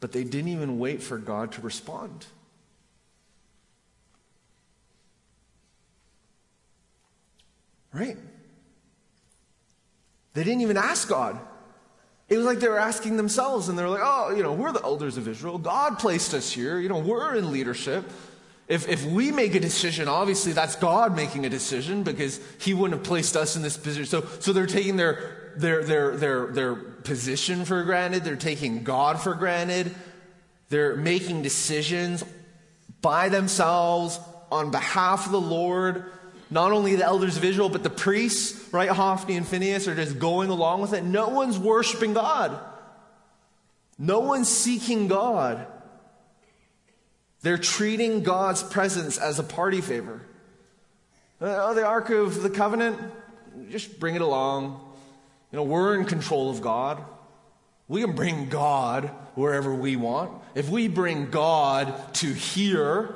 but 0.00 0.12
they 0.12 0.24
didn't 0.24 0.52
even 0.52 0.78
wait 0.78 1.02
for 1.02 1.18
God 1.18 1.52
to 1.52 1.60
respond. 1.62 2.26
Right? 7.92 8.16
They 10.34 10.44
didn't 10.44 10.60
even 10.60 10.76
ask 10.76 11.08
God. 11.08 11.40
It 12.28 12.36
was 12.36 12.44
like 12.44 12.60
they 12.60 12.68
were 12.68 12.78
asking 12.78 13.16
themselves, 13.16 13.68
and 13.68 13.78
they 13.78 13.82
were 13.82 13.88
like, 13.88 14.02
oh, 14.02 14.34
you 14.36 14.42
know, 14.42 14.52
we're 14.52 14.72
the 14.72 14.82
elders 14.82 15.16
of 15.16 15.26
Israel. 15.26 15.56
God 15.56 15.98
placed 15.98 16.34
us 16.34 16.52
here. 16.52 16.78
You 16.78 16.88
know, 16.88 16.98
we're 16.98 17.36
in 17.36 17.50
leadership. 17.50 18.04
If, 18.68 18.88
if 18.88 19.04
we 19.04 19.30
make 19.30 19.54
a 19.54 19.60
decision, 19.60 20.08
obviously 20.08 20.52
that's 20.52 20.76
God 20.76 21.14
making 21.14 21.46
a 21.46 21.48
decision 21.48 22.02
because 22.02 22.40
He 22.58 22.74
wouldn't 22.74 22.98
have 22.98 23.06
placed 23.06 23.36
us 23.36 23.54
in 23.56 23.62
this 23.62 23.76
position. 23.76 24.06
So, 24.06 24.26
so 24.40 24.52
they're 24.52 24.66
taking 24.66 24.96
their 24.96 25.46
their, 25.56 25.82
their, 25.82 26.16
their, 26.16 26.46
their 26.48 26.74
position 26.74 27.64
for 27.64 27.82
granted, 27.84 28.24
they're 28.24 28.36
taking 28.36 28.84
God 28.84 29.20
for 29.20 29.34
granted, 29.34 29.94
they're 30.68 30.96
making 30.96 31.42
decisions 31.42 32.24
by 33.00 33.28
themselves 33.28 34.20
on 34.50 34.70
behalf 34.70 35.26
of 35.26 35.32
the 35.32 35.40
Lord. 35.40 36.04
Not 36.50 36.72
only 36.72 36.94
the 36.94 37.04
elders 37.04 37.36
of 37.36 37.44
Israel, 37.44 37.68
but 37.68 37.82
the 37.82 37.90
priests, 37.90 38.72
right? 38.72 38.88
Hophni 38.88 39.36
and 39.36 39.46
Phinehas 39.46 39.88
are 39.88 39.96
just 39.96 40.18
going 40.18 40.48
along 40.48 40.80
with 40.80 40.92
it. 40.92 41.02
No 41.02 41.28
one's 41.28 41.58
worshiping 41.58 42.14
God. 42.14 42.56
No 43.98 44.20
one's 44.20 44.48
seeking 44.48 45.08
God. 45.08 45.66
They're 47.46 47.56
treating 47.56 48.24
God's 48.24 48.64
presence 48.64 49.18
as 49.18 49.38
a 49.38 49.44
party 49.44 49.80
favor. 49.80 50.20
Oh, 51.40 51.74
the 51.74 51.86
Ark 51.86 52.10
of 52.10 52.42
the 52.42 52.50
Covenant, 52.50 52.98
just 53.70 54.00
bring 54.00 54.16
it 54.16 54.20
along. 54.20 54.80
You 55.52 55.58
know, 55.58 55.62
we're 55.62 55.96
in 55.96 56.06
control 56.06 56.50
of 56.50 56.60
God. 56.60 57.04
We 57.86 58.00
can 58.00 58.16
bring 58.16 58.48
God 58.48 59.12
wherever 59.36 59.72
we 59.72 59.94
want. 59.94 60.32
If 60.56 60.68
we 60.68 60.88
bring 60.88 61.30
God 61.30 61.94
to 62.14 62.32
here, 62.32 63.14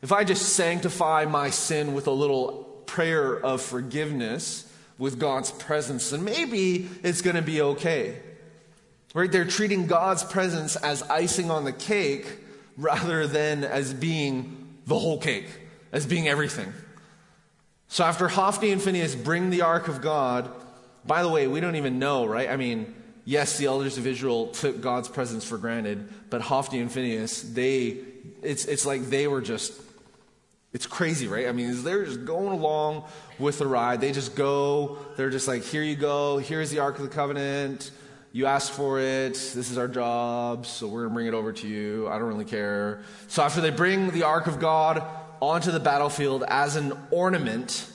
if 0.00 0.12
I 0.12 0.22
just 0.22 0.50
sanctify 0.50 1.24
my 1.24 1.50
sin 1.50 1.92
with 1.92 2.06
a 2.06 2.12
little 2.12 2.84
prayer 2.86 3.34
of 3.34 3.60
forgiveness 3.60 4.72
with 4.96 5.18
God's 5.18 5.50
presence, 5.50 6.10
then 6.10 6.22
maybe 6.22 6.88
it's 7.02 7.20
going 7.20 7.34
to 7.34 7.42
be 7.42 7.60
okay. 7.62 8.20
Right? 9.12 9.32
They're 9.32 9.44
treating 9.44 9.88
God's 9.88 10.22
presence 10.22 10.76
as 10.76 11.02
icing 11.02 11.50
on 11.50 11.64
the 11.64 11.72
cake 11.72 12.28
rather 12.80 13.26
than 13.26 13.62
as 13.62 13.92
being 13.94 14.78
the 14.86 14.98
whole 14.98 15.18
cake, 15.18 15.46
as 15.92 16.06
being 16.06 16.26
everything. 16.26 16.72
So 17.88 18.04
after 18.04 18.28
Hophni 18.28 18.72
and 18.72 18.80
Phinehas 18.80 19.14
bring 19.14 19.50
the 19.50 19.62
ark 19.62 19.88
of 19.88 20.00
God, 20.00 20.50
by 21.04 21.22
the 21.22 21.28
way, 21.28 21.46
we 21.46 21.60
don't 21.60 21.76
even 21.76 21.98
know, 21.98 22.24
right? 22.26 22.48
I 22.48 22.56
mean, 22.56 22.94
yes, 23.24 23.58
the 23.58 23.66
elders 23.66 23.98
of 23.98 24.06
Israel 24.06 24.48
took 24.48 24.80
God's 24.80 25.08
presence 25.08 25.44
for 25.44 25.58
granted, 25.58 26.08
but 26.30 26.40
Hophni 26.40 26.80
and 26.80 26.90
Phinehas, 26.90 27.42
they, 27.42 27.98
it's, 28.42 28.64
it's 28.64 28.86
like 28.86 29.02
they 29.02 29.26
were 29.26 29.40
just, 29.40 29.72
it's 30.72 30.86
crazy, 30.86 31.26
right? 31.26 31.48
I 31.48 31.52
mean, 31.52 31.82
they're 31.82 32.04
just 32.04 32.24
going 32.24 32.52
along 32.52 33.04
with 33.38 33.58
the 33.58 33.66
ride. 33.66 34.00
They 34.00 34.12
just 34.12 34.36
go, 34.36 34.98
they're 35.16 35.30
just 35.30 35.48
like, 35.48 35.64
here 35.64 35.82
you 35.82 35.96
go, 35.96 36.38
here's 36.38 36.70
the 36.70 36.78
Ark 36.78 36.96
of 36.98 37.02
the 37.02 37.14
Covenant. 37.14 37.90
You 38.32 38.46
asked 38.46 38.70
for 38.70 39.00
it. 39.00 39.32
This 39.32 39.70
is 39.70 39.76
our 39.76 39.88
job, 39.88 40.64
so 40.64 40.86
we're 40.86 41.00
going 41.00 41.10
to 41.10 41.14
bring 41.14 41.26
it 41.26 41.34
over 41.34 41.52
to 41.52 41.66
you. 41.66 42.08
I 42.08 42.18
don't 42.18 42.28
really 42.28 42.44
care. 42.44 43.02
So 43.26 43.42
after 43.42 43.60
they 43.60 43.70
bring 43.70 44.10
the 44.10 44.22
Ark 44.22 44.46
of 44.46 44.60
God 44.60 45.02
onto 45.40 45.72
the 45.72 45.80
battlefield 45.80 46.44
as 46.46 46.76
an 46.76 46.92
ornament, 47.10 47.90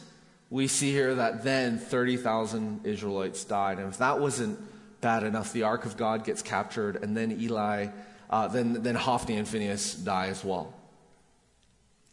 we 0.49 0.67
see 0.67 0.91
here 0.91 1.15
that 1.15 1.43
then 1.43 1.77
30,000 1.77 2.85
Israelites 2.85 3.45
died. 3.45 3.79
And 3.79 3.87
if 3.87 3.99
that 3.99 4.19
wasn't 4.19 4.59
bad 5.01 5.23
enough, 5.23 5.53
the 5.53 5.63
ark 5.63 5.85
of 5.85 5.97
God 5.97 6.23
gets 6.23 6.41
captured, 6.41 6.95
and 6.95 7.15
then 7.15 7.31
Eli, 7.31 7.87
uh, 8.29 8.47
then, 8.47 8.81
then 8.83 8.95
Hophni 8.95 9.37
and 9.37 9.47
Phinehas 9.47 9.95
die 9.95 10.27
as 10.27 10.43
well. 10.43 10.73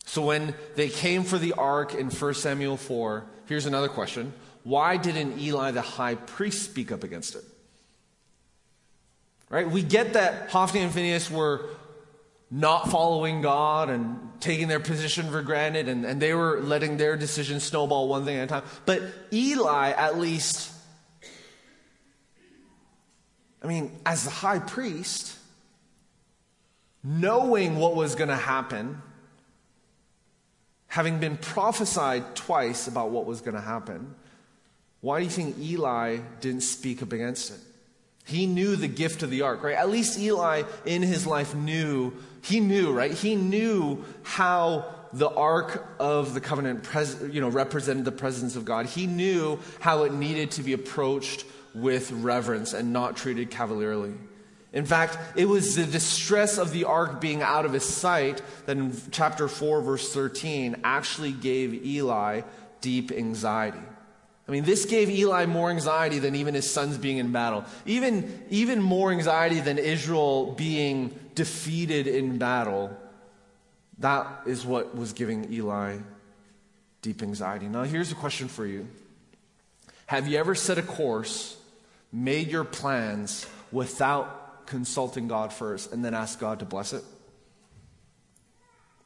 So 0.05 0.23
when 0.23 0.55
they 0.75 0.89
came 0.89 1.23
for 1.25 1.39
the 1.39 1.55
ark 1.55 1.95
in 1.95 2.11
1 2.11 2.35
Samuel 2.35 2.77
4, 2.77 3.25
here's 3.47 3.67
another 3.67 3.89
question. 3.89 4.33
Why 4.65 4.97
didn't 4.97 5.39
Eli 5.39 5.71
the 5.71 5.83
high 5.83 6.17
priest 6.17 6.65
speak 6.65 6.93
up 6.93 7.03
against 7.05 7.35
it? 7.35 7.45
Right? 9.53 9.71
We 9.71 9.83
get 9.83 10.15
that 10.15 10.49
Hophni 10.49 10.81
and 10.81 10.91
Phinehas 10.91 11.31
were 11.31 11.69
not 12.51 12.91
following 12.91 13.43
God 13.43 13.91
and 13.91 14.31
taking 14.41 14.67
their 14.67 14.81
position 14.81 15.31
for 15.31 15.43
granted, 15.43 15.91
and, 15.91 16.07
and 16.07 16.23
they 16.23 16.33
were 16.33 16.59
letting 16.63 16.97
their 16.97 17.19
decisions 17.19 17.63
snowball 17.63 18.09
one 18.09 18.25
thing 18.25 18.39
at 18.39 18.45
a 18.45 18.47
time. 18.47 18.63
But 18.87 19.03
Eli, 19.31 19.91
at 19.91 20.19
least, 20.19 20.73
I 23.63 23.67
mean, 23.67 23.93
as 24.07 24.25
the 24.25 24.31
high 24.31 24.59
priest, 24.59 25.37
knowing 27.05 27.77
what 27.77 27.95
was 27.95 28.15
going 28.15 28.31
to 28.31 28.37
happen, 28.37 29.03
having 30.87 31.19
been 31.19 31.37
prophesied 31.37 32.35
twice 32.35 32.89
about 32.89 33.11
what 33.11 33.27
was 33.27 33.43
going 33.43 33.55
to 33.55 33.61
happen, 33.61 34.15
why 35.03 35.19
do 35.19 35.25
you 35.25 35.31
think 35.31 35.59
Eli 35.59 36.21
didn't 36.41 36.63
speak 36.63 37.03
up 37.03 37.13
against 37.13 37.51
it? 37.51 37.61
He 38.25 38.47
knew 38.47 38.77
the 38.77 38.89
gift 38.89 39.23
of 39.23 39.31
the 39.31 39.43
ark, 39.43 39.63
right? 39.63 39.77
At 39.77 39.91
least 39.91 40.19
Eli 40.19 40.63
in 40.87 41.03
his 41.03 41.27
life 41.27 41.55
knew, 41.55 42.13
he 42.43 42.61
knew, 42.61 42.93
right? 42.93 43.13
He 43.13 43.35
knew 43.35 44.05
how 44.23 44.87
the 45.13 45.29
ark 45.29 45.87
of 45.99 46.35
the 46.35 46.41
covenant 46.41 46.85
pres- 46.85 47.21
you 47.31 47.41
know, 47.41 47.49
represented 47.49 48.05
the 48.05 48.13
presence 48.13 48.57
of 48.57 48.65
God. 48.65 48.87
He 48.87 49.07
knew 49.07 49.59
how 49.81 50.05
it 50.05 50.13
needed 50.13 50.53
to 50.53 50.63
be 50.63 50.73
approached 50.73 51.45
with 51.75 52.11
reverence 52.13 52.73
and 52.73 52.93
not 52.93 53.17
treated 53.17 53.51
cavalierly. 53.51 54.15
In 54.73 54.87
fact, 54.87 55.19
it 55.37 55.47
was 55.47 55.77
the 55.77 55.85
distress 55.85 56.57
of 56.57 56.73
the 56.73 56.85
ark 56.85 57.21
being 57.21 57.43
out 57.43 57.67
of 57.67 57.75
his 57.75 57.85
sight 57.85 58.41
that 58.65 58.77
in 58.77 58.97
chapter 59.11 59.49
4, 59.49 59.83
verse 59.83 60.13
13, 60.15 60.77
actually 60.83 61.33
gave 61.33 61.85
Eli 61.85 62.43
deep 62.81 63.13
anxiety. 63.13 63.83
I 64.49 64.51
mean, 64.51 64.65
this 64.65 64.87
gave 64.87 65.09
Eli 65.09 65.47
more 65.47 65.71
anxiety 65.71 66.19
than 66.19 66.35
even 66.35 66.55
his 66.55 66.69
sons 66.69 66.99
being 66.99 67.19
in 67.19 67.31
battle. 67.31 67.65
Even, 67.87 68.45
even 68.51 68.83
more 68.83 69.13
anxiety 69.13 69.61
than 69.61 69.79
Israel 69.79 70.53
being 70.53 71.17
defeated 71.35 72.07
in 72.07 72.39
battle. 72.39 72.97
That 73.99 74.27
is 74.47 74.67
what 74.67 74.97
was 74.97 75.13
giving 75.13 75.53
Eli 75.53 75.99
deep 77.03 77.23
anxiety. 77.23 77.69
Now, 77.69 77.85
here's 77.85 78.11
a 78.11 78.17
question 78.17 78.49
for 78.49 78.67
you 78.67 78.89
Have 80.07 80.27
you 80.27 80.39
ever 80.39 80.55
set 80.55 80.77
a 80.77 80.83
course, 80.83 81.57
made 82.13 82.49
your 82.49 82.65
plans 82.65 83.47
without 83.71 84.67
consulting 84.67 85.29
God 85.29 85.53
first, 85.53 85.93
and 85.93 86.05
then 86.05 86.15
asked 86.15 86.41
God 86.41 86.59
to 86.59 86.65
bless 86.65 86.93
it? 86.93 87.05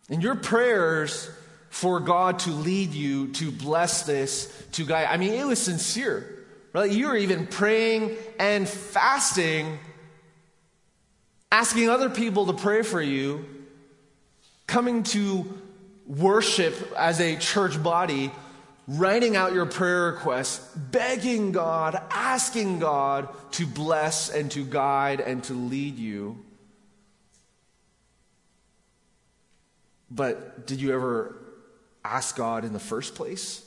And 0.08 0.22
your 0.22 0.36
prayers 0.36 1.28
for 1.68 2.00
God 2.00 2.38
to 2.40 2.50
lead 2.50 2.92
you 2.92 3.28
to 3.34 3.50
bless 3.50 4.02
this, 4.02 4.66
to 4.72 4.84
guide. 4.84 5.08
I 5.10 5.16
mean, 5.16 5.34
it 5.34 5.46
was 5.46 5.60
sincere. 5.60 6.44
Right? 6.72 6.90
You 6.90 7.08
were 7.08 7.16
even 7.16 7.46
praying 7.46 8.16
and 8.38 8.68
fasting, 8.68 9.78
asking 11.50 11.88
other 11.88 12.10
people 12.10 12.46
to 12.46 12.52
pray 12.52 12.82
for 12.82 13.00
you, 13.00 13.44
coming 14.66 15.02
to 15.04 15.60
worship 16.06 16.92
as 16.96 17.20
a 17.20 17.36
church 17.36 17.82
body, 17.82 18.30
writing 18.86 19.36
out 19.36 19.52
your 19.52 19.66
prayer 19.66 20.12
requests, 20.12 20.58
begging 20.76 21.52
God, 21.52 22.00
asking 22.10 22.78
God 22.78 23.28
to 23.52 23.66
bless 23.66 24.28
and 24.28 24.50
to 24.52 24.64
guide 24.64 25.20
and 25.20 25.42
to 25.44 25.54
lead 25.54 25.98
you. 25.98 26.44
But 30.10 30.66
did 30.66 30.80
you 30.80 30.94
ever 30.94 31.36
ask 32.06 32.36
God 32.36 32.64
in 32.64 32.72
the 32.72 32.80
first 32.80 33.14
place? 33.14 33.62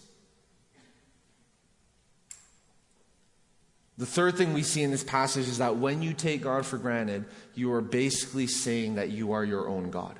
The 4.00 4.06
third 4.06 4.38
thing 4.38 4.54
we 4.54 4.64
see 4.64 4.82
in 4.82 4.92
this 4.92 5.04
passage 5.04 5.50
is 5.50 5.58
that 5.58 5.76
when 5.76 6.02
you 6.02 6.14
take 6.14 6.44
God 6.44 6.66
for 6.66 6.78
granted, 6.78 7.26
you 7.54 7.74
are 7.74 7.82
basically 7.82 8.48
saying 8.48 8.96
that 8.96 9.10
you 9.10 9.34
are 9.34 9.44
your 9.44 9.68
own 9.68 9.92
God. 9.92 10.18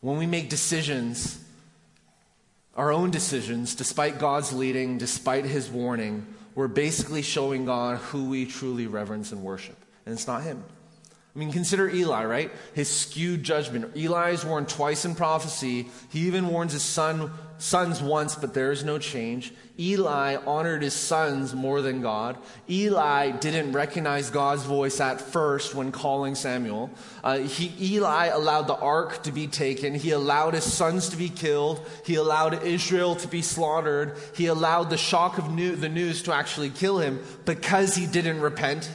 When 0.00 0.16
we 0.16 0.26
make 0.26 0.48
decisions, 0.48 1.38
our 2.74 2.90
own 2.92 3.10
decisions, 3.10 3.74
despite 3.74 4.18
God's 4.18 4.54
leading, 4.54 4.96
despite 4.96 5.44
His 5.44 5.68
warning, 5.68 6.26
we're 6.54 6.68
basically 6.68 7.20
showing 7.20 7.66
God 7.66 7.98
who 7.98 8.30
we 8.30 8.46
truly 8.46 8.86
reverence 8.86 9.30
and 9.30 9.42
worship. 9.42 9.76
And 10.06 10.14
it's 10.14 10.26
not 10.26 10.44
Him. 10.44 10.64
I 11.34 11.38
mean, 11.38 11.52
consider 11.52 11.88
Eli, 11.88 12.24
right? 12.24 12.50
His 12.74 12.88
skewed 12.88 13.44
judgment. 13.44 13.96
Eli 13.96 14.30
is 14.30 14.44
warned 14.44 14.68
twice 14.68 15.04
in 15.04 15.14
prophecy. 15.14 15.88
He 16.10 16.20
even 16.20 16.48
warns 16.48 16.72
his 16.72 16.82
son, 16.82 17.30
sons 17.58 18.02
once, 18.02 18.34
but 18.34 18.54
there 18.54 18.72
is 18.72 18.82
no 18.82 18.98
change. 18.98 19.52
Eli 19.78 20.36
honored 20.46 20.82
his 20.82 20.94
sons 20.94 21.54
more 21.54 21.80
than 21.80 22.00
God. 22.00 22.38
Eli 22.68 23.30
didn't 23.30 23.72
recognize 23.72 24.30
God's 24.30 24.64
voice 24.64 25.00
at 25.00 25.20
first 25.20 25.76
when 25.76 25.92
calling 25.92 26.34
Samuel. 26.34 26.90
Uh, 27.22 27.38
he, 27.38 27.94
Eli 27.94 28.26
allowed 28.26 28.66
the 28.66 28.74
ark 28.74 29.22
to 29.22 29.30
be 29.30 29.46
taken. 29.46 29.94
He 29.94 30.10
allowed 30.10 30.54
his 30.54 30.64
sons 30.64 31.10
to 31.10 31.16
be 31.16 31.28
killed. 31.28 31.86
He 32.04 32.16
allowed 32.16 32.64
Israel 32.64 33.14
to 33.16 33.28
be 33.28 33.42
slaughtered. 33.42 34.16
He 34.34 34.46
allowed 34.46 34.90
the 34.90 34.96
shock 34.96 35.38
of 35.38 35.52
new, 35.52 35.76
the 35.76 35.88
news 35.88 36.22
to 36.24 36.34
actually 36.34 36.70
kill 36.70 36.98
him 36.98 37.22
because 37.44 37.94
he 37.94 38.06
didn't 38.06 38.40
repent. 38.40 38.90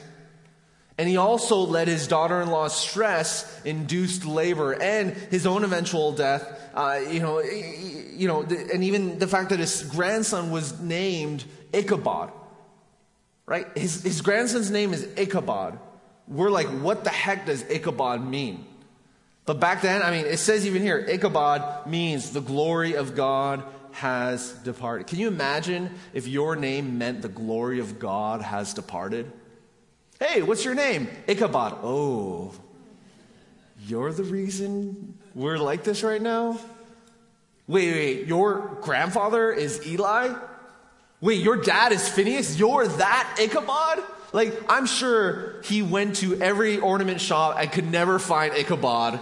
And 1.03 1.09
he 1.09 1.17
also 1.17 1.57
let 1.57 1.89
his 1.89 2.07
daughter 2.07 2.39
in 2.39 2.47
law's 2.47 2.73
stress 2.73 3.61
induced 3.65 4.23
labor 4.23 4.71
and 4.71 5.11
his 5.11 5.45
own 5.45 5.65
eventual 5.65 6.13
death. 6.13 6.71
Uh, 6.73 7.01
you, 7.09 7.19
know, 7.19 7.41
you 7.41 8.25
know, 8.25 8.43
and 8.43 8.85
even 8.85 9.19
the 9.19 9.27
fact 9.27 9.49
that 9.49 9.59
his 9.59 9.83
grandson 9.83 10.49
was 10.49 10.79
named 10.79 11.43
Ichabod. 11.73 12.31
Right? 13.45 13.67
His, 13.77 14.01
his 14.01 14.21
grandson's 14.21 14.71
name 14.71 14.93
is 14.93 15.05
Ichabod. 15.17 15.77
We're 16.29 16.49
like, 16.49 16.67
what 16.67 17.03
the 17.03 17.09
heck 17.09 17.47
does 17.47 17.69
Ichabod 17.69 18.25
mean? 18.25 18.65
But 19.43 19.59
back 19.59 19.81
then, 19.81 20.03
I 20.03 20.09
mean, 20.09 20.25
it 20.25 20.39
says 20.39 20.65
even 20.65 20.81
here, 20.81 21.05
Ichabod 21.05 21.85
means 21.85 22.31
the 22.31 22.39
glory 22.39 22.93
of 22.93 23.13
God 23.13 23.61
has 23.91 24.53
departed. 24.53 25.07
Can 25.07 25.19
you 25.19 25.27
imagine 25.27 25.89
if 26.13 26.29
your 26.29 26.55
name 26.55 26.97
meant 26.97 27.21
the 27.21 27.27
glory 27.27 27.79
of 27.79 27.99
God 27.99 28.41
has 28.41 28.73
departed? 28.73 29.29
Hey, 30.23 30.41
what's 30.41 30.63
your 30.63 30.73
name? 30.73 31.09
Ichabod. 31.27 31.79
Oh, 31.83 32.53
you're 33.85 34.13
the 34.13 34.23
reason 34.23 35.17
we're 35.35 35.57
like 35.57 35.83
this 35.83 36.01
right 36.01 36.21
now? 36.21 36.57
Wait, 37.67 37.91
wait, 37.91 38.27
your 38.27 38.77
grandfather 38.79 39.51
is 39.51 39.85
Eli? 39.85 40.33
Wait, 41.19 41.43
your 41.43 41.57
dad 41.57 41.91
is 41.91 42.07
Phinehas? 42.07 42.57
You're 42.57 42.87
that 42.87 43.35
Ichabod? 43.37 44.01
Like, 44.31 44.53
I'm 44.69 44.85
sure 44.85 45.61
he 45.63 45.81
went 45.81 46.15
to 46.17 46.41
every 46.41 46.79
ornament 46.79 47.19
shop 47.19 47.57
and 47.59 47.69
could 47.69 47.91
never 47.91 48.17
find 48.17 48.53
Ichabod 48.53 49.19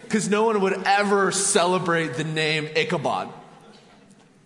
because 0.00 0.30
no 0.30 0.44
one 0.44 0.62
would 0.62 0.82
ever 0.86 1.30
celebrate 1.30 2.14
the 2.14 2.24
name 2.24 2.70
Ichabod. 2.74 3.28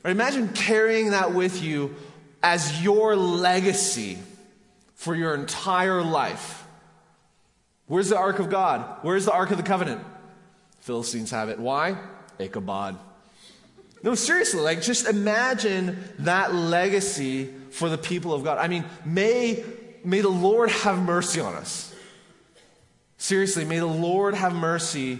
Right, 0.03 0.11
imagine 0.11 0.49
carrying 0.49 1.11
that 1.11 1.33
with 1.33 1.63
you 1.63 1.95
as 2.43 2.83
your 2.83 3.15
legacy 3.15 4.19
for 5.03 5.17
your 5.17 5.35
entire 5.35 6.01
life. 6.01 6.65
Where's 7.89 8.09
the 8.09 8.17
Ark 8.17 8.39
of 8.39 8.51
God? 8.51 8.99
Where's 9.03 9.25
the 9.25 9.33
Ark 9.33 9.51
of 9.51 9.57
the 9.57 9.65
Covenant? 9.65 10.01
Philistines 10.79 11.33
have 11.33 11.49
it. 11.49 11.59
Why? 11.59 11.99
Ichabod. 12.39 12.97
No, 14.05 14.15
seriously, 14.15 14.61
like 14.61 14.81
just 14.81 15.09
imagine 15.09 15.99
that 16.21 16.55
legacy 16.55 17.53
for 17.71 17.89
the 17.89 17.99
people 17.99 18.33
of 18.33 18.45
God. 18.45 18.59
I 18.59 18.69
mean, 18.69 18.85
may, 19.05 19.65
may 20.05 20.21
the 20.21 20.29
Lord 20.29 20.71
have 20.71 21.01
mercy 21.01 21.41
on 21.41 21.55
us. 21.55 21.93
Seriously, 23.17 23.65
may 23.65 23.81
the 23.81 23.87
Lord 23.87 24.35
have 24.35 24.55
mercy 24.55 25.19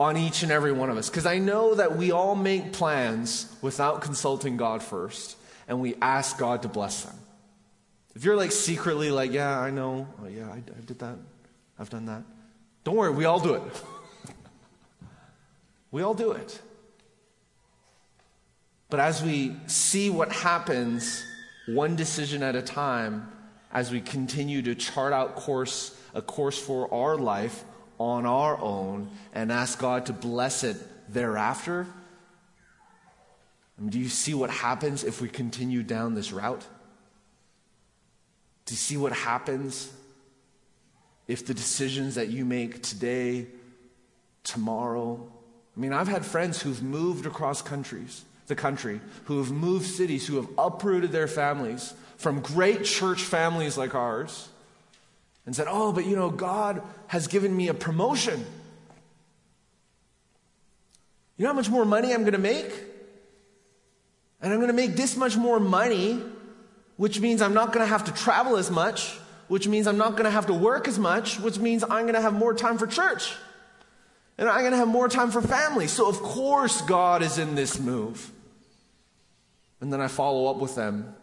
on 0.00 0.16
each 0.16 0.42
and 0.42 0.50
every 0.50 0.72
one 0.72 0.90
of 0.90 0.96
us. 0.96 1.08
Because 1.08 1.24
I 1.24 1.38
know 1.38 1.76
that 1.76 1.96
we 1.96 2.10
all 2.10 2.34
make 2.34 2.72
plans 2.72 3.54
without 3.62 4.02
consulting 4.02 4.56
God 4.56 4.82
first, 4.82 5.36
and 5.68 5.80
we 5.80 5.94
ask 6.02 6.36
God 6.36 6.62
to 6.62 6.68
bless 6.68 7.04
them. 7.04 7.14
If 8.14 8.24
you're 8.24 8.36
like 8.36 8.52
secretly 8.52 9.10
like, 9.10 9.32
yeah, 9.32 9.58
I 9.58 9.70
know, 9.70 10.06
oh, 10.22 10.28
yeah, 10.28 10.48
I, 10.48 10.56
I 10.56 10.80
did 10.86 10.98
that, 11.00 11.16
I've 11.78 11.90
done 11.90 12.06
that, 12.06 12.22
don't 12.84 12.96
worry, 12.96 13.10
we 13.10 13.24
all 13.24 13.40
do 13.40 13.54
it. 13.54 13.62
we 15.90 16.02
all 16.02 16.14
do 16.14 16.32
it. 16.32 16.60
But 18.88 19.00
as 19.00 19.22
we 19.22 19.56
see 19.66 20.10
what 20.10 20.30
happens 20.30 21.24
one 21.66 21.96
decision 21.96 22.42
at 22.42 22.54
a 22.54 22.62
time, 22.62 23.32
as 23.72 23.90
we 23.90 24.00
continue 24.00 24.62
to 24.62 24.74
chart 24.74 25.12
out 25.12 25.34
course, 25.34 25.98
a 26.14 26.22
course 26.22 26.58
for 26.58 26.92
our 26.94 27.16
life 27.16 27.64
on 27.98 28.26
our 28.26 28.60
own 28.60 29.10
and 29.32 29.50
ask 29.50 29.78
God 29.78 30.06
to 30.06 30.12
bless 30.12 30.62
it 30.62 30.76
thereafter, 31.12 31.86
I 33.76 33.80
mean, 33.80 33.90
do 33.90 33.98
you 33.98 34.08
see 34.08 34.34
what 34.34 34.50
happens 34.50 35.02
if 35.02 35.20
we 35.20 35.28
continue 35.28 35.82
down 35.82 36.14
this 36.14 36.30
route? 36.30 36.64
To 38.66 38.76
see 38.76 38.96
what 38.96 39.12
happens 39.12 39.92
if 41.26 41.46
the 41.46 41.54
decisions 41.54 42.16
that 42.16 42.28
you 42.28 42.44
make 42.44 42.82
today, 42.82 43.46
tomorrow. 44.42 45.26
I 45.76 45.80
mean, 45.80 45.92
I've 45.92 46.08
had 46.08 46.24
friends 46.24 46.60
who've 46.62 46.82
moved 46.82 47.26
across 47.26 47.62
countries, 47.62 48.24
the 48.46 48.54
country, 48.54 49.00
who 49.24 49.38
have 49.38 49.50
moved 49.50 49.86
cities, 49.86 50.26
who 50.26 50.36
have 50.36 50.48
uprooted 50.58 51.12
their 51.12 51.28
families 51.28 51.94
from 52.16 52.40
great 52.40 52.84
church 52.84 53.22
families 53.22 53.76
like 53.76 53.94
ours 53.94 54.48
and 55.46 55.56
said, 55.56 55.66
Oh, 55.68 55.92
but 55.92 56.06
you 56.06 56.16
know, 56.16 56.30
God 56.30 56.82
has 57.08 57.26
given 57.26 57.54
me 57.56 57.68
a 57.68 57.74
promotion. 57.74 58.44
You 61.36 61.42
know 61.42 61.50
how 61.50 61.56
much 61.56 61.70
more 61.70 61.84
money 61.84 62.12
I'm 62.12 62.20
going 62.20 62.32
to 62.32 62.38
make? 62.38 62.70
And 64.40 64.52
I'm 64.52 64.58
going 64.58 64.68
to 64.68 64.74
make 64.74 64.94
this 64.94 65.16
much 65.16 65.36
more 65.36 65.58
money 65.58 66.22
which 66.96 67.20
means 67.20 67.42
I'm 67.42 67.54
not 67.54 67.72
going 67.72 67.84
to 67.84 67.90
have 67.90 68.04
to 68.04 68.12
travel 68.12 68.56
as 68.56 68.70
much, 68.70 69.16
which 69.48 69.68
means 69.68 69.86
I'm 69.86 69.98
not 69.98 70.12
going 70.12 70.24
to 70.24 70.30
have 70.30 70.46
to 70.46 70.54
work 70.54 70.88
as 70.88 70.98
much, 70.98 71.38
which 71.40 71.58
means 71.58 71.82
I'm 71.82 72.02
going 72.02 72.14
to 72.14 72.20
have 72.20 72.32
more 72.32 72.54
time 72.54 72.78
for 72.78 72.86
church. 72.86 73.34
And 74.38 74.48
I'm 74.48 74.60
going 74.60 74.72
to 74.72 74.78
have 74.78 74.88
more 74.88 75.08
time 75.08 75.30
for 75.30 75.40
family. 75.40 75.86
So, 75.86 76.08
of 76.08 76.20
course, 76.20 76.80
God 76.82 77.22
is 77.22 77.38
in 77.38 77.54
this 77.54 77.78
move. 77.78 78.30
And 79.80 79.92
then 79.92 80.00
I 80.00 80.08
follow 80.08 80.50
up 80.50 80.56
with 80.56 80.74
them. 80.74 81.14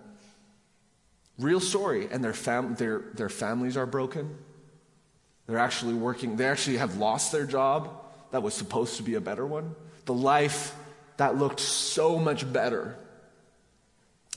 Real 1.37 1.59
story. 1.59 2.07
And 2.09 2.23
their, 2.23 2.33
fam- 2.33 2.75
their, 2.75 2.99
their 3.15 3.29
families 3.29 3.75
are 3.75 3.85
broken. 3.85 4.37
They're 5.47 5.57
actually 5.57 5.95
working, 5.95 6.37
they 6.37 6.45
actually 6.45 6.77
have 6.77 6.97
lost 6.97 7.31
their 7.31 7.45
job 7.45 7.89
that 8.31 8.41
was 8.41 8.53
supposed 8.53 8.97
to 8.97 9.03
be 9.03 9.15
a 9.15 9.21
better 9.21 9.45
one. 9.45 9.75
The 10.05 10.13
life 10.13 10.73
that 11.17 11.37
looked 11.37 11.59
so 11.59 12.17
much 12.17 12.51
better. 12.51 12.95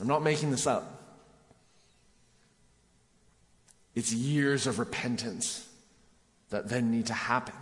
I'm 0.01 0.07
not 0.07 0.23
making 0.23 0.51
this 0.51 0.67
up. 0.67 0.94
It's 3.95 4.13
years 4.13 4.67
of 4.67 4.77
repentance 4.77 5.67
that 6.49 6.69
then 6.69 6.91
need 6.91 7.07
to 7.07 7.13
happen. 7.13 7.55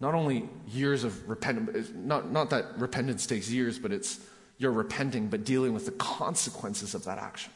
Not 0.00 0.14
only 0.14 0.48
years 0.68 1.02
of 1.02 1.28
repentance, 1.28 1.90
not, 1.94 2.30
not 2.30 2.50
that 2.50 2.78
repentance 2.78 3.26
takes 3.26 3.50
years, 3.50 3.78
but 3.78 3.92
it's 3.92 4.20
you're 4.58 4.72
repenting, 4.72 5.28
but 5.28 5.44
dealing 5.44 5.74
with 5.74 5.86
the 5.86 5.92
consequences 5.92 6.94
of 6.94 7.04
that 7.04 7.18
action. 7.18 7.52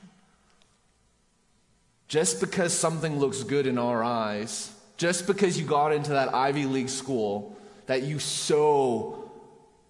Just 2.09 2.41
because 2.41 2.73
something 2.73 3.19
looks 3.19 3.43
good 3.43 3.67
in 3.67 3.79
our 3.79 4.05
eyes, 4.05 4.73
just 4.97 5.27
because 5.27 5.59
you 5.59 5.65
got 5.65 5.93
into 5.93 6.11
that 6.11 6.35
Ivy 6.35 6.67
League 6.67 6.89
school 6.89 7.57
that 7.87 8.03
you 8.03 8.19
so 8.19 9.22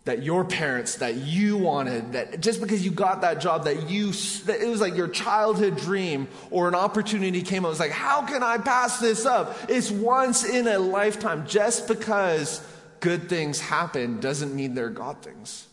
that 0.05 0.23
your 0.23 0.45
parents 0.45 0.97
that 0.97 1.15
you 1.15 1.57
wanted 1.57 2.13
that 2.13 2.41
just 2.41 2.61
because 2.61 2.85
you 2.85 2.91
got 2.91 3.21
that 3.21 3.41
job 3.41 3.65
that 3.65 3.89
you 3.89 4.11
that 4.47 4.61
it 4.61 4.69
was 4.69 4.81
like 4.81 4.97
your 4.97 5.09
childhood 5.09 5.77
dream 5.77 6.27
or 6.51 6.67
an 6.67 6.75
opportunity 6.75 7.43
came 7.43 7.65
up. 7.65 7.69
It 7.69 7.71
was 7.71 7.81
like 7.81 7.93
how 7.93 8.23
can 8.27 8.43
i 8.43 8.59
pass 8.59 8.99
this 8.99 9.25
up? 9.25 9.57
It's 9.69 9.91
once 9.91 10.45
in 10.45 10.67
a 10.67 10.79
lifetime. 10.79 11.47
Just 11.47 11.87
because 11.87 12.67
good 13.01 13.29
things 13.29 13.61
happen 13.61 14.19
doesn't 14.19 14.55
mean 14.55 14.75
they're 14.75 14.91
god 14.91 15.23
things. 15.23 15.69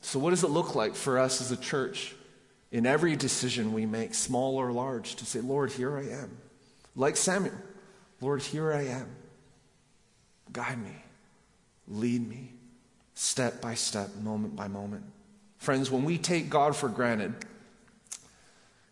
So 0.00 0.20
what 0.20 0.30
does 0.30 0.44
it 0.44 0.50
look 0.50 0.76
like 0.76 0.94
for 0.94 1.18
us 1.18 1.40
as 1.40 1.50
a 1.50 1.56
church 1.56 2.14
in 2.70 2.86
every 2.86 3.16
decision 3.16 3.72
we 3.72 3.84
make 3.84 4.14
small 4.14 4.56
or 4.56 4.70
large 4.70 5.16
to 5.16 5.26
say 5.26 5.40
lord 5.40 5.72
here 5.72 5.96
i 5.96 6.02
am. 6.02 6.36
Like 6.94 7.16
samuel 7.16 7.54
lord 8.20 8.42
here 8.42 8.72
i 8.72 8.82
am. 8.82 9.08
Guide 10.52 10.80
me 10.80 11.02
Lead 11.88 12.28
me 12.28 12.52
step 13.14 13.60
by 13.60 13.74
step, 13.74 14.14
moment 14.16 14.54
by 14.54 14.68
moment. 14.68 15.04
Friends, 15.58 15.90
when 15.90 16.04
we 16.04 16.18
take 16.18 16.50
God 16.50 16.76
for 16.76 16.88
granted, 16.88 17.34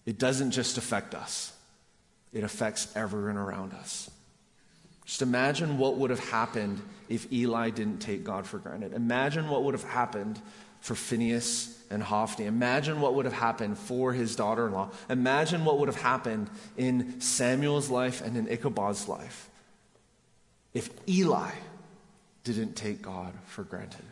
it 0.07 0.19
doesn't 0.19 0.51
just 0.51 0.79
affect 0.79 1.15
us, 1.15 1.53
it 2.33 2.43
affects 2.43 2.95
everyone 2.97 3.37
around 3.37 3.73
us. 3.75 4.11
Just 5.05 5.21
imagine 5.21 5.77
what 5.77 5.99
would 5.99 6.09
have 6.11 6.31
happened 6.31 6.81
if 7.11 7.31
Eli 7.31 7.69
didn't 7.69 7.99
take 7.99 8.25
God 8.25 8.47
for 8.47 8.59
granted. 8.59 8.95
Imagine 8.95 9.49
what 9.49 9.63
would 9.63 9.75
have 9.75 9.85
happened 9.85 10.41
for 10.81 10.95
Phinehas 10.95 11.79
and 11.91 12.03
Hophni. 12.03 12.47
Imagine 12.47 13.03
what 13.03 13.15
would 13.15 13.27
have 13.27 13.35
happened 13.35 13.79
for 13.79 14.15
his 14.15 14.35
daughter 14.35 14.67
in 14.67 14.73
law. 14.73 14.91
Imagine 15.11 15.67
what 15.67 15.79
would 15.79 15.89
have 15.89 16.01
happened 16.01 16.49
in 16.79 17.21
Samuel's 17.21 17.91
life 17.91 18.23
and 18.23 18.37
in 18.37 18.49
Ichabod's 18.49 19.07
life 19.07 19.51
if 20.73 20.89
Eli 21.09 21.51
didn't 22.45 22.75
take 22.75 23.03
God 23.03 23.33
for 23.47 23.65
granted. 23.65 24.05